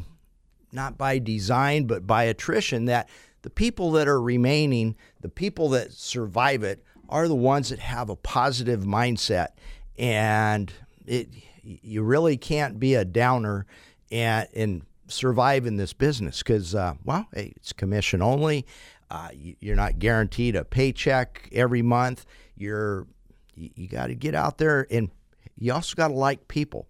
not 0.72 0.99
by 0.99 1.20
design, 1.20 1.87
but 1.87 2.09
by 2.09 2.25
attrition, 2.25 2.87
that 2.87 3.09
the 3.42 3.51
people 3.51 3.92
that 3.92 4.09
are 4.09 4.20
remaining, 4.20 4.96
the 5.20 5.29
people 5.29 5.68
that 5.68 5.92
survive 5.92 6.64
it, 6.64 6.83
are 7.09 7.29
the 7.29 7.37
ones 7.37 7.68
that 7.68 7.79
have 7.79 8.11
a 8.11 8.16
positive 8.16 8.81
mindset. 8.81 9.51
And 9.96 10.72
it 11.07 11.29
you 11.62 12.03
really 12.03 12.37
can't 12.37 12.81
be 12.81 12.96
a 12.96 13.05
downer 13.05 13.64
and 14.11 14.49
and 14.57 14.83
survive 15.09 15.66
in 15.66 15.77
this 15.77 15.92
business 15.92 16.42
because 16.42 16.75
uh, 16.75 16.95
well, 17.05 17.27
hey, 17.35 17.53
it's 17.57 17.73
commission 17.73 18.23
only. 18.23 18.66
Uh, 19.11 19.29
you, 19.33 19.73
are 19.73 19.77
not 19.77 19.99
guaranteed 19.99 20.57
a 20.57 20.64
paycheck 20.64 21.49
every 21.53 21.83
month. 21.83 22.27
You're 22.57 23.07
you, 23.55 23.71
you 23.75 23.88
got 23.88 24.09
to 24.09 24.14
get 24.14 24.35
out 24.35 24.59
there 24.59 24.87
and 24.90 25.11
you 25.59 25.73
also 25.73 25.95
got 25.95 26.09
to 26.09 26.14
like 26.14 26.49
people. 26.49 26.87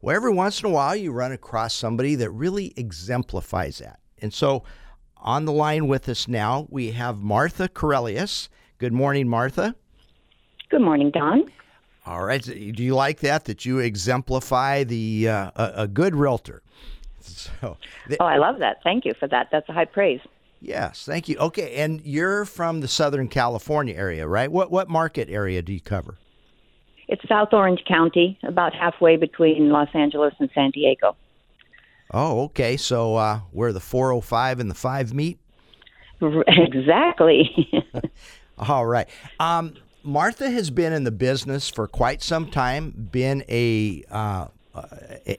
Well, 0.00 0.14
every 0.14 0.32
once 0.32 0.60
in 0.60 0.66
a 0.66 0.72
while, 0.72 0.94
you 0.94 1.12
run 1.12 1.32
across 1.32 1.74
somebody 1.74 2.14
that 2.16 2.30
really 2.30 2.72
exemplifies 2.76 3.78
that. 3.78 3.98
And 4.20 4.32
so, 4.32 4.64
on 5.16 5.46
the 5.46 5.52
line 5.52 5.88
with 5.88 6.08
us 6.08 6.28
now, 6.28 6.66
we 6.70 6.92
have 6.92 7.18
Martha 7.18 7.68
Corellius. 7.68 8.48
Good 8.78 8.92
morning, 8.92 9.28
Martha. 9.28 9.74
Good 10.68 10.82
morning, 10.82 11.10
Don. 11.10 11.50
All 12.04 12.24
right. 12.24 12.42
Do 12.42 12.52
you 12.54 12.94
like 12.94 13.20
that? 13.20 13.46
That 13.46 13.64
you 13.64 13.78
exemplify 13.78 14.84
the 14.84 15.28
uh, 15.28 15.50
a, 15.56 15.72
a, 15.76 15.88
good 15.88 16.14
realtor. 16.14 16.62
So, 17.60 17.76
oh, 18.20 18.24
I 18.24 18.38
love 18.38 18.58
that. 18.58 18.78
Thank 18.82 19.04
you 19.04 19.14
for 19.18 19.26
that. 19.28 19.48
That's 19.50 19.68
a 19.68 19.72
high 19.72 19.84
praise. 19.84 20.20
Yes, 20.60 21.04
thank 21.04 21.28
you. 21.28 21.36
Okay, 21.38 21.76
and 21.76 22.00
you're 22.04 22.44
from 22.44 22.80
the 22.80 22.88
Southern 22.88 23.28
California 23.28 23.94
area, 23.94 24.26
right? 24.26 24.50
What 24.50 24.70
what 24.70 24.88
market 24.88 25.28
area 25.28 25.62
do 25.62 25.72
you 25.72 25.80
cover? 25.80 26.16
It's 27.08 27.22
South 27.28 27.52
Orange 27.52 27.84
County, 27.86 28.38
about 28.42 28.74
halfway 28.74 29.16
between 29.16 29.70
Los 29.70 29.88
Angeles 29.94 30.34
and 30.40 30.50
San 30.54 30.70
Diego. 30.70 31.16
Oh, 32.12 32.44
okay. 32.44 32.76
So 32.76 33.16
uh, 33.16 33.40
where 33.52 33.72
the 33.72 33.80
405 33.80 34.60
and 34.60 34.70
the 34.70 34.74
5 34.74 35.14
meet? 35.14 35.38
Exactly. 36.48 37.70
All 38.58 38.86
right. 38.86 39.06
Um, 39.38 39.74
Martha 40.02 40.48
has 40.48 40.70
been 40.70 40.94
in 40.94 41.04
the 41.04 41.10
business 41.10 41.68
for 41.68 41.86
quite 41.86 42.22
some 42.22 42.50
time, 42.50 43.08
been 43.12 43.44
a 43.50 44.02
uh, 44.10 44.14
uh, 44.16 44.48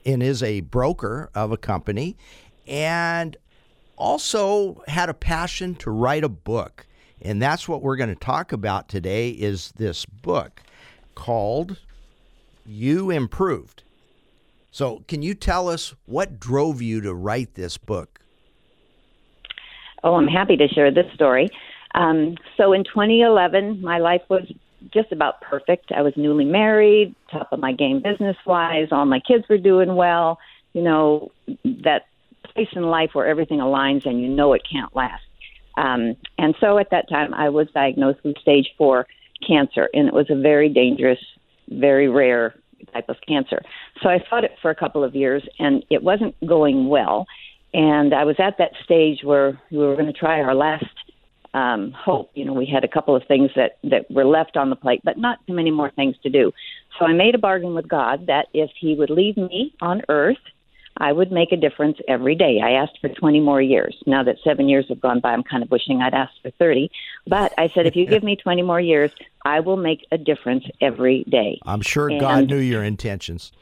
and 0.04 0.22
is 0.22 0.42
a 0.42 0.60
broker 0.60 1.30
of 1.34 1.52
a 1.52 1.56
company, 1.56 2.16
and 2.66 3.36
also 3.96 4.82
had 4.88 5.08
a 5.08 5.14
passion 5.14 5.74
to 5.76 5.90
write 5.90 6.24
a 6.24 6.28
book. 6.28 6.86
And 7.20 7.42
that's 7.42 7.68
what 7.68 7.82
we're 7.82 7.96
going 7.96 8.10
to 8.10 8.14
talk 8.14 8.52
about 8.52 8.88
today 8.88 9.30
is 9.30 9.72
this 9.76 10.04
book 10.06 10.62
called 11.14 11.78
You 12.64 13.10
Improved. 13.10 13.82
So, 14.70 15.02
can 15.08 15.22
you 15.22 15.34
tell 15.34 15.68
us 15.68 15.94
what 16.06 16.38
drove 16.38 16.80
you 16.80 17.00
to 17.00 17.12
write 17.12 17.54
this 17.54 17.78
book? 17.78 18.20
Oh, 20.04 20.14
I'm 20.14 20.28
happy 20.28 20.56
to 20.56 20.68
share 20.68 20.92
this 20.92 21.12
story. 21.14 21.48
Um, 21.94 22.36
so, 22.56 22.72
in 22.72 22.84
2011, 22.84 23.80
my 23.80 23.98
life 23.98 24.22
was 24.28 24.44
just 24.92 25.12
about 25.12 25.40
perfect. 25.40 25.92
I 25.94 26.02
was 26.02 26.12
newly 26.16 26.44
married, 26.44 27.14
top 27.30 27.52
of 27.52 27.60
my 27.60 27.72
game 27.72 28.02
business 28.02 28.36
wise. 28.46 28.88
All 28.90 29.04
my 29.06 29.20
kids 29.20 29.44
were 29.48 29.58
doing 29.58 29.94
well. 29.94 30.38
You 30.72 30.82
know, 30.82 31.32
that 31.64 32.06
place 32.54 32.68
in 32.74 32.82
life 32.82 33.10
where 33.12 33.26
everything 33.26 33.58
aligns 33.58 34.06
and 34.06 34.20
you 34.20 34.28
know 34.28 34.52
it 34.52 34.62
can't 34.70 34.94
last. 34.94 35.22
Um, 35.76 36.16
and 36.38 36.54
so 36.60 36.78
at 36.78 36.90
that 36.90 37.08
time, 37.08 37.32
I 37.34 37.48
was 37.48 37.68
diagnosed 37.72 38.20
with 38.24 38.38
stage 38.38 38.68
four 38.76 39.06
cancer, 39.46 39.88
and 39.92 40.08
it 40.08 40.14
was 40.14 40.26
a 40.28 40.34
very 40.34 40.68
dangerous, 40.68 41.18
very 41.68 42.08
rare 42.08 42.54
type 42.92 43.08
of 43.08 43.16
cancer. 43.26 43.62
So 44.02 44.08
I 44.08 44.18
fought 44.28 44.44
it 44.44 44.52
for 44.60 44.70
a 44.70 44.74
couple 44.74 45.04
of 45.04 45.14
years, 45.14 45.42
and 45.58 45.84
it 45.90 46.02
wasn't 46.02 46.34
going 46.46 46.88
well. 46.88 47.26
And 47.74 48.14
I 48.14 48.24
was 48.24 48.36
at 48.38 48.58
that 48.58 48.72
stage 48.82 49.20
where 49.22 49.60
we 49.70 49.78
were 49.78 49.94
going 49.94 50.06
to 50.06 50.12
try 50.12 50.40
our 50.40 50.54
last 50.54 50.86
um, 51.54 51.92
hope. 51.92 52.30
You 52.34 52.44
know, 52.44 52.52
we 52.52 52.66
had 52.66 52.84
a 52.84 52.88
couple 52.88 53.16
of 53.16 53.22
things 53.26 53.50
that 53.56 53.78
that 53.84 54.10
were 54.10 54.24
left 54.24 54.56
on 54.56 54.70
the 54.70 54.76
plate, 54.76 55.00
but 55.04 55.18
not 55.18 55.38
too 55.46 55.54
many 55.54 55.70
more 55.70 55.90
things 55.90 56.16
to 56.22 56.30
do. 56.30 56.52
So 56.98 57.06
I 57.06 57.12
made 57.12 57.34
a 57.34 57.38
bargain 57.38 57.74
with 57.74 57.88
God 57.88 58.26
that 58.26 58.46
if 58.52 58.70
He 58.78 58.94
would 58.94 59.10
leave 59.10 59.36
me 59.36 59.74
on 59.80 60.02
Earth 60.08 60.38
I 61.00 61.12
would 61.12 61.30
make 61.30 61.52
a 61.52 61.56
difference 61.56 61.98
every 62.08 62.34
day. 62.34 62.60
I 62.62 62.72
asked 62.72 62.98
for 63.00 63.08
20 63.08 63.40
more 63.40 63.62
years. 63.62 63.96
Now 64.06 64.24
that 64.24 64.36
seven 64.42 64.68
years 64.68 64.86
have 64.88 65.00
gone 65.00 65.20
by, 65.20 65.32
I'm 65.32 65.44
kind 65.44 65.62
of 65.62 65.70
wishing 65.70 66.02
I'd 66.02 66.14
asked 66.14 66.40
for 66.42 66.50
30. 66.50 66.90
But 67.26 67.52
I 67.56 67.70
said, 67.74 67.86
if 67.86 67.94
you 67.94 68.06
give 68.06 68.24
me 68.24 68.36
20 68.42 68.62
more 68.62 68.80
years, 68.80 69.12
I 69.44 69.60
will 69.60 69.76
make 69.76 70.06
a 70.10 70.18
difference 70.18 70.64
every 70.80 71.24
day. 71.28 71.60
I'm 71.64 71.82
sure 71.82 72.08
and, 72.08 72.20
God 72.20 72.48
knew 72.48 72.58
your 72.58 72.82
intentions. 72.82 73.52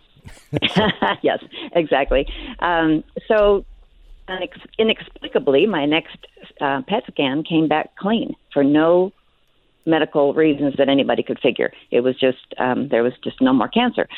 yes, 1.22 1.44
exactly. 1.72 2.26
Um, 2.60 3.04
so 3.28 3.64
inexplicably, 4.78 5.66
my 5.66 5.86
next 5.86 6.18
uh, 6.60 6.82
PET 6.86 7.04
scan 7.10 7.44
came 7.44 7.68
back 7.68 7.96
clean 7.96 8.34
for 8.52 8.64
no 8.64 9.12
medical 9.86 10.34
reasons 10.34 10.74
that 10.78 10.88
anybody 10.88 11.22
could 11.22 11.38
figure. 11.38 11.72
It 11.90 12.00
was 12.00 12.18
just 12.18 12.54
um, 12.58 12.88
there 12.88 13.02
was 13.02 13.12
just 13.22 13.40
no 13.40 13.52
more 13.52 13.68
cancer. 13.68 14.08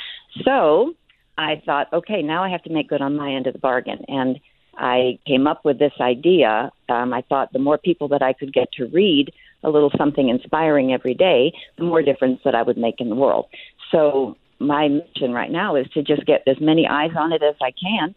So 0.45 0.95
I 1.37 1.63
thought, 1.65 1.93
okay, 1.93 2.23
now 2.23 2.43
I 2.43 2.49
have 2.51 2.63
to 2.65 2.73
make 2.73 2.89
good 2.89 3.03
on 3.03 3.17
my 3.17 3.33
end 3.33 3.47
of 3.47 3.53
the 3.53 3.59
bargain. 3.59 4.05
And 4.09 4.41
I 4.77 5.19
came 5.27 5.47
up 5.47 5.65
with 5.65 5.79
this 5.79 5.93
idea. 6.01 6.71
Um, 6.89 7.13
I 7.13 7.23
thought 7.23 7.53
the 7.53 7.59
more 7.59 7.79
people 7.79 8.09
that 8.09 8.23
I 8.23 8.33
could 8.33 8.53
get 8.53 8.73
to 8.73 8.87
read 8.87 9.33
a 9.63 9.71
little 9.71 9.91
something 9.99 10.29
inspiring 10.29 10.93
every 10.93 11.15
day, 11.15 11.53
the 11.77 11.85
more 11.85 12.03
difference 12.03 12.41
that 12.45 12.55
I 12.55 12.63
would 12.63 12.79
make 12.79 13.01
in 13.01 13.09
the 13.09 13.17
world. 13.17 13.47
So 13.91 14.37
my 14.61 14.89
mission 14.89 15.33
right 15.33 15.51
now 15.51 15.77
is 15.77 15.89
to 15.91 16.03
just 16.03 16.25
get 16.27 16.43
as 16.47 16.61
many 16.61 16.87
eyes 16.87 17.11
on 17.17 17.33
it 17.33 17.43
as 17.43 17.57
I 17.61 17.73
can. 17.73 18.15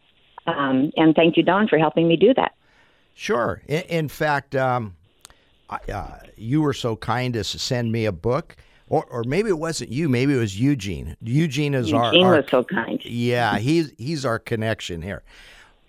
Um, 0.47 0.91
and 0.97 1.15
thank 1.15 1.37
you, 1.37 1.43
Don, 1.43 1.67
for 1.67 1.77
helping 1.77 2.07
me 2.07 2.15
do 2.17 2.33
that. 2.33 2.53
Sure. 3.13 3.61
In, 3.67 3.81
in 3.83 4.07
fact, 4.07 4.55
um, 4.55 4.95
uh, 5.69 6.17
you 6.35 6.61
were 6.61 6.73
so 6.73 6.95
kind 6.95 7.35
as 7.35 7.51
to 7.51 7.59
send 7.59 7.91
me 7.91 8.05
a 8.05 8.11
book 8.11 8.55
or, 8.91 9.05
or 9.05 9.23
maybe 9.23 9.49
it 9.49 9.57
wasn't 9.57 9.89
you. 9.89 10.09
Maybe 10.09 10.33
it 10.33 10.37
was 10.37 10.59
Eugene. 10.59 11.15
Eugene 11.21 11.73
is 11.73 11.87
Eugene 11.87 12.01
our. 12.01 12.13
Eugene 12.13 12.27
was 12.27 12.45
so 12.51 12.63
kind. 12.65 12.99
Yeah, 13.05 13.57
he's 13.57 13.93
he's 13.97 14.25
our 14.25 14.37
connection 14.37 15.01
here. 15.01 15.23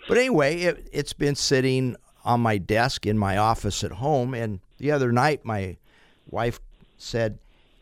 But 0.09 0.19
anyway, 0.19 0.61
it, 0.61 0.89
it's 0.93 1.13
been 1.13 1.35
sitting 1.35 1.97
on 2.25 2.41
my 2.41 2.59
desk 2.59 3.05
in 3.05 3.19
my 3.19 3.37
office 3.39 3.83
at 3.83 3.91
home, 3.91 4.35
and 4.35 4.61
the 4.79 4.93
other 4.93 5.11
night 5.11 5.45
my 5.45 5.77
wife 6.31 6.61
said, 6.97 7.39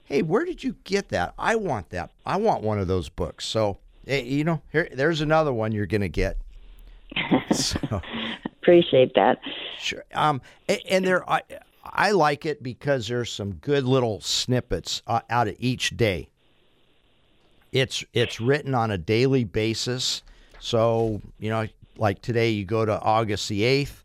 "Hey, 0.07 0.23
where 0.23 0.47
did 0.47 0.65
you 0.65 0.77
get 0.85 1.11
that? 1.11 1.35
I 1.39 1.55
want 1.55 1.91
that. 1.91 2.11
I 2.25 2.39
want 2.39 2.63
one 2.63 2.79
of 2.79 2.89
those 2.89 3.11
books." 3.11 3.45
So, 3.45 3.77
hey, 4.07 4.25
you 4.25 4.43
know, 4.43 4.63
here 4.73 4.89
there's 4.91 5.21
another 5.21 5.53
one 5.53 5.73
you're 5.73 5.85
going 5.85 6.01
to 6.01 6.09
get. 6.09 6.39
So, 7.53 8.01
Appreciate 8.63 9.15
that. 9.15 9.41
Sure. 9.79 10.05
Um, 10.15 10.41
and, 10.69 10.81
and 10.89 11.05
there, 11.05 11.29
I, 11.29 11.43
I 11.85 12.11
like 12.13 12.47
it 12.47 12.63
because 12.63 13.09
there's 13.09 13.33
some 13.33 13.55
good 13.55 13.85
little 13.85 14.21
snippets 14.21 15.03
uh, 15.07 15.21
out 15.31 15.49
of 15.49 15.57
each 15.59 15.97
day. 15.97 16.29
It's 17.73 18.05
it's 18.13 18.41
written 18.41 18.75
on 18.75 18.91
a 18.91 18.99
daily 18.99 19.45
basis, 19.45 20.23
so 20.59 21.23
you 21.39 21.51
know, 21.51 21.69
like 21.97 22.21
today, 22.21 22.51
you 22.51 22.65
go 22.65 22.85
to 22.85 23.01
August 23.01 23.49
the 23.49 23.63
eighth, 23.63 24.03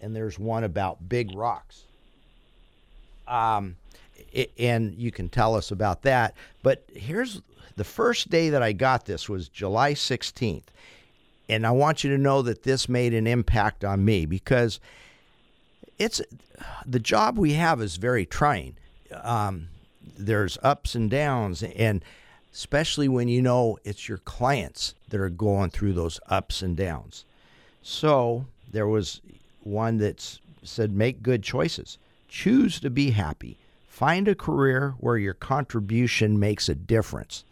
and 0.00 0.16
there's 0.16 0.38
one 0.38 0.64
about 0.64 1.08
big 1.08 1.34
rocks. 1.36 1.84
Um, 3.28 3.76
it, 4.32 4.50
and 4.58 4.94
you 4.96 5.12
can 5.12 5.28
tell 5.28 5.54
us 5.54 5.70
about 5.70 6.02
that. 6.02 6.34
But 6.62 6.84
here's 6.92 7.40
the 7.76 7.84
first 7.84 8.30
day 8.30 8.50
that 8.50 8.62
I 8.62 8.72
got 8.72 9.06
this 9.06 9.28
was 9.28 9.48
July 9.48 9.94
16th, 9.94 10.64
and 11.48 11.66
I 11.66 11.70
want 11.70 12.04
you 12.04 12.10
to 12.10 12.18
know 12.18 12.42
that 12.42 12.62
this 12.62 12.88
made 12.88 13.14
an 13.14 13.26
impact 13.26 13.84
on 13.84 14.04
me 14.04 14.26
because 14.26 14.80
it's 15.98 16.20
the 16.86 16.98
job 16.98 17.38
we 17.38 17.52
have 17.52 17.80
is 17.80 17.96
very 17.96 18.26
trying. 18.26 18.76
Um, 19.22 19.68
there's 20.18 20.58
ups 20.62 20.94
and 20.94 21.10
downs, 21.10 21.62
and 21.62 22.04
especially 22.52 23.08
when 23.08 23.28
you 23.28 23.42
know 23.42 23.78
it's 23.84 24.08
your 24.08 24.18
clients 24.18 24.94
that 25.08 25.20
are 25.20 25.30
going 25.30 25.70
through 25.70 25.92
those 25.92 26.20
ups 26.28 26.62
and 26.62 26.76
downs. 26.76 27.24
So 27.82 28.46
there 28.70 28.88
was 28.88 29.20
one 29.62 29.98
that 29.98 30.38
said, 30.62 30.92
make 30.92 31.22
good 31.22 31.42
choices, 31.42 31.98
choose 32.28 32.80
to 32.80 32.90
be 32.90 33.10
happy, 33.10 33.58
find 33.86 34.26
a 34.26 34.34
career 34.34 34.94
where 34.98 35.18
your 35.18 35.34
contribution 35.34 36.38
makes 36.38 36.68
a 36.68 36.74
difference. 36.74 37.44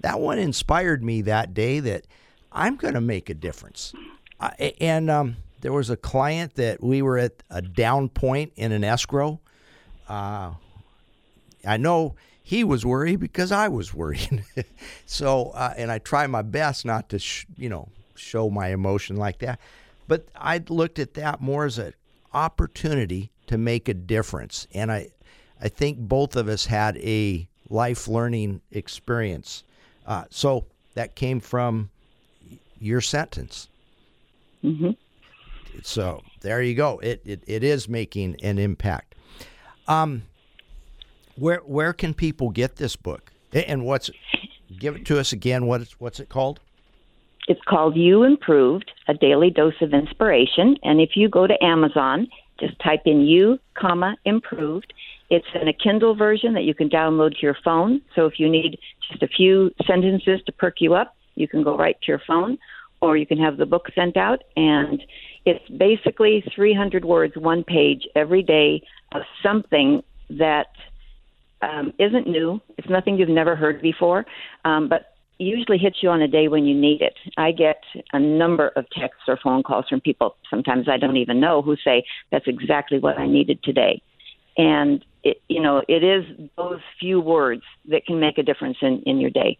That 0.00 0.20
one 0.20 0.38
inspired 0.38 1.02
me 1.02 1.22
that 1.22 1.54
day 1.54 1.80
that 1.80 2.04
I'm 2.52 2.76
going 2.76 2.94
to 2.94 3.00
make 3.00 3.30
a 3.30 3.34
difference. 3.34 3.92
I, 4.40 4.74
and 4.80 5.10
um, 5.10 5.36
there 5.60 5.72
was 5.72 5.90
a 5.90 5.96
client 5.96 6.54
that 6.54 6.82
we 6.82 7.02
were 7.02 7.18
at 7.18 7.42
a 7.50 7.62
down 7.62 8.08
point 8.08 8.52
in 8.56 8.72
an 8.72 8.84
escrow. 8.84 9.40
Uh, 10.08 10.52
I 11.66 11.76
know 11.76 12.14
he 12.42 12.64
was 12.64 12.86
worried 12.86 13.20
because 13.20 13.52
I 13.52 13.68
was 13.68 13.92
worried. 13.92 14.44
so, 15.06 15.50
uh, 15.50 15.74
and 15.76 15.90
I 15.90 15.98
try 15.98 16.26
my 16.26 16.42
best 16.42 16.84
not 16.84 17.08
to, 17.10 17.18
sh- 17.18 17.46
you 17.56 17.68
know, 17.68 17.88
show 18.14 18.48
my 18.48 18.68
emotion 18.68 19.16
like 19.16 19.38
that. 19.40 19.60
But 20.06 20.28
I 20.34 20.62
looked 20.68 20.98
at 20.98 21.14
that 21.14 21.40
more 21.40 21.66
as 21.66 21.78
an 21.78 21.92
opportunity 22.32 23.30
to 23.48 23.58
make 23.58 23.88
a 23.88 23.94
difference, 23.94 24.66
and 24.72 24.90
I, 24.90 25.08
I 25.60 25.68
think 25.68 25.98
both 25.98 26.36
of 26.36 26.48
us 26.48 26.66
had 26.66 26.96
a 26.98 27.48
life 27.68 28.08
learning 28.08 28.62
experience. 28.70 29.64
Uh, 30.06 30.24
so 30.30 30.64
that 30.94 31.14
came 31.14 31.40
from 31.40 31.90
your 32.80 33.00
sentence. 33.00 33.68
Mm-hmm. 34.64 34.90
So 35.82 36.22
there 36.40 36.62
you 36.62 36.74
go. 36.74 36.98
It, 36.98 37.22
it, 37.24 37.44
it 37.46 37.62
is 37.62 37.88
making 37.88 38.36
an 38.42 38.58
impact. 38.58 39.14
Um, 39.86 40.22
where 41.36 41.58
where 41.58 41.92
can 41.92 42.14
people 42.14 42.50
get 42.50 42.76
this 42.76 42.96
book? 42.96 43.32
And 43.52 43.84
what's 43.84 44.10
give 44.78 44.96
it 44.96 45.06
to 45.06 45.18
us 45.18 45.32
again. 45.32 45.66
What 45.66 45.82
is, 45.82 45.92
what's 45.98 46.20
it 46.20 46.28
called? 46.28 46.60
It's 47.46 47.60
called 47.66 47.96
You 47.96 48.24
Improved, 48.24 48.90
a 49.06 49.14
daily 49.14 49.50
dose 49.50 49.80
of 49.80 49.94
inspiration. 49.94 50.76
And 50.82 51.00
if 51.00 51.10
you 51.14 51.28
go 51.28 51.46
to 51.46 51.64
Amazon, 51.64 52.28
just 52.60 52.78
type 52.80 53.02
in 53.06 53.22
You, 53.22 53.58
comma, 53.74 54.16
improved. 54.24 54.92
It's 55.30 55.46
in 55.54 55.68
a 55.68 55.72
Kindle 55.72 56.14
version 56.14 56.54
that 56.54 56.64
you 56.64 56.74
can 56.74 56.90
download 56.90 57.32
to 57.32 57.42
your 57.42 57.56
phone. 57.64 58.02
So 58.14 58.26
if 58.26 58.38
you 58.38 58.50
need 58.50 58.78
just 59.10 59.22
a 59.22 59.28
few 59.28 59.70
sentences 59.86 60.40
to 60.44 60.52
perk 60.52 60.80
you 60.80 60.94
up, 60.94 61.14
you 61.38 61.48
can 61.48 61.62
go 61.62 61.76
right 61.76 61.96
to 62.02 62.06
your 62.08 62.20
phone, 62.26 62.58
or 63.00 63.16
you 63.16 63.26
can 63.26 63.38
have 63.38 63.56
the 63.56 63.66
book 63.66 63.86
sent 63.94 64.16
out. 64.16 64.42
And 64.56 65.02
it's 65.44 65.68
basically 65.70 66.44
300 66.54 67.04
words, 67.04 67.34
one 67.36 67.64
page 67.64 68.06
every 68.14 68.42
day 68.42 68.82
of 69.12 69.22
something 69.42 70.02
that 70.30 70.68
um, 71.62 71.92
isn't 71.98 72.26
new. 72.26 72.60
It's 72.76 72.88
nothing 72.88 73.16
you've 73.16 73.28
never 73.28 73.56
heard 73.56 73.80
before, 73.80 74.26
um, 74.64 74.88
but 74.88 75.14
usually 75.38 75.78
hits 75.78 75.98
you 76.02 76.10
on 76.10 76.20
a 76.20 76.28
day 76.28 76.48
when 76.48 76.64
you 76.64 76.74
need 76.74 77.00
it. 77.00 77.14
I 77.36 77.52
get 77.52 77.82
a 78.12 78.18
number 78.18 78.68
of 78.76 78.86
texts 78.90 79.22
or 79.28 79.38
phone 79.42 79.62
calls 79.62 79.86
from 79.88 80.00
people, 80.00 80.36
sometimes 80.50 80.88
I 80.88 80.96
don't 80.96 81.16
even 81.16 81.40
know, 81.40 81.62
who 81.62 81.76
say, 81.76 82.04
That's 82.30 82.46
exactly 82.46 82.98
what 82.98 83.18
I 83.18 83.26
needed 83.26 83.62
today. 83.62 84.02
And, 84.56 85.04
it, 85.22 85.40
you 85.48 85.60
know, 85.60 85.82
it 85.88 86.02
is 86.02 86.24
those 86.56 86.80
few 86.98 87.20
words 87.20 87.62
that 87.88 88.04
can 88.06 88.18
make 88.18 88.38
a 88.38 88.42
difference 88.42 88.78
in, 88.82 89.02
in 89.06 89.20
your 89.20 89.30
day. 89.30 89.58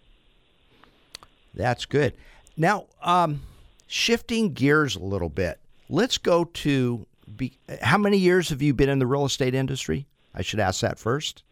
That's 1.54 1.84
good. 1.84 2.14
Now, 2.56 2.87
um, 3.02 3.42
shifting 3.87 4.52
gears 4.52 4.96
a 4.96 5.00
little 5.00 5.28
bit, 5.28 5.58
let's 5.88 6.18
go 6.18 6.44
to 6.44 7.06
be, 7.37 7.58
how 7.82 7.98
many 7.98 8.16
years 8.16 8.48
have 8.50 8.62
you 8.62 8.74
been 8.74 8.88
in 8.88 8.98
the 8.98 9.06
real 9.06 9.24
estate 9.24 9.54
industry? 9.54 10.06
I 10.34 10.42
should 10.42 10.61
ask 10.61 10.80
that 10.80 10.98
first. 10.98 11.42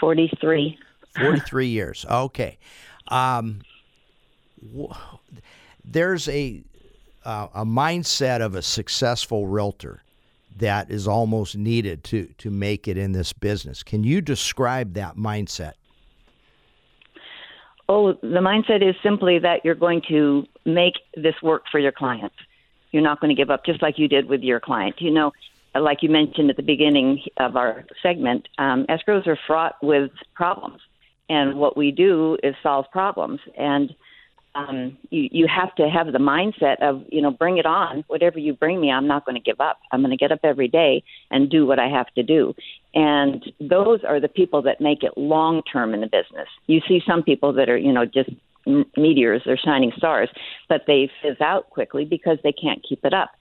43. 0.00 0.78
43 1.16 1.66
years. 1.68 2.06
Okay. 2.08 2.58
Um, 3.08 3.60
there's 5.84 6.28
a 6.28 6.62
uh, 7.24 7.48
a 7.54 7.64
mindset 7.64 8.40
of 8.40 8.54
a 8.54 8.62
successful 8.62 9.46
realtor 9.46 10.02
that 10.56 10.90
is 10.90 11.06
almost 11.06 11.56
needed 11.56 12.04
to 12.04 12.26
to 12.38 12.50
make 12.50 12.88
it 12.88 12.96
in 12.96 13.12
this 13.12 13.32
business. 13.32 13.82
Can 13.82 14.04
you 14.04 14.20
describe 14.20 14.94
that 14.94 15.16
mindset? 15.16 15.74
Oh, 17.94 18.14
the 18.14 18.40
mindset 18.40 18.82
is 18.88 18.96
simply 19.02 19.38
that 19.40 19.66
you're 19.66 19.74
going 19.74 20.00
to 20.08 20.46
make 20.64 20.94
this 21.14 21.34
work 21.42 21.64
for 21.70 21.78
your 21.78 21.92
client. 21.92 22.32
You're 22.90 23.02
not 23.02 23.20
going 23.20 23.28
to 23.28 23.34
give 23.34 23.50
up, 23.50 23.66
just 23.66 23.82
like 23.82 23.98
you 23.98 24.08
did 24.08 24.30
with 24.30 24.40
your 24.40 24.60
client. 24.60 24.94
You 24.98 25.10
know, 25.10 25.32
like 25.74 25.98
you 26.02 26.08
mentioned 26.08 26.48
at 26.48 26.56
the 26.56 26.62
beginning 26.62 27.20
of 27.36 27.54
our 27.54 27.84
segment, 28.02 28.48
um, 28.56 28.86
escrows 28.88 29.26
are 29.26 29.38
fraught 29.46 29.74
with 29.82 30.10
problems 30.34 30.80
and 31.28 31.58
what 31.58 31.76
we 31.76 31.90
do 31.90 32.38
is 32.42 32.54
solve 32.62 32.86
problems. 32.90 33.40
And 33.58 33.94
um, 34.54 34.96
you 35.10 35.28
you 35.30 35.46
have 35.46 35.74
to 35.74 35.88
have 35.90 36.12
the 36.12 36.18
mindset 36.18 36.82
of 36.82 37.04
you 37.10 37.20
know 37.20 37.30
bring 37.30 37.58
it 37.58 37.66
on. 37.66 38.04
Whatever 38.08 38.38
you 38.38 38.54
bring 38.54 38.80
me 38.80 38.90
I'm 38.90 39.06
not 39.06 39.26
going 39.26 39.36
to 39.36 39.40
give 39.42 39.60
up. 39.60 39.80
I'm 39.90 40.00
going 40.00 40.10
to 40.12 40.16
get 40.16 40.32
up 40.32 40.40
every 40.44 40.68
day 40.68 41.04
and 41.30 41.50
do 41.50 41.66
what 41.66 41.78
I 41.78 41.88
have 41.88 42.06
to 42.14 42.22
do 42.22 42.54
and 42.94 43.52
those 43.60 44.00
are 44.06 44.20
the 44.20 44.28
people 44.28 44.62
that 44.62 44.80
make 44.80 45.02
it 45.02 45.12
long 45.16 45.62
term 45.70 45.94
in 45.94 46.00
the 46.00 46.06
business 46.06 46.48
you 46.66 46.80
see 46.86 47.00
some 47.06 47.22
people 47.22 47.52
that 47.52 47.68
are 47.68 47.78
you 47.78 47.92
know 47.92 48.04
just 48.04 48.30
meteors 48.96 49.42
or 49.46 49.56
shining 49.56 49.92
stars 49.96 50.28
but 50.68 50.82
they 50.86 51.10
fizz 51.22 51.40
out 51.40 51.68
quickly 51.70 52.04
because 52.04 52.38
they 52.42 52.52
can't 52.52 52.84
keep 52.88 53.04
it 53.04 53.12
up 53.12 53.32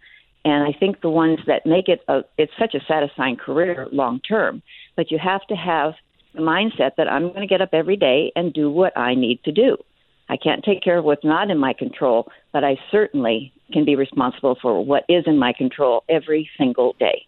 and 0.44 0.64
I 0.64 0.76
think 0.78 1.02
the 1.02 1.10
ones 1.10 1.38
that 1.46 1.68
make 1.68 1.88
it 1.88 2.02
a, 2.08 2.22
it's 2.40 2.52
such 2.58 2.74
a 2.74 2.84
satisfying 2.88 3.36
career 3.36 3.88
long 3.92 4.20
term 4.22 4.62
but 4.96 5.12
you 5.12 5.20
have 5.20 5.46
to 5.48 5.56
have 5.56 5.94
the 6.34 6.42
mindset 6.42 6.96
that 6.98 7.12
I'm 7.12 7.30
going 7.30 7.42
to 7.42 7.48
get 7.48 7.62
up 7.62 7.70
every 7.74 7.98
day 7.98 8.32
and 8.36 8.54
do 8.54 8.70
what 8.70 8.98
I 8.98 9.16
need 9.16 9.44
to 9.44 9.52
do. 9.52 9.78
I 10.30 10.38
can't 10.38 10.64
take 10.64 10.82
care 10.82 10.98
of 10.98 11.06
what's 11.06 11.26
not 11.26 11.50
in 11.50 11.58
my 11.58 11.74
control, 11.74 12.32
but 12.54 12.64
I 12.64 12.78
certainly 12.90 13.52
can 13.74 13.84
be 13.84 13.96
responsible 13.96 14.58
for 14.62 14.84
what 14.84 15.04
is 15.10 15.26
in 15.28 15.38
my 15.38 15.52
control 15.52 16.04
every 16.08 16.50
single 16.58 16.96
day. 17.00 17.26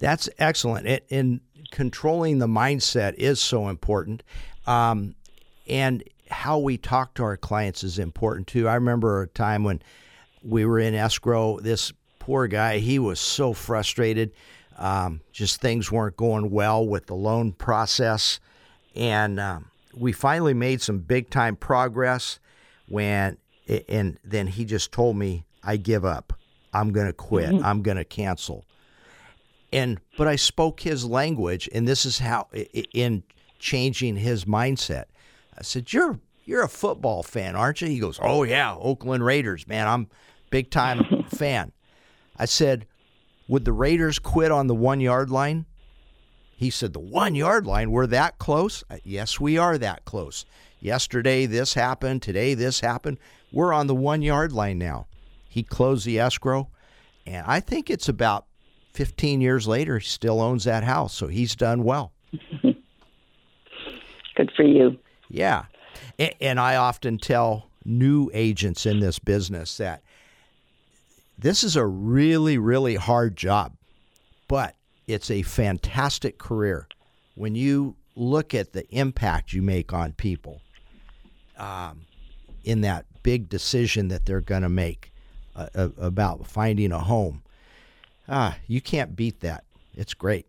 That's 0.00 0.28
excellent. 0.38 0.86
It, 0.86 1.06
and 1.10 1.40
controlling 1.70 2.38
the 2.38 2.46
mindset 2.46 3.14
is 3.14 3.40
so 3.40 3.68
important. 3.68 4.22
Um, 4.66 5.14
and 5.68 6.02
how 6.30 6.58
we 6.58 6.76
talk 6.76 7.14
to 7.14 7.22
our 7.22 7.36
clients 7.36 7.84
is 7.84 7.98
important 7.98 8.46
too. 8.46 8.68
I 8.68 8.74
remember 8.74 9.22
a 9.22 9.26
time 9.28 9.64
when 9.64 9.82
we 10.42 10.64
were 10.64 10.78
in 10.78 10.94
escrow, 10.94 11.60
this 11.60 11.92
poor 12.18 12.46
guy, 12.46 12.78
he 12.78 12.98
was 12.98 13.20
so 13.20 13.52
frustrated 13.52 14.32
um, 14.80 15.20
just 15.30 15.60
things 15.60 15.92
weren't 15.92 16.16
going 16.16 16.50
well 16.50 16.84
with 16.86 17.06
the 17.06 17.14
loan 17.14 17.52
process. 17.52 18.40
And 18.96 19.38
um, 19.38 19.66
we 19.94 20.12
finally 20.12 20.54
made 20.54 20.80
some 20.80 20.98
big 20.98 21.30
time 21.30 21.54
progress 21.54 22.40
when, 22.88 23.36
and 23.88 24.18
then 24.24 24.46
he 24.48 24.64
just 24.64 24.90
told 24.90 25.16
me, 25.16 25.44
I 25.62 25.76
give 25.76 26.04
up. 26.04 26.32
I'm 26.72 26.92
going 26.92 27.06
to 27.06 27.12
quit. 27.12 27.50
Mm-hmm. 27.50 27.64
I'm 27.64 27.82
going 27.82 27.98
to 27.98 28.04
cancel. 28.04 28.64
And, 29.72 30.00
but 30.18 30.26
I 30.26 30.36
spoke 30.36 30.80
his 30.80 31.04
language, 31.04 31.68
and 31.72 31.86
this 31.86 32.04
is 32.04 32.18
how, 32.18 32.48
in 32.92 33.22
changing 33.58 34.16
his 34.16 34.44
mindset, 34.44 35.04
I 35.56 35.62
said, 35.62 35.92
You're, 35.92 36.18
you're 36.44 36.64
a 36.64 36.68
football 36.68 37.22
fan, 37.22 37.54
aren't 37.54 37.80
you? 37.80 37.88
He 37.88 38.00
goes, 38.00 38.18
Oh, 38.20 38.42
yeah, 38.42 38.74
Oakland 38.74 39.24
Raiders, 39.24 39.68
man. 39.68 39.86
I'm 39.86 40.08
big 40.50 40.70
time 40.70 41.24
fan. 41.28 41.72
I 42.36 42.46
said, 42.46 42.86
would 43.50 43.64
the 43.64 43.72
Raiders 43.72 44.20
quit 44.20 44.52
on 44.52 44.68
the 44.68 44.76
one 44.76 45.00
yard 45.00 45.28
line? 45.28 45.66
He 46.56 46.70
said, 46.70 46.92
The 46.92 47.00
one 47.00 47.34
yard 47.34 47.66
line? 47.66 47.90
We're 47.90 48.06
that 48.06 48.38
close? 48.38 48.84
Yes, 49.02 49.40
we 49.40 49.58
are 49.58 49.76
that 49.76 50.04
close. 50.04 50.46
Yesterday, 50.78 51.46
this 51.46 51.74
happened. 51.74 52.22
Today, 52.22 52.54
this 52.54 52.78
happened. 52.78 53.18
We're 53.50 53.72
on 53.72 53.88
the 53.88 53.94
one 53.94 54.22
yard 54.22 54.52
line 54.52 54.78
now. 54.78 55.08
He 55.48 55.64
closed 55.64 56.06
the 56.06 56.20
escrow, 56.20 56.68
and 57.26 57.44
I 57.44 57.58
think 57.58 57.90
it's 57.90 58.08
about 58.08 58.46
15 58.92 59.40
years 59.40 59.68
later, 59.68 59.98
he 59.98 60.06
still 60.06 60.40
owns 60.40 60.64
that 60.64 60.84
house. 60.84 61.14
So 61.14 61.28
he's 61.28 61.54
done 61.54 61.84
well. 61.84 62.12
Good 62.62 64.52
for 64.56 64.62
you. 64.62 64.98
Yeah. 65.28 65.64
And 66.40 66.58
I 66.58 66.76
often 66.76 67.18
tell 67.18 67.68
new 67.84 68.30
agents 68.32 68.86
in 68.86 69.00
this 69.00 69.18
business 69.18 69.76
that 69.78 70.02
this 71.38 71.64
is 71.64 71.76
a 71.76 71.86
really, 71.86 72.58
really 72.58 72.96
hard 72.96 73.36
job, 73.36 73.74
but 74.48 74.74
it's 75.06 75.30
a 75.30 75.42
fantastic 75.42 76.38
career. 76.38 76.86
When 77.34 77.54
you 77.54 77.96
look 78.14 78.54
at 78.54 78.72
the 78.72 78.86
impact 78.94 79.52
you 79.52 79.62
make 79.62 79.92
on 79.92 80.12
people 80.12 80.60
um, 81.56 82.02
in 82.64 82.82
that 82.82 83.06
big 83.22 83.48
decision 83.48 84.08
that 84.08 84.26
they're 84.26 84.40
going 84.40 84.62
to 84.62 84.68
make 84.68 85.12
uh, 85.56 85.88
about 85.98 86.46
finding 86.46 86.92
a 86.92 86.98
home, 86.98 87.42
ah, 88.30 88.56
you 88.66 88.80
can't 88.80 89.14
beat 89.16 89.40
that. 89.40 89.64
It's 89.94 90.14
great. 90.14 90.46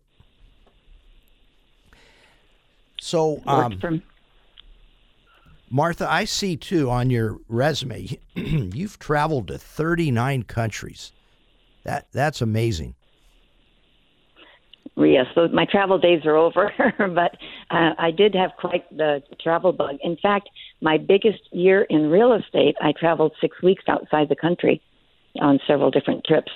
So, 3.00 3.42
um, 3.46 4.02
Martha, 5.68 6.06
I 6.08 6.24
see 6.24 6.56
too 6.56 6.88
on 6.88 7.10
your 7.10 7.38
resume, 7.48 8.18
you've 8.34 8.98
traveled 8.98 9.48
to 9.48 9.58
39 9.58 10.44
countries. 10.44 11.12
That 11.84 12.06
that's 12.12 12.40
amazing. 12.40 12.94
Yes, 14.96 15.26
so 15.34 15.48
my 15.48 15.64
travel 15.64 15.98
days 15.98 16.26
are 16.26 16.36
over, 16.36 16.70
but 16.98 17.36
uh, 17.70 17.94
I 17.98 18.10
did 18.10 18.34
have 18.34 18.50
quite 18.58 18.88
the 18.94 19.22
travel 19.40 19.72
bug. 19.72 19.96
In 20.02 20.16
fact, 20.22 20.50
my 20.80 20.98
biggest 20.98 21.40
year 21.50 21.82
in 21.88 22.10
real 22.10 22.34
estate, 22.34 22.76
I 22.80 22.92
traveled 22.92 23.32
six 23.40 23.60
weeks 23.62 23.84
outside 23.88 24.28
the 24.28 24.36
country 24.36 24.82
on 25.40 25.58
several 25.66 25.90
different 25.90 26.24
trips. 26.24 26.52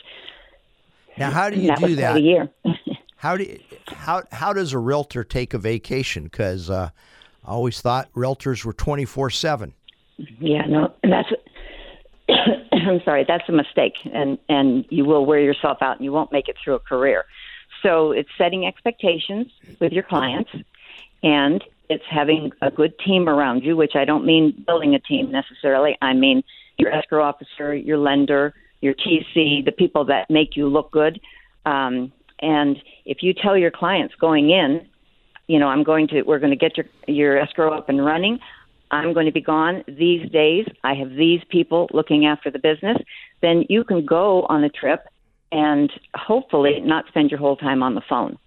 Now, 1.18 1.30
how 1.30 1.50
do 1.50 1.58
you 1.58 1.68
that 1.68 1.78
do 1.78 1.96
that? 1.96 2.16
a 2.16 2.20
year. 2.20 2.48
how 3.16 3.36
do 3.36 3.44
you, 3.44 3.58
how 3.88 4.22
how 4.32 4.52
does 4.52 4.72
a 4.72 4.78
realtor 4.78 5.24
take 5.24 5.54
a 5.54 5.58
vacation? 5.58 6.24
Because 6.24 6.70
uh, 6.70 6.90
I 7.44 7.50
always 7.50 7.80
thought 7.80 8.12
realtors 8.14 8.64
were 8.64 8.72
24 8.72 9.30
7. 9.30 9.74
Yeah, 10.40 10.62
no, 10.66 10.92
and 11.02 11.12
that's. 11.12 11.28
I'm 12.72 13.00
sorry, 13.04 13.24
that's 13.26 13.48
a 13.48 13.52
mistake, 13.52 13.94
and 14.12 14.38
and 14.48 14.84
you 14.90 15.04
will 15.04 15.24
wear 15.24 15.40
yourself 15.40 15.78
out, 15.80 15.96
and 15.96 16.04
you 16.04 16.12
won't 16.12 16.32
make 16.32 16.48
it 16.48 16.56
through 16.62 16.74
a 16.74 16.80
career. 16.80 17.24
So 17.82 18.12
it's 18.12 18.28
setting 18.36 18.66
expectations 18.66 19.48
with 19.80 19.92
your 19.92 20.02
clients, 20.02 20.50
and 21.22 21.62
it's 21.88 22.04
having 22.10 22.52
a 22.62 22.70
good 22.70 22.98
team 22.98 23.28
around 23.28 23.62
you. 23.64 23.76
Which 23.76 23.94
I 23.94 24.04
don't 24.04 24.24
mean 24.24 24.64
building 24.66 24.94
a 24.94 24.98
team 24.98 25.30
necessarily. 25.30 25.96
I 26.02 26.12
mean 26.12 26.42
your 26.78 26.92
escrow 26.92 27.24
officer, 27.24 27.74
your 27.74 27.98
lender, 27.98 28.54
your 28.80 28.94
TC, 28.94 29.64
the 29.64 29.72
people 29.76 30.04
that 30.06 30.30
make 30.30 30.56
you 30.56 30.68
look 30.68 30.90
good. 30.92 31.20
Um, 31.64 32.12
and 32.40 32.76
if 33.04 33.18
you 33.22 33.32
tell 33.32 33.56
your 33.56 33.70
clients 33.70 34.14
going 34.20 34.50
in 34.50 34.86
you 35.46 35.58
know, 35.58 35.68
I'm 35.68 35.82
going 35.82 36.08
to, 36.08 36.22
we're 36.22 36.38
going 36.38 36.50
to 36.50 36.56
get 36.56 36.76
your, 36.76 36.86
your 37.06 37.38
escrow 37.38 37.76
up 37.76 37.88
and 37.88 38.04
running. 38.04 38.38
I'm 38.90 39.12
going 39.12 39.26
to 39.26 39.32
be 39.32 39.40
gone 39.40 39.84
these 39.86 40.30
days. 40.30 40.66
I 40.84 40.94
have 40.94 41.10
these 41.10 41.40
people 41.48 41.88
looking 41.92 42.26
after 42.26 42.50
the 42.50 42.58
business. 42.58 42.98
Then 43.42 43.64
you 43.68 43.84
can 43.84 44.04
go 44.04 44.42
on 44.44 44.64
a 44.64 44.68
trip 44.68 45.06
and 45.52 45.90
hopefully 46.14 46.80
not 46.80 47.06
spend 47.08 47.30
your 47.30 47.40
whole 47.40 47.56
time 47.56 47.82
on 47.82 47.94
the 47.94 48.02
phone. 48.08 48.38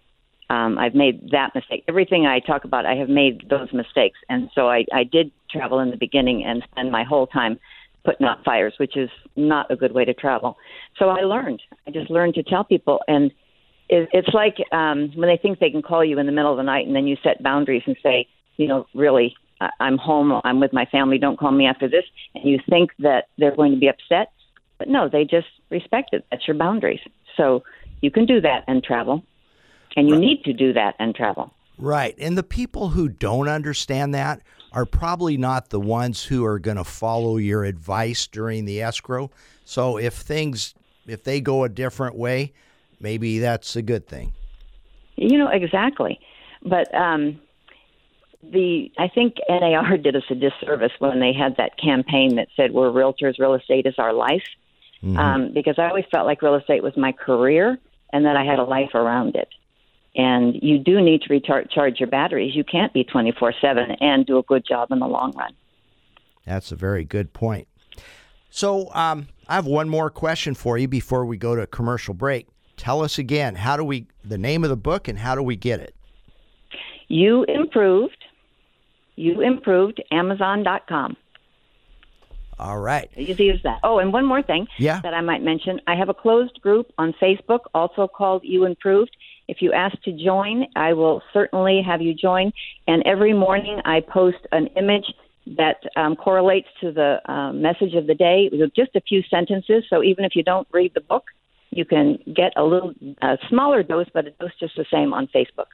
Um, 0.49 0.77
I've 0.77 0.95
made 0.95 1.29
that 1.31 1.53
mistake. 1.53 1.83
Everything 1.87 2.25
I 2.25 2.39
talk 2.39 2.63
about, 2.63 2.85
I 2.85 2.95
have 2.95 3.09
made 3.09 3.47
those 3.49 3.71
mistakes, 3.71 4.17
and 4.29 4.49
so 4.55 4.67
I, 4.67 4.83
I 4.91 5.03
did 5.03 5.31
travel 5.51 5.79
in 5.79 5.91
the 5.91 5.97
beginning 5.97 6.43
and 6.43 6.63
spend 6.71 6.91
my 6.91 7.03
whole 7.03 7.27
time 7.27 7.59
putting 8.05 8.25
out 8.25 8.43
fires, 8.43 8.73
which 8.77 8.95
is 8.95 9.09
not 9.35 9.69
a 9.71 9.75
good 9.75 9.93
way 9.93 10.05
to 10.05 10.13
travel. 10.13 10.57
So 10.97 11.09
I 11.09 11.21
learned. 11.21 11.61
I 11.87 11.91
just 11.91 12.09
learned 12.09 12.35
to 12.35 12.43
tell 12.43 12.63
people, 12.63 12.99
and 13.07 13.31
it, 13.89 14.09
it's 14.13 14.33
like 14.33 14.57
um, 14.71 15.11
when 15.15 15.27
they 15.27 15.37
think 15.37 15.59
they 15.59 15.69
can 15.69 15.81
call 15.81 16.03
you 16.03 16.19
in 16.19 16.25
the 16.25 16.31
middle 16.31 16.51
of 16.51 16.57
the 16.57 16.63
night, 16.63 16.87
and 16.87 16.95
then 16.95 17.07
you 17.07 17.17
set 17.23 17.43
boundaries 17.43 17.83
and 17.85 17.97
say, 18.01 18.27
you 18.57 18.67
know, 18.67 18.85
really, 18.93 19.35
I, 19.61 19.69
I'm 19.79 19.97
home, 19.97 20.39
I'm 20.43 20.59
with 20.59 20.73
my 20.73 20.85
family, 20.85 21.17
don't 21.17 21.39
call 21.39 21.51
me 21.51 21.65
after 21.65 21.87
this, 21.87 22.05
and 22.35 22.43
you 22.45 22.59
think 22.69 22.91
that 22.99 23.27
they're 23.37 23.55
going 23.55 23.71
to 23.71 23.79
be 23.79 23.87
upset, 23.87 24.31
but 24.77 24.87
no, 24.87 25.09
they 25.09 25.23
just 25.23 25.47
respect 25.69 26.09
it. 26.13 26.25
That's 26.31 26.47
your 26.47 26.57
boundaries. 26.57 27.01
So 27.35 27.63
you 28.01 28.11
can 28.11 28.25
do 28.25 28.41
that 28.41 28.63
and 28.67 28.83
travel, 28.83 29.23
and 29.95 30.07
you 30.07 30.15
right. 30.15 30.21
need 30.21 30.43
to 30.45 30.53
do 30.53 30.73
that 30.73 30.95
and 30.99 31.13
travel. 31.13 31.53
Right. 31.77 32.15
And 32.19 32.37
the 32.37 32.43
people 32.43 32.89
who 32.89 33.07
don't 33.07 33.47
understand 33.47 34.13
that 34.13 34.41
are 34.71 34.85
probably 34.85 35.37
not 35.37 35.69
the 35.69 35.79
ones 35.79 36.23
who 36.23 36.45
are 36.45 36.59
going 36.59 36.77
to 36.77 36.83
follow 36.83 37.37
your 37.37 37.63
advice 37.63 38.27
during 38.27 38.65
the 38.65 38.81
escrow. 38.81 39.31
So 39.65 39.97
if 39.97 40.13
things 40.13 40.73
if 41.07 41.23
they 41.23 41.41
go 41.41 41.63
a 41.63 41.69
different 41.69 42.15
way, 42.15 42.53
maybe 42.99 43.39
that's 43.39 43.75
a 43.75 43.81
good 43.81 44.07
thing. 44.07 44.33
You 45.15 45.37
know 45.37 45.49
exactly. 45.49 46.19
But 46.63 46.93
um 46.93 47.39
the 48.41 48.91
I 48.97 49.07
think 49.07 49.35
NAR 49.49 49.97
did 49.97 50.15
us 50.15 50.23
a 50.29 50.35
disservice 50.35 50.93
when 50.99 51.19
they 51.19 51.33
had 51.33 51.57
that 51.57 51.77
campaign 51.77 52.35
that 52.35 52.47
said 52.55 52.71
we're 52.71 52.91
realtors, 52.91 53.39
real 53.39 53.53
estate 53.53 53.85
is 53.85 53.95
our 53.97 54.13
life. 54.13 54.43
Mm-hmm. 55.03 55.17
Um, 55.17 55.53
because 55.53 55.75
I 55.77 55.87
always 55.87 56.03
felt 56.11 56.25
like 56.25 56.41
real 56.41 56.55
estate 56.55 56.83
was 56.83 56.95
my 56.97 57.13
career 57.13 57.79
and 58.11 58.25
that 58.25 58.35
I 58.35 58.43
had 58.43 58.59
a 58.59 58.63
life 58.63 58.93
around 58.95 59.35
it. 59.35 59.47
And 60.19 60.55
you 60.61 60.79
do 60.79 60.99
need 60.99 61.21
to 61.21 61.33
recharge 61.33 61.99
your 61.99 62.09
batteries. 62.09 62.53
You 62.53 62.65
can't 62.65 62.91
be 62.91 63.05
24 63.05 63.53
7 63.61 63.91
and 64.01 64.25
do 64.25 64.37
a 64.37 64.43
good 64.43 64.65
job 64.67 64.91
in 64.91 64.99
the 64.99 65.07
long 65.07 65.31
run. 65.31 65.53
That's 66.45 66.73
a 66.73 66.75
very 66.75 67.05
good 67.05 67.31
point. 67.31 67.69
So, 68.49 68.93
um, 68.93 69.27
I 69.47 69.55
have 69.55 69.65
one 69.65 69.87
more 69.87 70.09
question 70.09 70.55
for 70.55 70.77
you 70.77 70.89
before 70.89 71.25
we 71.25 71.37
go 71.37 71.55
to 71.55 71.61
a 71.61 71.67
commercial 71.67 72.13
break. 72.13 72.47
Tell 72.75 73.01
us 73.01 73.17
again, 73.17 73.55
how 73.55 73.77
do 73.77 73.83
we, 73.85 74.07
the 74.23 74.37
name 74.37 74.65
of 74.65 74.69
the 74.69 74.75
book 74.75 75.07
and 75.07 75.19
how 75.19 75.35
do 75.35 75.43
we 75.43 75.55
get 75.55 75.79
it? 75.79 75.95
You 77.07 77.45
improved 77.45 78.17
you 79.19 79.41
improved 79.41 80.01
Amazon.com. 80.11 81.17
All 82.57 82.79
right. 82.79 83.09
Easy 83.15 83.49
as 83.49 83.61
that. 83.63 83.79
Oh, 83.83 83.99
and 83.99 84.11
one 84.11 84.25
more 84.25 84.41
thing 84.41 84.67
yeah. 84.77 85.01
that 85.01 85.13
I 85.13 85.21
might 85.21 85.41
mention. 85.41 85.79
I 85.87 85.95
have 85.95 86.09
a 86.09 86.13
closed 86.13 86.59
group 86.61 86.91
on 86.97 87.13
Facebook, 87.21 87.59
also 87.73 88.07
called 88.07 88.43
You 88.43 88.65
Improved. 88.65 89.15
If 89.49 89.63
you 89.63 89.73
ask 89.73 89.99
to 90.03 90.11
join, 90.11 90.67
I 90.75 90.93
will 90.93 91.23
certainly 91.33 91.81
have 91.81 92.03
you 92.03 92.13
join. 92.13 92.51
And 92.87 93.01
every 93.03 93.33
morning 93.33 93.81
I 93.83 94.01
post 94.01 94.37
an 94.51 94.67
image 94.77 95.05
that 95.57 95.77
um, 95.95 96.15
correlates 96.15 96.67
to 96.81 96.91
the 96.91 97.19
uh, 97.25 97.51
message 97.51 97.95
of 97.95 98.05
the 98.05 98.13
day 98.13 98.49
with 98.51 98.75
just 98.75 98.95
a 98.95 99.01
few 99.01 99.23
sentences. 99.27 99.83
So 99.89 100.03
even 100.03 100.23
if 100.23 100.35
you 100.35 100.43
don't 100.43 100.67
read 100.71 100.91
the 100.93 101.01
book, 101.01 101.23
you 101.71 101.83
can 101.83 102.19
get 102.27 102.53
a 102.57 102.63
little 102.63 102.93
uh, 103.23 103.37
smaller 103.49 103.81
dose, 103.81 104.05
but 104.13 104.27
a 104.27 104.31
dose 104.31 104.51
just 104.59 104.75
the 104.75 104.85
same 104.93 105.13
on 105.13 105.27
Facebook. 105.27 105.69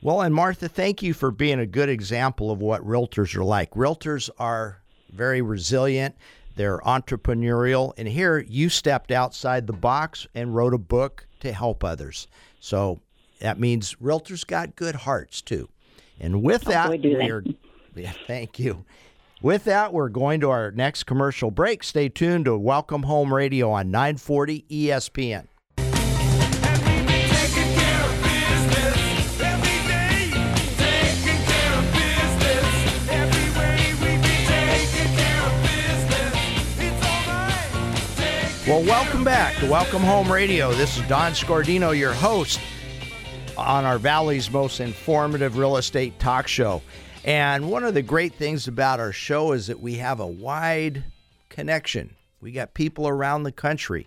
Well, 0.00 0.20
and 0.20 0.32
Martha, 0.32 0.68
thank 0.68 1.02
you 1.02 1.14
for 1.14 1.32
being 1.32 1.58
a 1.58 1.66
good 1.66 1.88
example 1.88 2.52
of 2.52 2.60
what 2.60 2.86
realtors 2.86 3.34
are 3.34 3.42
like. 3.42 3.72
Realtors 3.72 4.30
are 4.38 4.80
very 5.10 5.42
resilient, 5.42 6.14
they're 6.54 6.78
entrepreneurial, 6.78 7.94
and 7.98 8.06
here 8.06 8.38
you 8.38 8.68
stepped 8.68 9.10
outside 9.10 9.66
the 9.66 9.72
box 9.72 10.28
and 10.36 10.54
wrote 10.54 10.72
a 10.72 10.78
book 10.78 11.26
to 11.40 11.52
help 11.52 11.84
others. 11.84 12.26
So 12.60 13.00
that 13.40 13.58
means 13.58 13.94
realtors 13.96 14.46
got 14.46 14.76
good 14.76 14.94
hearts 14.94 15.42
too. 15.42 15.68
And 16.20 16.42
with 16.42 16.62
that, 16.62 16.90
we're 16.90 17.44
yeah, 17.94 18.12
thank 18.26 18.58
you. 18.58 18.84
With 19.40 19.64
that, 19.64 19.92
we're 19.92 20.08
going 20.08 20.40
to 20.40 20.50
our 20.50 20.72
next 20.72 21.04
commercial 21.04 21.52
break. 21.52 21.84
Stay 21.84 22.08
tuned 22.08 22.46
to 22.46 22.58
Welcome 22.58 23.04
Home 23.04 23.32
Radio 23.32 23.70
on 23.70 23.92
940 23.92 24.64
ESPN. 24.68 25.46
Welcome 39.18 39.34
back 39.34 39.56
to 39.56 39.66
Welcome 39.68 40.02
Home 40.02 40.30
Radio. 40.30 40.72
This 40.74 40.96
is 40.96 41.02
Don 41.08 41.32
Scordino, 41.32 41.98
your 41.98 42.12
host 42.12 42.60
on 43.56 43.84
our 43.84 43.98
Valley's 43.98 44.48
most 44.48 44.78
informative 44.78 45.56
real 45.56 45.76
estate 45.76 46.20
talk 46.20 46.46
show. 46.46 46.82
And 47.24 47.68
one 47.68 47.82
of 47.82 47.94
the 47.94 48.02
great 48.02 48.34
things 48.34 48.68
about 48.68 49.00
our 49.00 49.10
show 49.10 49.50
is 49.50 49.66
that 49.66 49.80
we 49.80 49.94
have 49.94 50.20
a 50.20 50.26
wide 50.26 51.02
connection. 51.48 52.14
We 52.40 52.52
got 52.52 52.74
people 52.74 53.08
around 53.08 53.42
the 53.42 53.50
country 53.50 54.06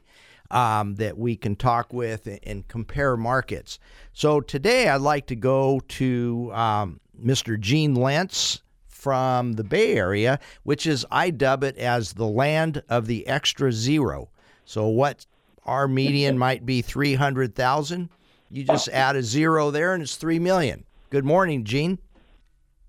um, 0.50 0.96
that 0.96 1.18
we 1.18 1.36
can 1.36 1.58
talk 1.58 1.92
with 1.92 2.30
and 2.44 2.66
compare 2.70 3.18
markets. 3.18 3.80
So 4.14 4.40
today 4.40 4.88
I'd 4.88 5.02
like 5.02 5.28
to 5.28 5.36
go 5.36 5.82
to 5.90 6.52
um, 6.54 7.02
Mr. 7.22 7.60
Gene 7.60 7.96
Lentz 7.96 8.62
from 8.88 9.54
the 9.54 9.66
Bay 9.66 9.98
Area, 9.98 10.40
which 10.64 10.88
is, 10.88 11.06
I 11.12 11.32
dub 11.32 11.66
it 11.66 11.76
as 11.76 12.14
the 12.14 12.28
land 12.28 12.82
of 12.88 13.08
the 13.08 13.28
extra 13.28 13.74
zero. 13.74 14.30
So 14.66 14.88
what 14.88 15.26
our 15.66 15.88
median 15.88 16.38
might 16.38 16.66
be 16.66 16.82
300,000, 16.82 18.10
you 18.50 18.64
just 18.64 18.90
add 18.90 19.16
a 19.16 19.24
zero 19.24 19.72
there 19.72 19.94
and 19.94 20.04
it's 20.04 20.16
3 20.16 20.40
million. 20.40 20.86
Good 21.10 21.26
morning, 21.26 21.64
Gene. 21.64 22.00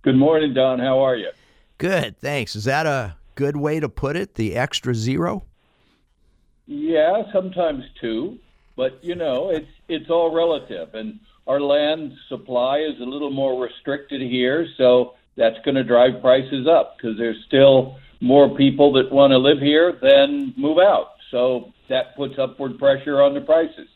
Good 0.02 0.16
morning, 0.16 0.54
Don. 0.54 0.78
How 0.78 1.00
are 1.00 1.16
you? 1.16 1.30
Good, 1.78 2.18
thanks. 2.18 2.56
Is 2.56 2.64
that 2.64 2.86
a 2.86 3.16
good 3.34 3.56
way 3.56 3.80
to 3.80 3.88
put 3.88 4.16
it, 4.16 4.34
the 4.34 4.56
extra 4.56 4.94
zero? 4.94 5.44
Yeah, 6.66 7.22
sometimes 7.32 7.84
two, 8.00 8.38
but 8.76 9.02
you 9.02 9.14
know, 9.14 9.50
it's 9.50 9.68
it's 9.88 10.08
all 10.08 10.34
relative 10.34 10.94
and 10.94 11.18
our 11.46 11.60
land 11.60 12.12
supply 12.28 12.78
is 12.78 13.00
a 13.00 13.04
little 13.04 13.30
more 13.30 13.60
restricted 13.60 14.20
here, 14.20 14.66
so 14.76 15.14
that's 15.36 15.56
going 15.64 15.74
to 15.74 15.84
drive 15.84 16.20
prices 16.20 16.66
up 16.68 16.96
because 16.96 17.18
there's 17.18 17.42
still 17.46 17.98
more 18.20 18.54
people 18.56 18.92
that 18.92 19.10
want 19.10 19.32
to 19.32 19.38
live 19.38 19.58
here 19.58 19.98
than 20.00 20.54
move 20.56 20.78
out. 20.78 21.11
So 21.32 21.72
that 21.88 22.14
puts 22.14 22.38
upward 22.38 22.78
pressure 22.78 23.20
on 23.20 23.34
the 23.34 23.40
prices. 23.40 23.88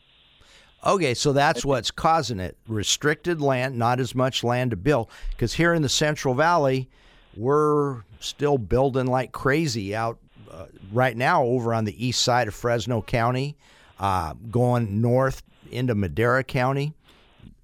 Okay, 0.85 1.13
so 1.13 1.33
that's 1.33 1.63
what's 1.63 1.91
causing 1.91 2.39
it. 2.39 2.57
Restricted 2.67 3.41
land, 3.41 3.77
not 3.77 3.99
as 3.99 4.13
much 4.13 4.43
land 4.43 4.71
to 4.71 4.77
build. 4.77 5.09
Because 5.31 5.53
here 5.53 5.73
in 5.73 5.81
the 5.81 5.89
Central 5.89 6.33
Valley, 6.33 6.89
we're 7.35 8.01
still 8.19 8.57
building 8.57 9.07
like 9.07 9.31
crazy 9.31 9.95
out 9.95 10.17
uh, 10.51 10.65
right 10.91 11.15
now 11.15 11.43
over 11.43 11.73
on 11.73 11.85
the 11.85 12.05
east 12.05 12.21
side 12.21 12.47
of 12.47 12.55
Fresno 12.55 13.01
County, 13.01 13.55
uh, 13.99 14.33
going 14.51 15.01
north 15.01 15.43
into 15.71 15.95
Madera 15.95 16.43
County. 16.43 16.93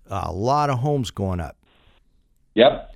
A 0.07 0.31
lot 0.31 0.69
of 0.69 0.79
homes 0.79 1.09
going 1.11 1.39
up. 1.39 1.57
Yep. 2.53 2.91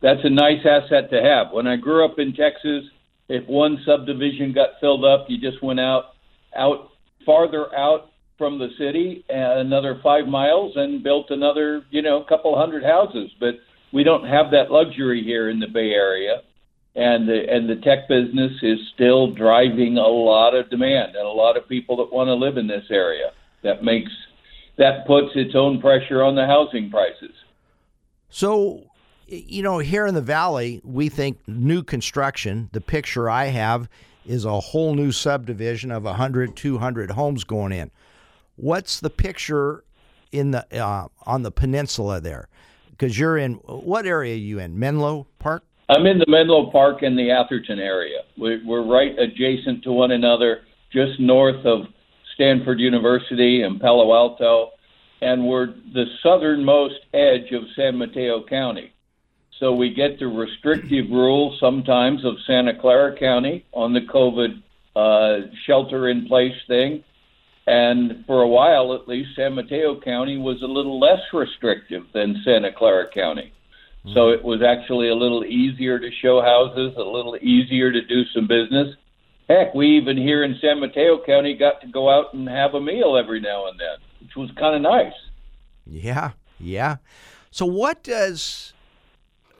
That's 0.00 0.20
a 0.24 0.30
nice 0.30 0.64
asset 0.64 1.10
to 1.10 1.20
have. 1.20 1.52
When 1.52 1.66
I 1.66 1.76
grew 1.76 2.04
up 2.04 2.18
in 2.18 2.32
Texas, 2.32 2.84
if 3.28 3.46
one 3.46 3.78
subdivision 3.84 4.52
got 4.52 4.80
filled 4.80 5.04
up, 5.04 5.26
you 5.28 5.38
just 5.38 5.62
went 5.62 5.80
out 5.80 6.14
out 6.56 6.90
farther 7.26 7.74
out 7.76 8.10
from 8.38 8.58
the 8.58 8.68
city, 8.78 9.24
uh, 9.28 9.58
another 9.58 10.00
five 10.02 10.26
miles, 10.26 10.72
and 10.76 11.02
built 11.02 11.26
another 11.30 11.82
you 11.90 12.02
know 12.02 12.24
couple 12.28 12.56
hundred 12.58 12.84
houses. 12.84 13.30
But 13.38 13.56
we 13.92 14.04
don't 14.04 14.26
have 14.26 14.50
that 14.52 14.70
luxury 14.70 15.22
here 15.22 15.50
in 15.50 15.60
the 15.60 15.66
Bay 15.66 15.90
Area, 15.90 16.42
and 16.94 17.28
the 17.28 17.44
and 17.50 17.68
the 17.68 17.76
tech 17.76 18.08
business 18.08 18.52
is 18.62 18.78
still 18.94 19.32
driving 19.34 19.98
a 19.98 20.06
lot 20.06 20.54
of 20.54 20.70
demand 20.70 21.16
and 21.16 21.26
a 21.26 21.30
lot 21.30 21.56
of 21.56 21.68
people 21.68 21.96
that 21.98 22.12
want 22.12 22.28
to 22.28 22.34
live 22.34 22.56
in 22.56 22.66
this 22.66 22.84
area. 22.90 23.32
That 23.62 23.82
makes 23.82 24.12
that 24.78 25.06
puts 25.06 25.32
its 25.34 25.54
own 25.54 25.80
pressure 25.80 26.22
on 26.22 26.36
the 26.36 26.46
housing 26.46 26.90
prices. 26.90 27.34
So 28.30 28.84
you 29.28 29.62
know, 29.62 29.78
here 29.78 30.06
in 30.06 30.14
the 30.14 30.22
valley, 30.22 30.80
we 30.82 31.08
think 31.08 31.38
new 31.46 31.82
construction. 31.82 32.70
The 32.72 32.80
picture 32.80 33.28
I 33.28 33.46
have 33.46 33.88
is 34.26 34.44
a 34.44 34.58
whole 34.60 34.94
new 34.94 35.12
subdivision 35.12 35.90
of 35.90 36.04
100, 36.04 36.56
200 36.56 37.10
homes 37.12 37.44
going 37.44 37.72
in. 37.72 37.90
What's 38.56 39.00
the 39.00 39.10
picture 39.10 39.84
in 40.32 40.50
the 40.50 40.66
uh, 40.82 41.08
on 41.24 41.42
the 41.42 41.50
peninsula 41.50 42.20
there? 42.20 42.48
Because 42.90 43.18
you're 43.18 43.36
in 43.36 43.54
what 43.54 44.06
area 44.06 44.34
are 44.34 44.38
you 44.38 44.58
in? 44.58 44.78
Menlo 44.78 45.26
Park. 45.38 45.64
I'm 45.88 46.06
in 46.06 46.18
the 46.18 46.26
Menlo 46.28 46.70
Park 46.70 47.02
in 47.02 47.16
the 47.16 47.30
Atherton 47.30 47.78
area. 47.78 48.22
We're 48.36 48.84
right 48.84 49.16
adjacent 49.18 49.84
to 49.84 49.92
one 49.92 50.10
another, 50.10 50.62
just 50.92 51.20
north 51.20 51.64
of 51.64 51.86
Stanford 52.34 52.80
University 52.80 53.62
and 53.62 53.80
Palo 53.80 54.12
Alto, 54.14 54.70
and 55.20 55.46
we're 55.46 55.66
the 55.66 56.04
southernmost 56.22 57.00
edge 57.14 57.52
of 57.52 57.62
San 57.74 57.96
Mateo 57.96 58.44
County. 58.44 58.92
So 59.58 59.74
we 59.74 59.92
get 59.92 60.18
the 60.18 60.28
restrictive 60.28 61.10
rules 61.10 61.58
sometimes 61.58 62.24
of 62.24 62.34
Santa 62.46 62.78
Clara 62.78 63.18
County 63.18 63.66
on 63.72 63.92
the 63.92 64.00
COVID 64.00 64.62
uh, 64.94 65.48
shelter 65.66 66.08
in 66.08 66.26
place 66.26 66.54
thing. 66.68 67.02
And 67.66 68.24
for 68.26 68.40
a 68.42 68.48
while, 68.48 68.94
at 68.94 69.08
least, 69.08 69.30
San 69.36 69.54
Mateo 69.54 70.00
County 70.00 70.38
was 70.38 70.62
a 70.62 70.66
little 70.66 70.98
less 70.98 71.20
restrictive 71.32 72.04
than 72.14 72.40
Santa 72.44 72.72
Clara 72.72 73.10
County. 73.12 73.52
Mm-hmm. 74.04 74.14
So 74.14 74.30
it 74.30 74.42
was 74.42 74.62
actually 74.62 75.08
a 75.08 75.14
little 75.14 75.44
easier 75.44 75.98
to 75.98 76.08
show 76.22 76.40
houses, 76.40 76.94
a 76.96 77.02
little 77.02 77.36
easier 77.42 77.92
to 77.92 78.00
do 78.00 78.24
some 78.34 78.46
business. 78.46 78.94
Heck, 79.48 79.74
we 79.74 79.96
even 79.96 80.16
here 80.16 80.44
in 80.44 80.56
San 80.60 80.80
Mateo 80.80 81.22
County 81.24 81.54
got 81.54 81.80
to 81.80 81.88
go 81.88 82.08
out 82.08 82.32
and 82.32 82.48
have 82.48 82.74
a 82.74 82.80
meal 82.80 83.16
every 83.16 83.40
now 83.40 83.66
and 83.66 83.78
then, 83.78 83.98
which 84.20 84.36
was 84.36 84.50
kind 84.58 84.76
of 84.76 84.82
nice. 84.82 85.14
Yeah, 85.84 86.32
yeah. 86.60 86.96
So, 87.50 87.66
what 87.66 88.02
does 88.02 88.72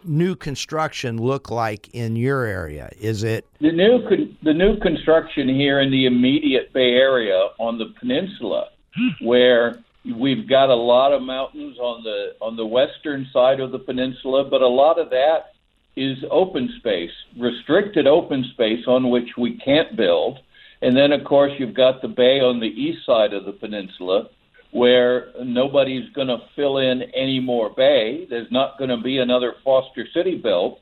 new 0.05 0.35
construction 0.35 1.19
look 1.19 1.51
like 1.51 1.89
in 1.95 2.17
your 2.17 2.45
area? 2.45 2.91
Is 3.01 3.23
it 3.23 3.47
the 3.61 3.73
new 3.73 4.07
con- 4.09 4.37
the 4.43 4.55
new 4.55 4.79
construction 4.79 5.49
here 5.49 5.81
in 5.81 5.91
the 5.91 6.07
immediate 6.07 6.73
Bay 6.73 6.93
Area 6.93 7.49
on 7.59 7.79
the 7.79 7.93
peninsula, 7.99 8.69
hmm. 8.97 9.27
where 9.27 9.79
we've 10.17 10.49
got 10.49 10.69
a 10.69 10.75
lot 10.75 11.13
of 11.13 11.23
mountains 11.23 11.79
on 11.79 12.03
the 12.03 12.35
on 12.41 12.57
the 12.57 12.67
western 12.67 13.27
side 13.33 13.61
of 13.61 13.73
the 13.73 13.79
peninsula, 13.79 14.45
but 14.49 14.63
a 14.63 14.69
lot 14.69 14.99
of 14.99 15.11
that 15.11 15.53
is 15.97 16.19
open 16.31 16.73
space, 16.79 17.11
restricted 17.39 18.07
open 18.07 18.45
space 18.53 18.85
on 18.87 19.11
which 19.11 19.31
we 19.37 19.59
can't 19.59 19.97
build. 19.97 20.39
And 20.81 20.97
then, 20.97 21.11
of 21.11 21.25
course, 21.25 21.53
you've 21.59 21.75
got 21.75 22.03
the 22.03 22.09
bay 22.09 22.39
on 22.39 22.61
the 22.61 22.67
east 22.67 23.05
side 23.05 23.33
of 23.33 23.45
the 23.45 23.53
peninsula 23.53 24.29
where 24.71 25.29
nobody's 25.43 26.11
going 26.13 26.29
to 26.29 26.39
fill 26.55 26.79
in 26.79 27.03
any 27.15 27.41
more 27.41 27.71
bay. 27.75 28.27
There's 28.29 28.51
not 28.51 28.79
going 28.79 28.91
to 28.91 29.01
be 29.03 29.19
another 29.19 29.55
Foster 29.65 30.07
City 30.13 30.37
built. 30.37 30.79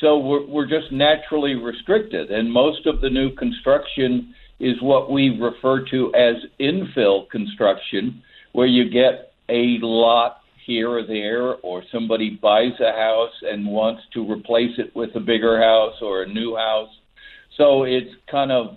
So 0.00 0.18
we're, 0.18 0.46
we're 0.46 0.68
just 0.68 0.92
naturally 0.92 1.54
restricted. 1.54 2.30
And 2.30 2.50
most 2.50 2.86
of 2.86 3.00
the 3.00 3.10
new 3.10 3.34
construction 3.34 4.34
is 4.60 4.80
what 4.80 5.10
we 5.10 5.38
refer 5.38 5.84
to 5.90 6.14
as 6.14 6.36
infill 6.60 7.28
construction, 7.28 8.22
where 8.52 8.66
you 8.66 8.88
get 8.88 9.32
a 9.48 9.78
lot 9.82 10.38
here 10.64 10.88
or 10.88 11.04
there, 11.04 11.56
or 11.56 11.82
somebody 11.90 12.38
buys 12.40 12.78
a 12.80 12.92
house 12.92 13.32
and 13.42 13.66
wants 13.66 14.02
to 14.14 14.30
replace 14.30 14.78
it 14.78 14.94
with 14.94 15.10
a 15.16 15.20
bigger 15.20 15.60
house 15.60 15.96
or 16.00 16.22
a 16.22 16.28
new 16.28 16.54
house. 16.54 16.90
So 17.56 17.82
it's 17.82 18.10
kind 18.30 18.52
of 18.52 18.76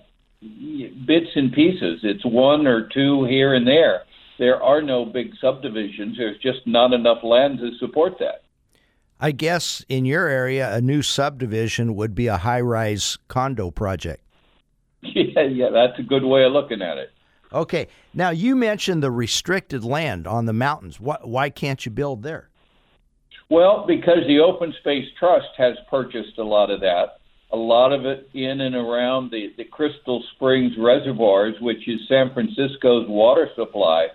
bits 1.05 1.29
and 1.36 1.53
pieces. 1.53 1.99
It's 2.03 2.25
one 2.25 2.65
or 2.65 2.89
two 2.91 3.25
here 3.25 3.53
and 3.53 3.67
there. 3.67 4.01
There 4.38 4.61
are 4.61 4.81
no 4.81 5.05
big 5.05 5.33
subdivisions. 5.39 6.17
There's 6.17 6.38
just 6.39 6.65
not 6.65 6.93
enough 6.93 7.23
land 7.23 7.59
to 7.59 7.71
support 7.79 8.19
that. 8.19 8.43
I 9.19 9.31
guess 9.31 9.86
in 9.88 10.05
your 10.05 10.27
area, 10.27 10.73
a 10.75 10.81
new 10.81 11.01
subdivision 11.01 11.95
would 11.95 12.13
be 12.13 12.27
a 12.27 12.38
high 12.38 12.61
rise 12.61 13.17
condo 13.27 13.71
project. 13.71 14.21
Yeah, 15.13 15.43
yeah, 15.43 15.69
that's 15.69 15.99
a 15.99 16.03
good 16.03 16.23
way 16.23 16.43
of 16.45 16.51
looking 16.51 16.81
at 16.81 16.97
it. 16.97 17.11
Okay. 17.53 17.88
Now 18.13 18.31
you 18.31 18.55
mentioned 18.55 19.03
the 19.03 19.11
restricted 19.11 19.83
land 19.83 20.25
on 20.25 20.45
the 20.45 20.53
mountains. 20.53 20.99
Why, 20.99 21.17
why 21.21 21.49
can't 21.51 21.86
you 21.86 21.91
build 21.91 22.23
there? 22.23 22.49
Well, 23.49 23.86
because 23.88 24.25
the 24.27 24.39
Open 24.39 24.73
Space 24.79 25.05
Trust 25.19 25.49
has 25.57 25.75
purchased 25.89 26.39
a 26.39 26.43
lot 26.43 26.71
of 26.71 26.81
that. 26.81 27.19
A 27.51 27.57
lot 27.57 27.93
of 27.93 28.05
it 28.05 28.29
in 28.33 28.61
and 28.61 28.75
around 28.75 29.31
the, 29.31 29.53
the 29.57 29.63
Crystal 29.63 30.23
Springs 30.36 30.73
reservoirs, 30.77 31.55
which 31.61 31.88
is 31.88 31.99
San 32.09 32.33
Francisco's 32.33 33.07
water 33.07 33.49
supply, 33.55 34.07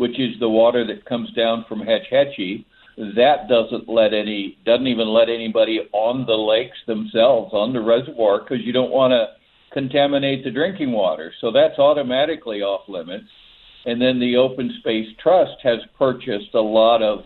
which 0.00 0.18
is 0.18 0.40
the 0.40 0.48
water 0.48 0.86
that 0.86 1.04
comes 1.04 1.30
down 1.32 1.66
from 1.68 1.80
Hetch 1.80 2.06
Hetchy. 2.10 2.64
That 2.96 3.48
doesn't 3.50 3.86
let 3.86 4.14
any 4.14 4.56
doesn't 4.64 4.86
even 4.86 5.08
let 5.08 5.28
anybody 5.28 5.80
on 5.92 6.24
the 6.24 6.34
lakes 6.34 6.78
themselves 6.86 7.52
on 7.52 7.74
the 7.74 7.82
reservoir 7.82 8.40
because 8.40 8.64
you 8.64 8.72
don't 8.72 8.90
want 8.90 9.12
to 9.12 9.26
contaminate 9.74 10.42
the 10.42 10.50
drinking 10.50 10.92
water. 10.92 11.34
So 11.42 11.52
that's 11.52 11.78
automatically 11.78 12.62
off 12.62 12.88
limits. 12.88 13.26
And 13.84 14.00
then 14.00 14.18
the 14.18 14.36
Open 14.36 14.74
Space 14.80 15.08
Trust 15.22 15.60
has 15.62 15.80
purchased 15.98 16.54
a 16.54 16.60
lot 16.60 17.02
of, 17.02 17.24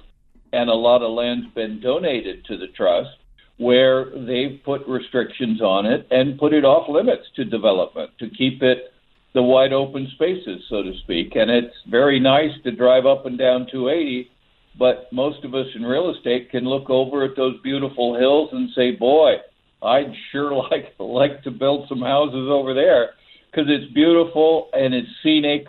and 0.52 0.68
a 0.68 0.74
lot 0.74 1.02
of 1.02 1.12
land's 1.12 1.54
been 1.54 1.80
donated 1.80 2.44
to 2.46 2.56
the 2.56 2.68
trust 2.76 3.10
where 3.58 4.06
they've 4.26 4.60
put 4.64 4.86
restrictions 4.88 5.62
on 5.62 5.86
it 5.86 6.08
and 6.10 6.38
put 6.40 6.52
it 6.52 6.64
off 6.64 6.88
limits 6.88 7.26
to 7.36 7.44
development 7.44 8.10
to 8.18 8.28
keep 8.30 8.62
it 8.64 8.92
the 9.34 9.42
wide 9.42 9.72
open 9.72 10.08
spaces, 10.14 10.62
so 10.70 10.82
to 10.82 10.92
speak. 11.02 11.34
And 11.34 11.50
it's 11.50 11.74
very 11.90 12.20
nice 12.20 12.52
to 12.62 12.70
drive 12.70 13.04
up 13.04 13.26
and 13.26 13.36
down 13.36 13.66
280, 13.70 14.30
but 14.78 15.12
most 15.12 15.44
of 15.44 15.54
us 15.54 15.66
in 15.74 15.82
real 15.82 16.14
estate 16.14 16.50
can 16.50 16.64
look 16.64 16.88
over 16.88 17.24
at 17.24 17.36
those 17.36 17.60
beautiful 17.62 18.16
hills 18.18 18.50
and 18.52 18.70
say, 18.74 18.92
boy, 18.92 19.34
I'd 19.82 20.12
sure 20.32 20.54
like 20.70 20.94
like 20.98 21.42
to 21.42 21.50
build 21.50 21.88
some 21.88 22.00
houses 22.00 22.48
over 22.48 22.74
there 22.74 23.10
because 23.50 23.68
it's 23.68 23.92
beautiful 23.92 24.68
and 24.72 24.94
it's 24.94 25.08
scenic 25.22 25.66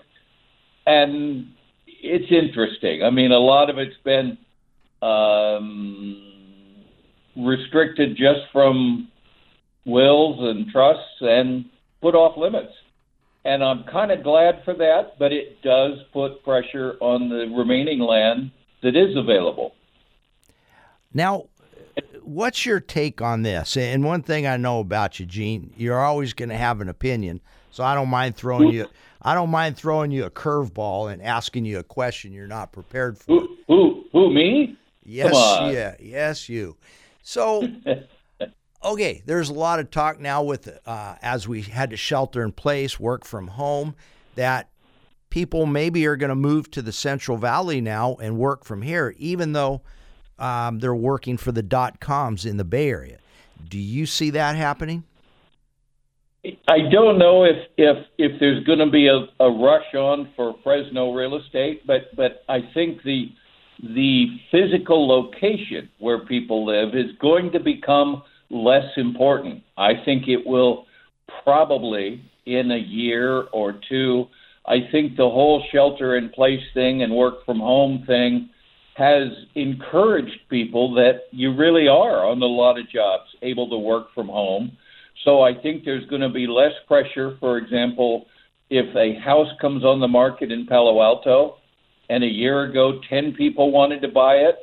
and 0.86 1.48
it's 1.88 2.32
interesting. 2.32 3.04
I 3.04 3.10
mean, 3.10 3.32
a 3.32 3.40
lot 3.40 3.70
of 3.70 3.78
it's 3.80 3.98
been 4.04 4.38
um, 5.02 6.84
restricted 7.36 8.12
just 8.12 8.42
from 8.54 9.10
wills 9.86 10.38
and 10.40 10.70
trusts 10.72 11.04
and 11.22 11.66
put 12.02 12.16
off 12.16 12.38
limits. 12.38 12.72
And 13.46 13.64
I'm 13.64 13.84
kind 13.84 14.12
of 14.12 14.24
glad 14.24 14.64
for 14.66 14.74
that, 14.74 15.20
but 15.20 15.32
it 15.32 15.62
does 15.62 16.00
put 16.12 16.44
pressure 16.44 16.98
on 17.00 17.30
the 17.30 17.46
remaining 17.56 18.00
land 18.00 18.50
that 18.82 18.96
is 18.96 19.16
available. 19.16 19.76
Now, 21.14 21.46
what's 22.24 22.66
your 22.66 22.80
take 22.80 23.22
on 23.22 23.44
this? 23.44 23.78
And 23.78 24.04
one 24.04 24.24
thing 24.24 24.48
I 24.48 24.58
know 24.58 24.80
about 24.80 25.20
you, 25.20 25.28
Gene, 25.28 25.72
you're 25.78 26.04
always 26.04 26.34
going 26.34 26.50
to 26.50 26.58
have 26.58 26.82
an 26.82 26.90
opinion. 26.90 27.40
So 27.70 27.84
I 27.84 27.94
don't 27.94 28.10
mind 28.10 28.36
throwing 28.36 28.72
you. 28.72 28.88
I 29.22 29.36
don't 29.36 29.52
mind 29.52 29.78
throwing 29.78 30.10
you 30.10 30.26
a 30.26 30.32
curveball 30.32 31.12
and 31.14 31.22
asking 31.22 31.66
you 31.66 31.78
a 31.78 31.84
question 31.84 32.34
you're 32.34 32.48
not 32.48 32.72
prepared 32.72 33.18
for. 33.18 33.26
Who? 33.32 33.58
Who? 33.68 34.04
Who 34.12 34.34
me? 34.34 34.76
Yes. 35.04 35.34
Yeah. 35.72 35.96
Yes, 36.00 36.50
you. 36.50 36.78
So. 37.22 37.68
okay, 38.86 39.22
there's 39.26 39.50
a 39.50 39.54
lot 39.54 39.80
of 39.80 39.92
talk 39.92 40.20
now 40.20 40.44
with 40.44 40.80
uh, 40.86 41.16
as 41.22 41.48
we 41.48 41.64
had 41.64 41.90
to 41.90 41.98
shelter 41.98 42.44
in 42.44 42.52
place, 42.52 43.00
work 43.00 43.26
from 43.26 43.48
home, 43.48 43.96
that 44.36 44.70
people 45.30 45.66
maybe 45.66 46.06
are 46.06 46.16
going 46.16 46.30
to 46.30 46.36
move 46.36 46.70
to 46.72 46.82
the 46.82 46.92
Central 46.92 47.38
Valley 47.38 47.82
now 47.82 48.16
and 48.16 48.38
work 48.38 48.64
from 48.64 48.84
here, 48.84 49.16
even 49.18 49.54
though 49.54 49.82
um, 50.38 50.80
they're 50.80 50.96
working 50.96 51.38
for 51.38 51.52
the 51.52 51.64
dot 51.64 52.00
coms 52.00 52.46
in 52.46 52.58
the 52.58 52.64
Bay 52.64 52.90
Area. 52.90 53.18
Do 53.68 53.80
you 53.80 54.06
see 54.06 54.30
that 54.32 54.56
happening? 54.56 55.04
I 56.68 56.78
don't 56.92 57.18
know 57.18 57.44
if 57.44 57.58
if 57.76 58.06
if 58.20 58.40
there's 58.40 58.64
going 58.66 58.78
to 58.78 58.92
be 58.92 59.08
a, 59.08 59.26
a 59.40 59.50
rush 59.50 59.96
on 59.96 60.30
for 60.36 60.56
Fresno 60.64 61.12
real 61.12 61.38
estate, 61.38 61.88
but 61.88 62.16
but 62.16 62.44
I 62.48 62.60
think 62.74 63.02
the 63.02 63.32
the 63.82 64.28
physical 64.52 65.08
location 65.08 65.90
where 65.98 66.20
people 66.26 66.64
live 66.66 66.96
is 66.96 67.12
going 67.20 67.52
to 67.54 67.60
become 67.60 68.22
less 68.56 68.86
important. 68.98 69.64
I 69.78 69.94
think 70.06 70.28
it 70.28 70.46
will 70.46 70.86
probably 71.44 72.22
in 72.46 72.72
a 72.72 72.78
year 72.78 73.44
or 73.52 73.80
two. 73.90 74.26
I 74.66 74.78
think 74.92 75.18
the 75.18 75.30
whole 75.30 75.64
shelter 75.72 76.18
in 76.18 76.30
place 76.30 76.62
thing 76.74 77.04
and 77.04 77.14
work 77.14 77.46
from 77.46 77.60
home 77.60 78.04
thing 78.08 78.50
has 78.96 79.28
encouraged 79.56 80.40
people 80.50 80.94
that 80.96 81.24
you 81.32 81.54
really 81.54 81.88
are 81.88 82.26
on 82.26 82.42
a 82.42 82.46
lot 82.46 82.80
of 82.80 82.90
jobs 82.90 83.26
able 83.42 83.70
to 83.70 83.78
work 83.78 84.08
from 84.16 84.28
home. 84.28 84.72
So 85.24 85.42
I 85.42 85.54
think 85.54 85.84
there's 85.84 86.08
going 86.08 86.22
to 86.22 86.30
be 86.30 86.48
less 86.48 86.72
pressure. 86.88 87.36
For 87.40 87.58
example, 87.58 88.26
if 88.70 88.96
a 88.96 89.20
house 89.20 89.50
comes 89.60 89.84
on 89.84 90.00
the 90.00 90.08
market 90.08 90.52
in 90.52 90.66
Palo 90.66 91.02
Alto 91.02 91.58
and 92.10 92.24
a 92.24 92.28
year 92.28 92.64
ago 92.64 93.00
10 93.10 93.34
people 93.34 93.72
wanted 93.72 94.02
to 94.02 94.08
buy 94.08 94.36
it, 94.36 94.56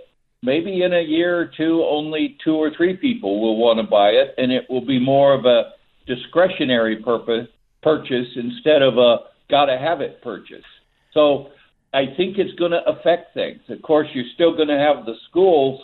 maybe 0.43 0.83
in 0.83 0.93
a 0.93 1.01
year 1.01 1.39
or 1.39 1.51
two 1.57 1.85
only 1.89 2.37
two 2.45 2.55
or 2.55 2.71
three 2.77 2.97
people 2.97 3.41
will 3.41 3.57
want 3.57 3.79
to 3.79 3.85
buy 3.85 4.09
it 4.09 4.35
and 4.39 4.53
it 4.53 4.65
will 4.69 4.85
be 4.85 4.99
more 4.99 5.35
of 5.35 5.45
a 5.45 5.73
discretionary 6.07 6.97
purpose 7.03 7.49
purchase 7.83 8.29
instead 8.37 8.83
of 8.83 8.97
a 8.99 9.19
got 9.51 9.67
to 9.67 9.79
have 9.79 10.01
it 10.01 10.23
purchase. 10.23 10.65
So 11.13 11.49
I 11.93 12.07
think 12.17 12.39
it's 12.39 12.59
going 12.59 12.71
to 12.71 12.83
affect 12.87 13.35
things. 13.35 13.61
Of 13.69 13.83
course, 13.83 14.09
you're 14.15 14.25
still 14.35 14.57
going 14.57 14.69
to 14.69 14.79
have 14.79 15.05
the 15.05 15.15
schools 15.29 15.81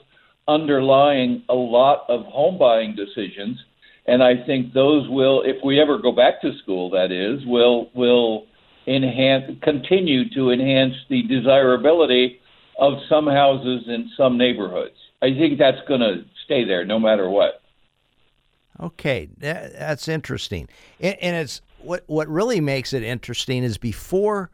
underlying 0.48 1.42
a 1.50 1.54
lot 1.54 2.06
of 2.08 2.24
home 2.24 2.58
buying 2.58 2.96
decisions, 2.96 3.58
and 4.06 4.22
I 4.22 4.42
think 4.46 4.72
those 4.72 5.06
will, 5.10 5.42
if 5.44 5.56
we 5.62 5.78
ever 5.78 5.98
go 5.98 6.12
back 6.12 6.40
to 6.40 6.56
school, 6.62 6.88
that 6.90 7.12
is, 7.12 7.46
will 7.46 7.90
will 7.94 8.46
enhance, 8.86 9.52
continue 9.62 10.30
to 10.30 10.50
enhance 10.50 10.94
the 11.10 11.22
desirability 11.24 12.40
of 12.78 12.94
some 13.08 13.26
houses 13.26 13.84
in 13.88 14.10
some 14.16 14.38
neighborhoods. 14.38 14.96
I 15.20 15.34
think 15.34 15.58
that's 15.58 15.86
going 15.86 16.00
to 16.00 16.24
stay 16.44 16.64
there 16.64 16.84
no 16.84 16.98
matter 16.98 17.28
what. 17.28 17.60
Okay, 18.80 19.28
that's 19.36 20.06
interesting, 20.06 20.68
and 21.00 21.16
it's 21.20 21.60
what 21.80 22.04
what 22.06 22.28
really 22.28 22.60
makes 22.60 22.92
it 22.92 23.02
interesting 23.02 23.64
is 23.64 23.76
before 23.76 24.50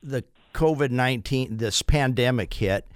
the 0.00 0.22
COVID 0.54 0.90
19, 0.90 1.56
this 1.56 1.82
pandemic 1.82 2.54
hit, 2.54 2.86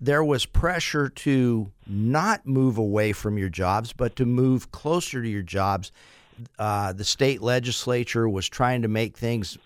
there 0.00 0.24
was 0.24 0.46
pressure 0.46 1.08
to 1.08 1.70
not 1.86 2.46
move 2.46 2.78
away 2.78 3.12
from 3.12 3.38
your 3.38 3.48
jobs, 3.48 3.92
but 3.92 4.16
to 4.16 4.26
move 4.26 4.72
closer 4.72 5.22
to 5.22 5.28
your 5.28 5.42
jobs. 5.42 5.92
Uh, 6.58 6.92
the 6.92 7.04
state 7.04 7.40
legislature 7.42 8.28
was 8.28 8.48
trying 8.48 8.82
to 8.82 8.88
make 8.88 9.16
things 9.16 9.56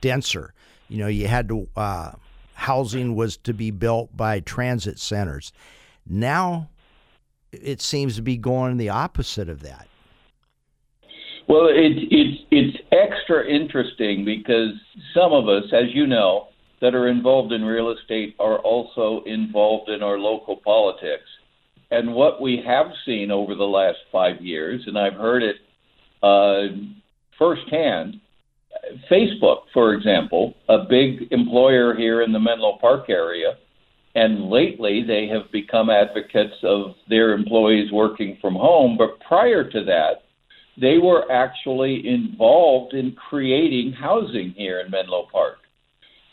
denser. 0.00 0.52
You 0.88 0.98
know, 0.98 1.06
you 1.06 1.28
had 1.28 1.48
to 1.48 1.68
uh, 1.76 2.12
housing 2.60 3.16
was 3.16 3.38
to 3.38 3.54
be 3.54 3.70
built 3.70 4.14
by 4.14 4.38
transit 4.40 4.98
centers. 4.98 5.50
Now, 6.06 6.68
it 7.52 7.80
seems 7.80 8.16
to 8.16 8.22
be 8.22 8.36
going 8.36 8.76
the 8.76 8.90
opposite 8.90 9.48
of 9.48 9.62
that. 9.62 9.88
Well, 11.48 11.68
it, 11.68 11.96
it, 12.10 12.40
it's 12.50 12.76
extra 12.92 13.48
interesting 13.48 14.26
because 14.26 14.74
some 15.14 15.32
of 15.32 15.48
us, 15.48 15.64
as 15.72 15.94
you 15.94 16.06
know, 16.06 16.48
that 16.82 16.94
are 16.94 17.08
involved 17.08 17.52
in 17.52 17.64
real 17.64 17.90
estate 17.90 18.36
are 18.38 18.58
also 18.58 19.22
involved 19.24 19.88
in 19.88 20.02
our 20.02 20.18
local 20.18 20.56
politics. 20.56 21.28
And 21.90 22.14
what 22.14 22.42
we 22.42 22.62
have 22.64 22.88
seen 23.06 23.30
over 23.30 23.54
the 23.54 23.64
last 23.64 23.98
five 24.12 24.42
years, 24.42 24.82
and 24.86 24.98
I've 24.98 25.14
heard 25.14 25.42
it 25.42 25.56
uh, 26.22 26.76
firsthand, 27.38 28.20
Facebook, 29.10 29.62
for 29.72 29.94
example, 29.94 30.54
a 30.68 30.78
big 30.88 31.28
employer 31.30 31.94
here 31.94 32.22
in 32.22 32.32
the 32.32 32.38
Menlo 32.38 32.78
Park 32.80 33.08
area, 33.08 33.54
and 34.14 34.50
lately 34.50 35.04
they 35.06 35.28
have 35.28 35.50
become 35.52 35.90
advocates 35.90 36.56
of 36.62 36.94
their 37.08 37.32
employees 37.32 37.92
working 37.92 38.38
from 38.40 38.54
home. 38.54 38.96
But 38.96 39.20
prior 39.20 39.68
to 39.70 39.84
that, 39.84 40.22
they 40.80 40.98
were 40.98 41.30
actually 41.30 42.02
involved 42.06 42.94
in 42.94 43.12
creating 43.12 43.92
housing 43.92 44.54
here 44.56 44.80
in 44.80 44.90
Menlo 44.90 45.26
Park. 45.30 45.58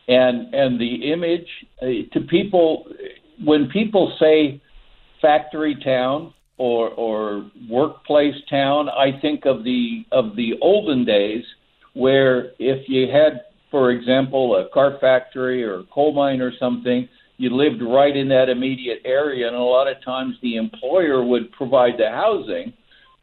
And 0.07 0.53
and 0.53 0.79
the 0.79 1.11
image 1.11 1.47
uh, 1.81 1.85
to 2.13 2.21
people 2.29 2.85
when 3.43 3.67
people 3.67 4.15
say 4.19 4.61
factory 5.21 5.75
town 5.83 6.33
or 6.57 6.89
or 6.91 7.51
workplace 7.69 8.35
town, 8.49 8.88
I 8.89 9.19
think 9.19 9.45
of 9.45 9.65
the 9.65 10.05
of 10.13 10.35
the 10.38 10.53
olden 10.61 11.03
days 11.03 11.43
where 11.97 12.51
if 12.59 12.87
you 12.87 13.07
had, 13.11 13.41
for 13.71 13.91
example, 13.91 14.55
a 14.55 14.69
car 14.73 14.97
factory 15.01 15.63
or 15.63 15.79
a 15.79 15.83
coal 15.93 16.13
mine 16.13 16.41
or 16.41 16.51
something, 16.59 17.09
you 17.37 17.55
lived 17.55 17.81
right 17.81 18.15
in 18.15 18.27
that 18.29 18.49
immediate 18.49 18.99
area, 19.05 19.47
and 19.47 19.55
a 19.55 19.59
lot 19.59 19.87
of 19.87 20.03
times 20.03 20.35
the 20.41 20.55
employer 20.55 21.23
would 21.23 21.51
provide 21.51 21.93
the 21.97 22.09
housing. 22.09 22.73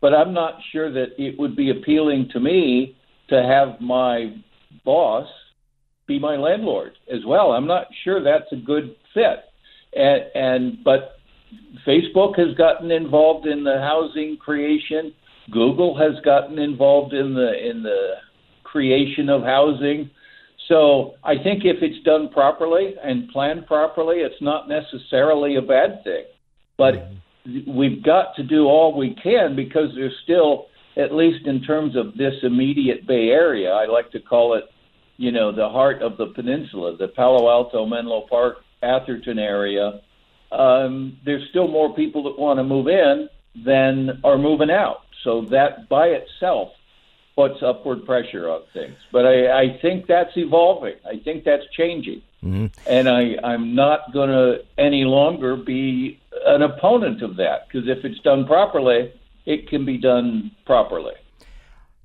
But 0.01 0.15
I'm 0.15 0.33
not 0.33 0.59
sure 0.71 0.93
that 0.93 1.09
it 1.19 1.39
would 1.39 1.57
be 1.57 1.71
appealing 1.71 2.29
to 2.33 2.41
me 2.41 2.97
to 3.29 3.43
have 3.43 3.81
my 3.81 4.37
boss 4.85 5.27
be 6.07 6.19
my 6.19 6.37
landlord 6.37 6.93
as 7.11 7.21
well. 7.27 7.53
I'm 7.53 7.67
not 7.67 7.87
sure 8.03 8.23
that's 8.23 8.53
a 8.53 8.57
good 8.57 8.95
fit. 9.15 9.45
And, 9.95 10.23
and 10.35 10.85
but 10.85 11.17
Facebook 11.87 12.39
has 12.39 12.55
gotten 12.57 12.91
involved 12.91 13.47
in 13.47 13.65
the 13.65 13.79
housing 13.81 14.37
creation. 14.37 15.15
Google 15.51 15.97
has 15.97 16.23
gotten 16.25 16.59
involved 16.59 17.15
in 17.15 17.35
the 17.35 17.71
in 17.71 17.83
the 17.83 18.15
creation 18.75 19.29
of 19.29 19.43
housing. 19.43 20.11
So 20.67 21.15
I 21.23 21.35
think 21.41 21.63
if 21.65 21.77
it's 21.81 22.05
done 22.05 22.29
properly 22.29 22.97
and 23.01 23.29
planned 23.29 23.69
properly, 23.69 24.17
it's 24.17 24.43
not 24.43 24.69
necessarily 24.69 25.55
a 25.55 25.63
bad 25.63 26.03
thing. 26.03 26.25
But 26.77 26.95
mm-hmm. 26.95 27.77
we've 27.77 28.03
got 28.03 28.35
to 28.35 28.43
do 28.43 28.65
all 28.65 28.99
we 28.99 29.15
can 29.23 29.55
because 29.55 29.91
there's 29.95 30.17
still, 30.25 30.67
at 30.97 31.15
least 31.15 31.47
in 31.47 31.63
terms 31.63 31.95
of 31.95 32.17
this 32.17 32.35
immediate 32.43 33.07
Bay 33.07 33.29
Area, 33.29 33.71
I 33.71 33.87
like 33.87 34.11
to 34.11 34.21
call 34.21 34.55
it, 34.55 34.65
you 35.19 35.31
know, 35.31 35.55
the 35.55 35.69
heart 35.69 36.03
of 36.03 36.17
the 36.17 36.33
peninsula, 36.35 36.97
the 36.97 37.07
Palo 37.07 37.49
Alto, 37.49 37.87
Menlo 37.87 38.27
Park, 38.29 38.57
Atherton 38.83 39.39
area. 39.39 40.01
Um, 40.51 41.17
there's 41.25 41.49
still 41.51 41.69
more 41.69 41.95
people 41.95 42.25
that 42.25 42.37
want 42.37 42.59
to 42.59 42.65
move 42.65 42.89
in 42.89 43.29
than 43.65 44.21
are 44.25 44.37
moving 44.37 44.71
out. 44.71 45.03
So 45.23 45.47
that 45.53 45.89
by 45.89 46.07
itself 46.09 46.71
puts 47.37 47.63
upward 47.63 48.05
pressure 48.05 48.49
on 48.49 48.63
things. 48.73 48.97
But 49.13 49.27
I, 49.27 49.63
I 49.63 49.79
think 49.83 50.07
that's 50.07 50.31
evolving. 50.37 50.95
I 51.05 51.19
think 51.25 51.45
that's 51.45 51.65
changing. 51.77 52.23
Mm-hmm. 52.45 52.67
And 52.87 53.09
I, 53.09 53.37
I'm 53.43 53.75
not 53.75 54.13
going 54.13 54.29
to 54.29 54.65
any 54.79 55.05
longer 55.05 55.57
be 55.57 56.21
an 56.47 56.63
opponent 56.63 57.23
of 57.23 57.37
that 57.37 57.67
because 57.67 57.89
if 57.89 58.05
it's 58.05 58.21
done 58.21 58.47
properly, 58.47 59.13
it 59.47 59.69
can 59.69 59.85
be 59.85 59.99
done 59.99 60.51
properly. 60.67 61.15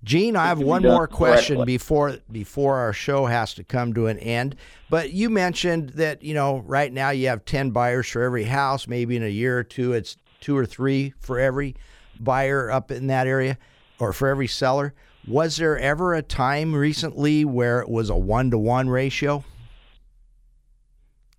Gene, 0.03 0.37
I 0.37 0.47
have 0.47 0.59
one 0.59 0.81
more 0.81 1.07
question 1.07 1.57
correctly. 1.57 1.73
before 1.73 2.17
before 2.31 2.77
our 2.77 2.93
show 2.93 3.25
has 3.25 3.53
to 3.55 3.65
come 3.65 3.93
to 3.95 4.07
an 4.07 4.17
end. 4.19 4.55
But 4.89 5.11
you 5.11 5.29
mentioned 5.29 5.89
that 5.91 6.23
you 6.23 6.33
know 6.33 6.59
right 6.59 6.91
now 6.91 7.09
you 7.09 7.27
have 7.27 7.43
ten 7.43 7.71
buyers 7.71 8.07
for 8.07 8.23
every 8.23 8.45
house. 8.45 8.87
Maybe 8.87 9.17
in 9.17 9.23
a 9.23 9.29
year 9.29 9.57
or 9.57 9.63
two, 9.63 9.91
it's 9.91 10.15
two 10.39 10.55
or 10.55 10.65
three 10.65 11.13
for 11.19 11.37
every 11.37 11.75
buyer 12.17 12.71
up 12.71 12.91
in 12.91 13.07
that 13.07 13.27
area, 13.27 13.57
or 13.99 14.13
for 14.13 14.29
every 14.29 14.47
seller. 14.47 14.93
Was 15.29 15.57
there 15.57 15.77
ever 15.77 16.15
a 16.15 16.23
time 16.23 16.73
recently 16.73 17.45
where 17.45 17.81
it 17.81 17.87
was 17.87 18.09
a 18.09 18.15
one 18.15 18.49
to 18.49 18.57
one 18.57 18.89
ratio? 18.89 19.43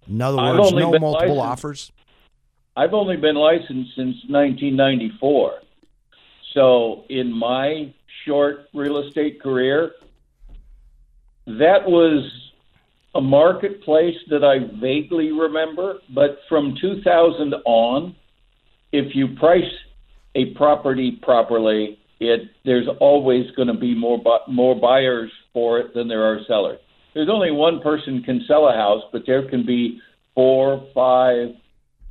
In 0.09 0.23
other 0.23 0.37
words, 0.37 0.73
no 0.73 0.93
multiple 0.93 1.11
licensed, 1.13 1.41
offers? 1.41 1.93
I've 2.77 2.95
only 2.95 3.17
been 3.17 3.35
licensed 3.35 3.97
since 3.97 4.17
1994. 4.29 5.55
So, 6.55 7.05
in 7.09 7.33
my 7.33 7.93
short 8.25 8.67
real 8.75 8.99
estate 8.99 9.43
career, 9.43 9.93
that 11.47 11.85
was 11.85 12.31
a 13.17 13.21
marketplace 13.21 14.17
that 14.29 14.45
I 14.45 14.59
vaguely 14.81 15.33
remember. 15.33 15.99
But 16.15 16.39
from 16.49 16.77
2000 16.81 17.55
on, 17.65 18.15
if 18.93 19.17
you 19.17 19.35
price 19.35 19.73
a 20.37 20.47
property 20.55 21.19
properly, 21.23 22.00
it 22.21 22.51
there's 22.65 22.87
always 23.01 23.51
going 23.57 23.69
to 23.69 23.75
be 23.75 23.95
more 23.95 24.19
bu- 24.19 24.53
more 24.53 24.79
buyers 24.79 25.31
for 25.53 25.81
it 25.81 25.95
than 25.95 26.07
there 26.07 26.23
are 26.23 26.41
sellers. 26.47 26.79
There's 27.15 27.29
only 27.29 27.51
one 27.51 27.81
person 27.81 28.23
can 28.23 28.45
sell 28.47 28.69
a 28.69 28.73
house, 28.73 29.03
but 29.11 29.23
there 29.27 29.49
can 29.49 29.67
be 29.67 29.99
four, 30.35 30.87
five, 30.95 31.49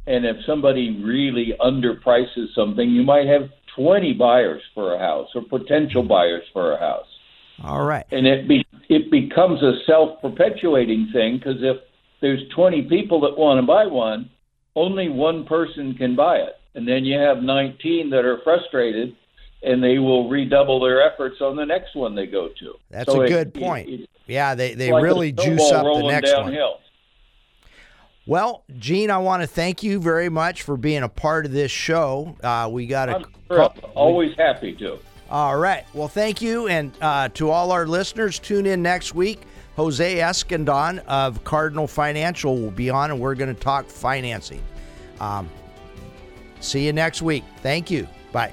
and 0.07 0.25
if 0.25 0.37
somebody 0.45 1.01
really 1.01 1.53
underprices 1.61 2.53
something, 2.53 2.89
you 2.89 3.03
might 3.03 3.27
have 3.27 3.49
20 3.77 4.13
buyers 4.13 4.61
for 4.73 4.95
a 4.95 4.99
house 4.99 5.29
or 5.35 5.41
potential 5.43 6.03
buyers 6.03 6.43
for 6.51 6.73
a 6.73 6.79
house. 6.79 7.05
All 7.63 7.83
right. 7.83 8.05
And 8.11 8.27
it 8.27 8.47
be, 8.47 8.65
it 8.89 9.09
becomes 9.11 9.61
a 9.61 9.73
self-perpetuating 9.85 11.11
thing 11.13 11.37
because 11.37 11.61
if 11.61 11.77
there's 12.21 12.41
20 12.55 12.83
people 12.83 13.21
that 13.21 13.37
want 13.37 13.61
to 13.61 13.65
buy 13.65 13.85
one, 13.85 14.29
only 14.75 15.09
one 15.09 15.45
person 15.45 15.93
can 15.97 16.15
buy 16.15 16.37
it. 16.37 16.53
And 16.75 16.87
then 16.87 17.05
you 17.05 17.17
have 17.17 17.43
19 17.43 18.09
that 18.09 18.25
are 18.25 18.39
frustrated 18.43 19.15
and 19.61 19.83
they 19.83 19.99
will 19.99 20.29
redouble 20.29 20.79
their 20.79 21.01
efforts 21.01 21.41
on 21.41 21.55
the 21.55 21.65
next 21.65 21.95
one 21.95 22.15
they 22.15 22.25
go 22.25 22.49
to. 22.59 22.75
That's 22.89 23.11
so 23.11 23.21
a 23.21 23.27
good 23.27 23.47
it, 23.55 23.61
point. 23.61 23.89
It, 23.89 24.09
yeah, 24.27 24.55
they, 24.55 24.73
they 24.73 24.91
like 24.91 25.03
really 25.03 25.31
juice 25.31 25.71
up 25.71 25.83
the 25.83 26.07
next 26.07 26.31
downhill. 26.31 26.71
one. 26.71 26.79
Well, 28.25 28.63
Gene, 28.77 29.09
I 29.09 29.17
want 29.17 29.41
to 29.41 29.47
thank 29.47 29.81
you 29.81 29.99
very 29.99 30.29
much 30.29 30.61
for 30.61 30.77
being 30.77 31.01
a 31.01 31.09
part 31.09 31.45
of 31.45 31.51
this 31.51 31.71
show. 31.71 32.37
Uh, 32.43 32.69
we 32.71 32.85
got 32.85 33.09
a 33.09 33.25
call, 33.49 33.75
always 33.95 34.37
we, 34.37 34.43
happy 34.43 34.73
to. 34.73 34.99
All 35.31 35.57
right. 35.57 35.83
Well, 35.93 36.07
thank 36.07 36.41
you, 36.41 36.67
and 36.67 36.91
uh, 37.01 37.29
to 37.29 37.49
all 37.49 37.71
our 37.71 37.87
listeners, 37.87 38.37
tune 38.37 38.65
in 38.65 38.81
next 38.81 39.15
week. 39.15 39.41
Jose 39.75 40.15
Escandon 40.17 40.99
of 41.07 41.43
Cardinal 41.43 41.87
Financial 41.87 42.55
will 42.55 42.71
be 42.71 42.89
on, 42.89 43.11
and 43.11 43.19
we're 43.19 43.35
going 43.35 43.53
to 43.53 43.59
talk 43.59 43.87
financing. 43.87 44.61
Um, 45.19 45.49
see 46.59 46.85
you 46.85 46.93
next 46.93 47.21
week. 47.21 47.43
Thank 47.61 47.89
you. 47.89 48.07
Bye. 48.31 48.51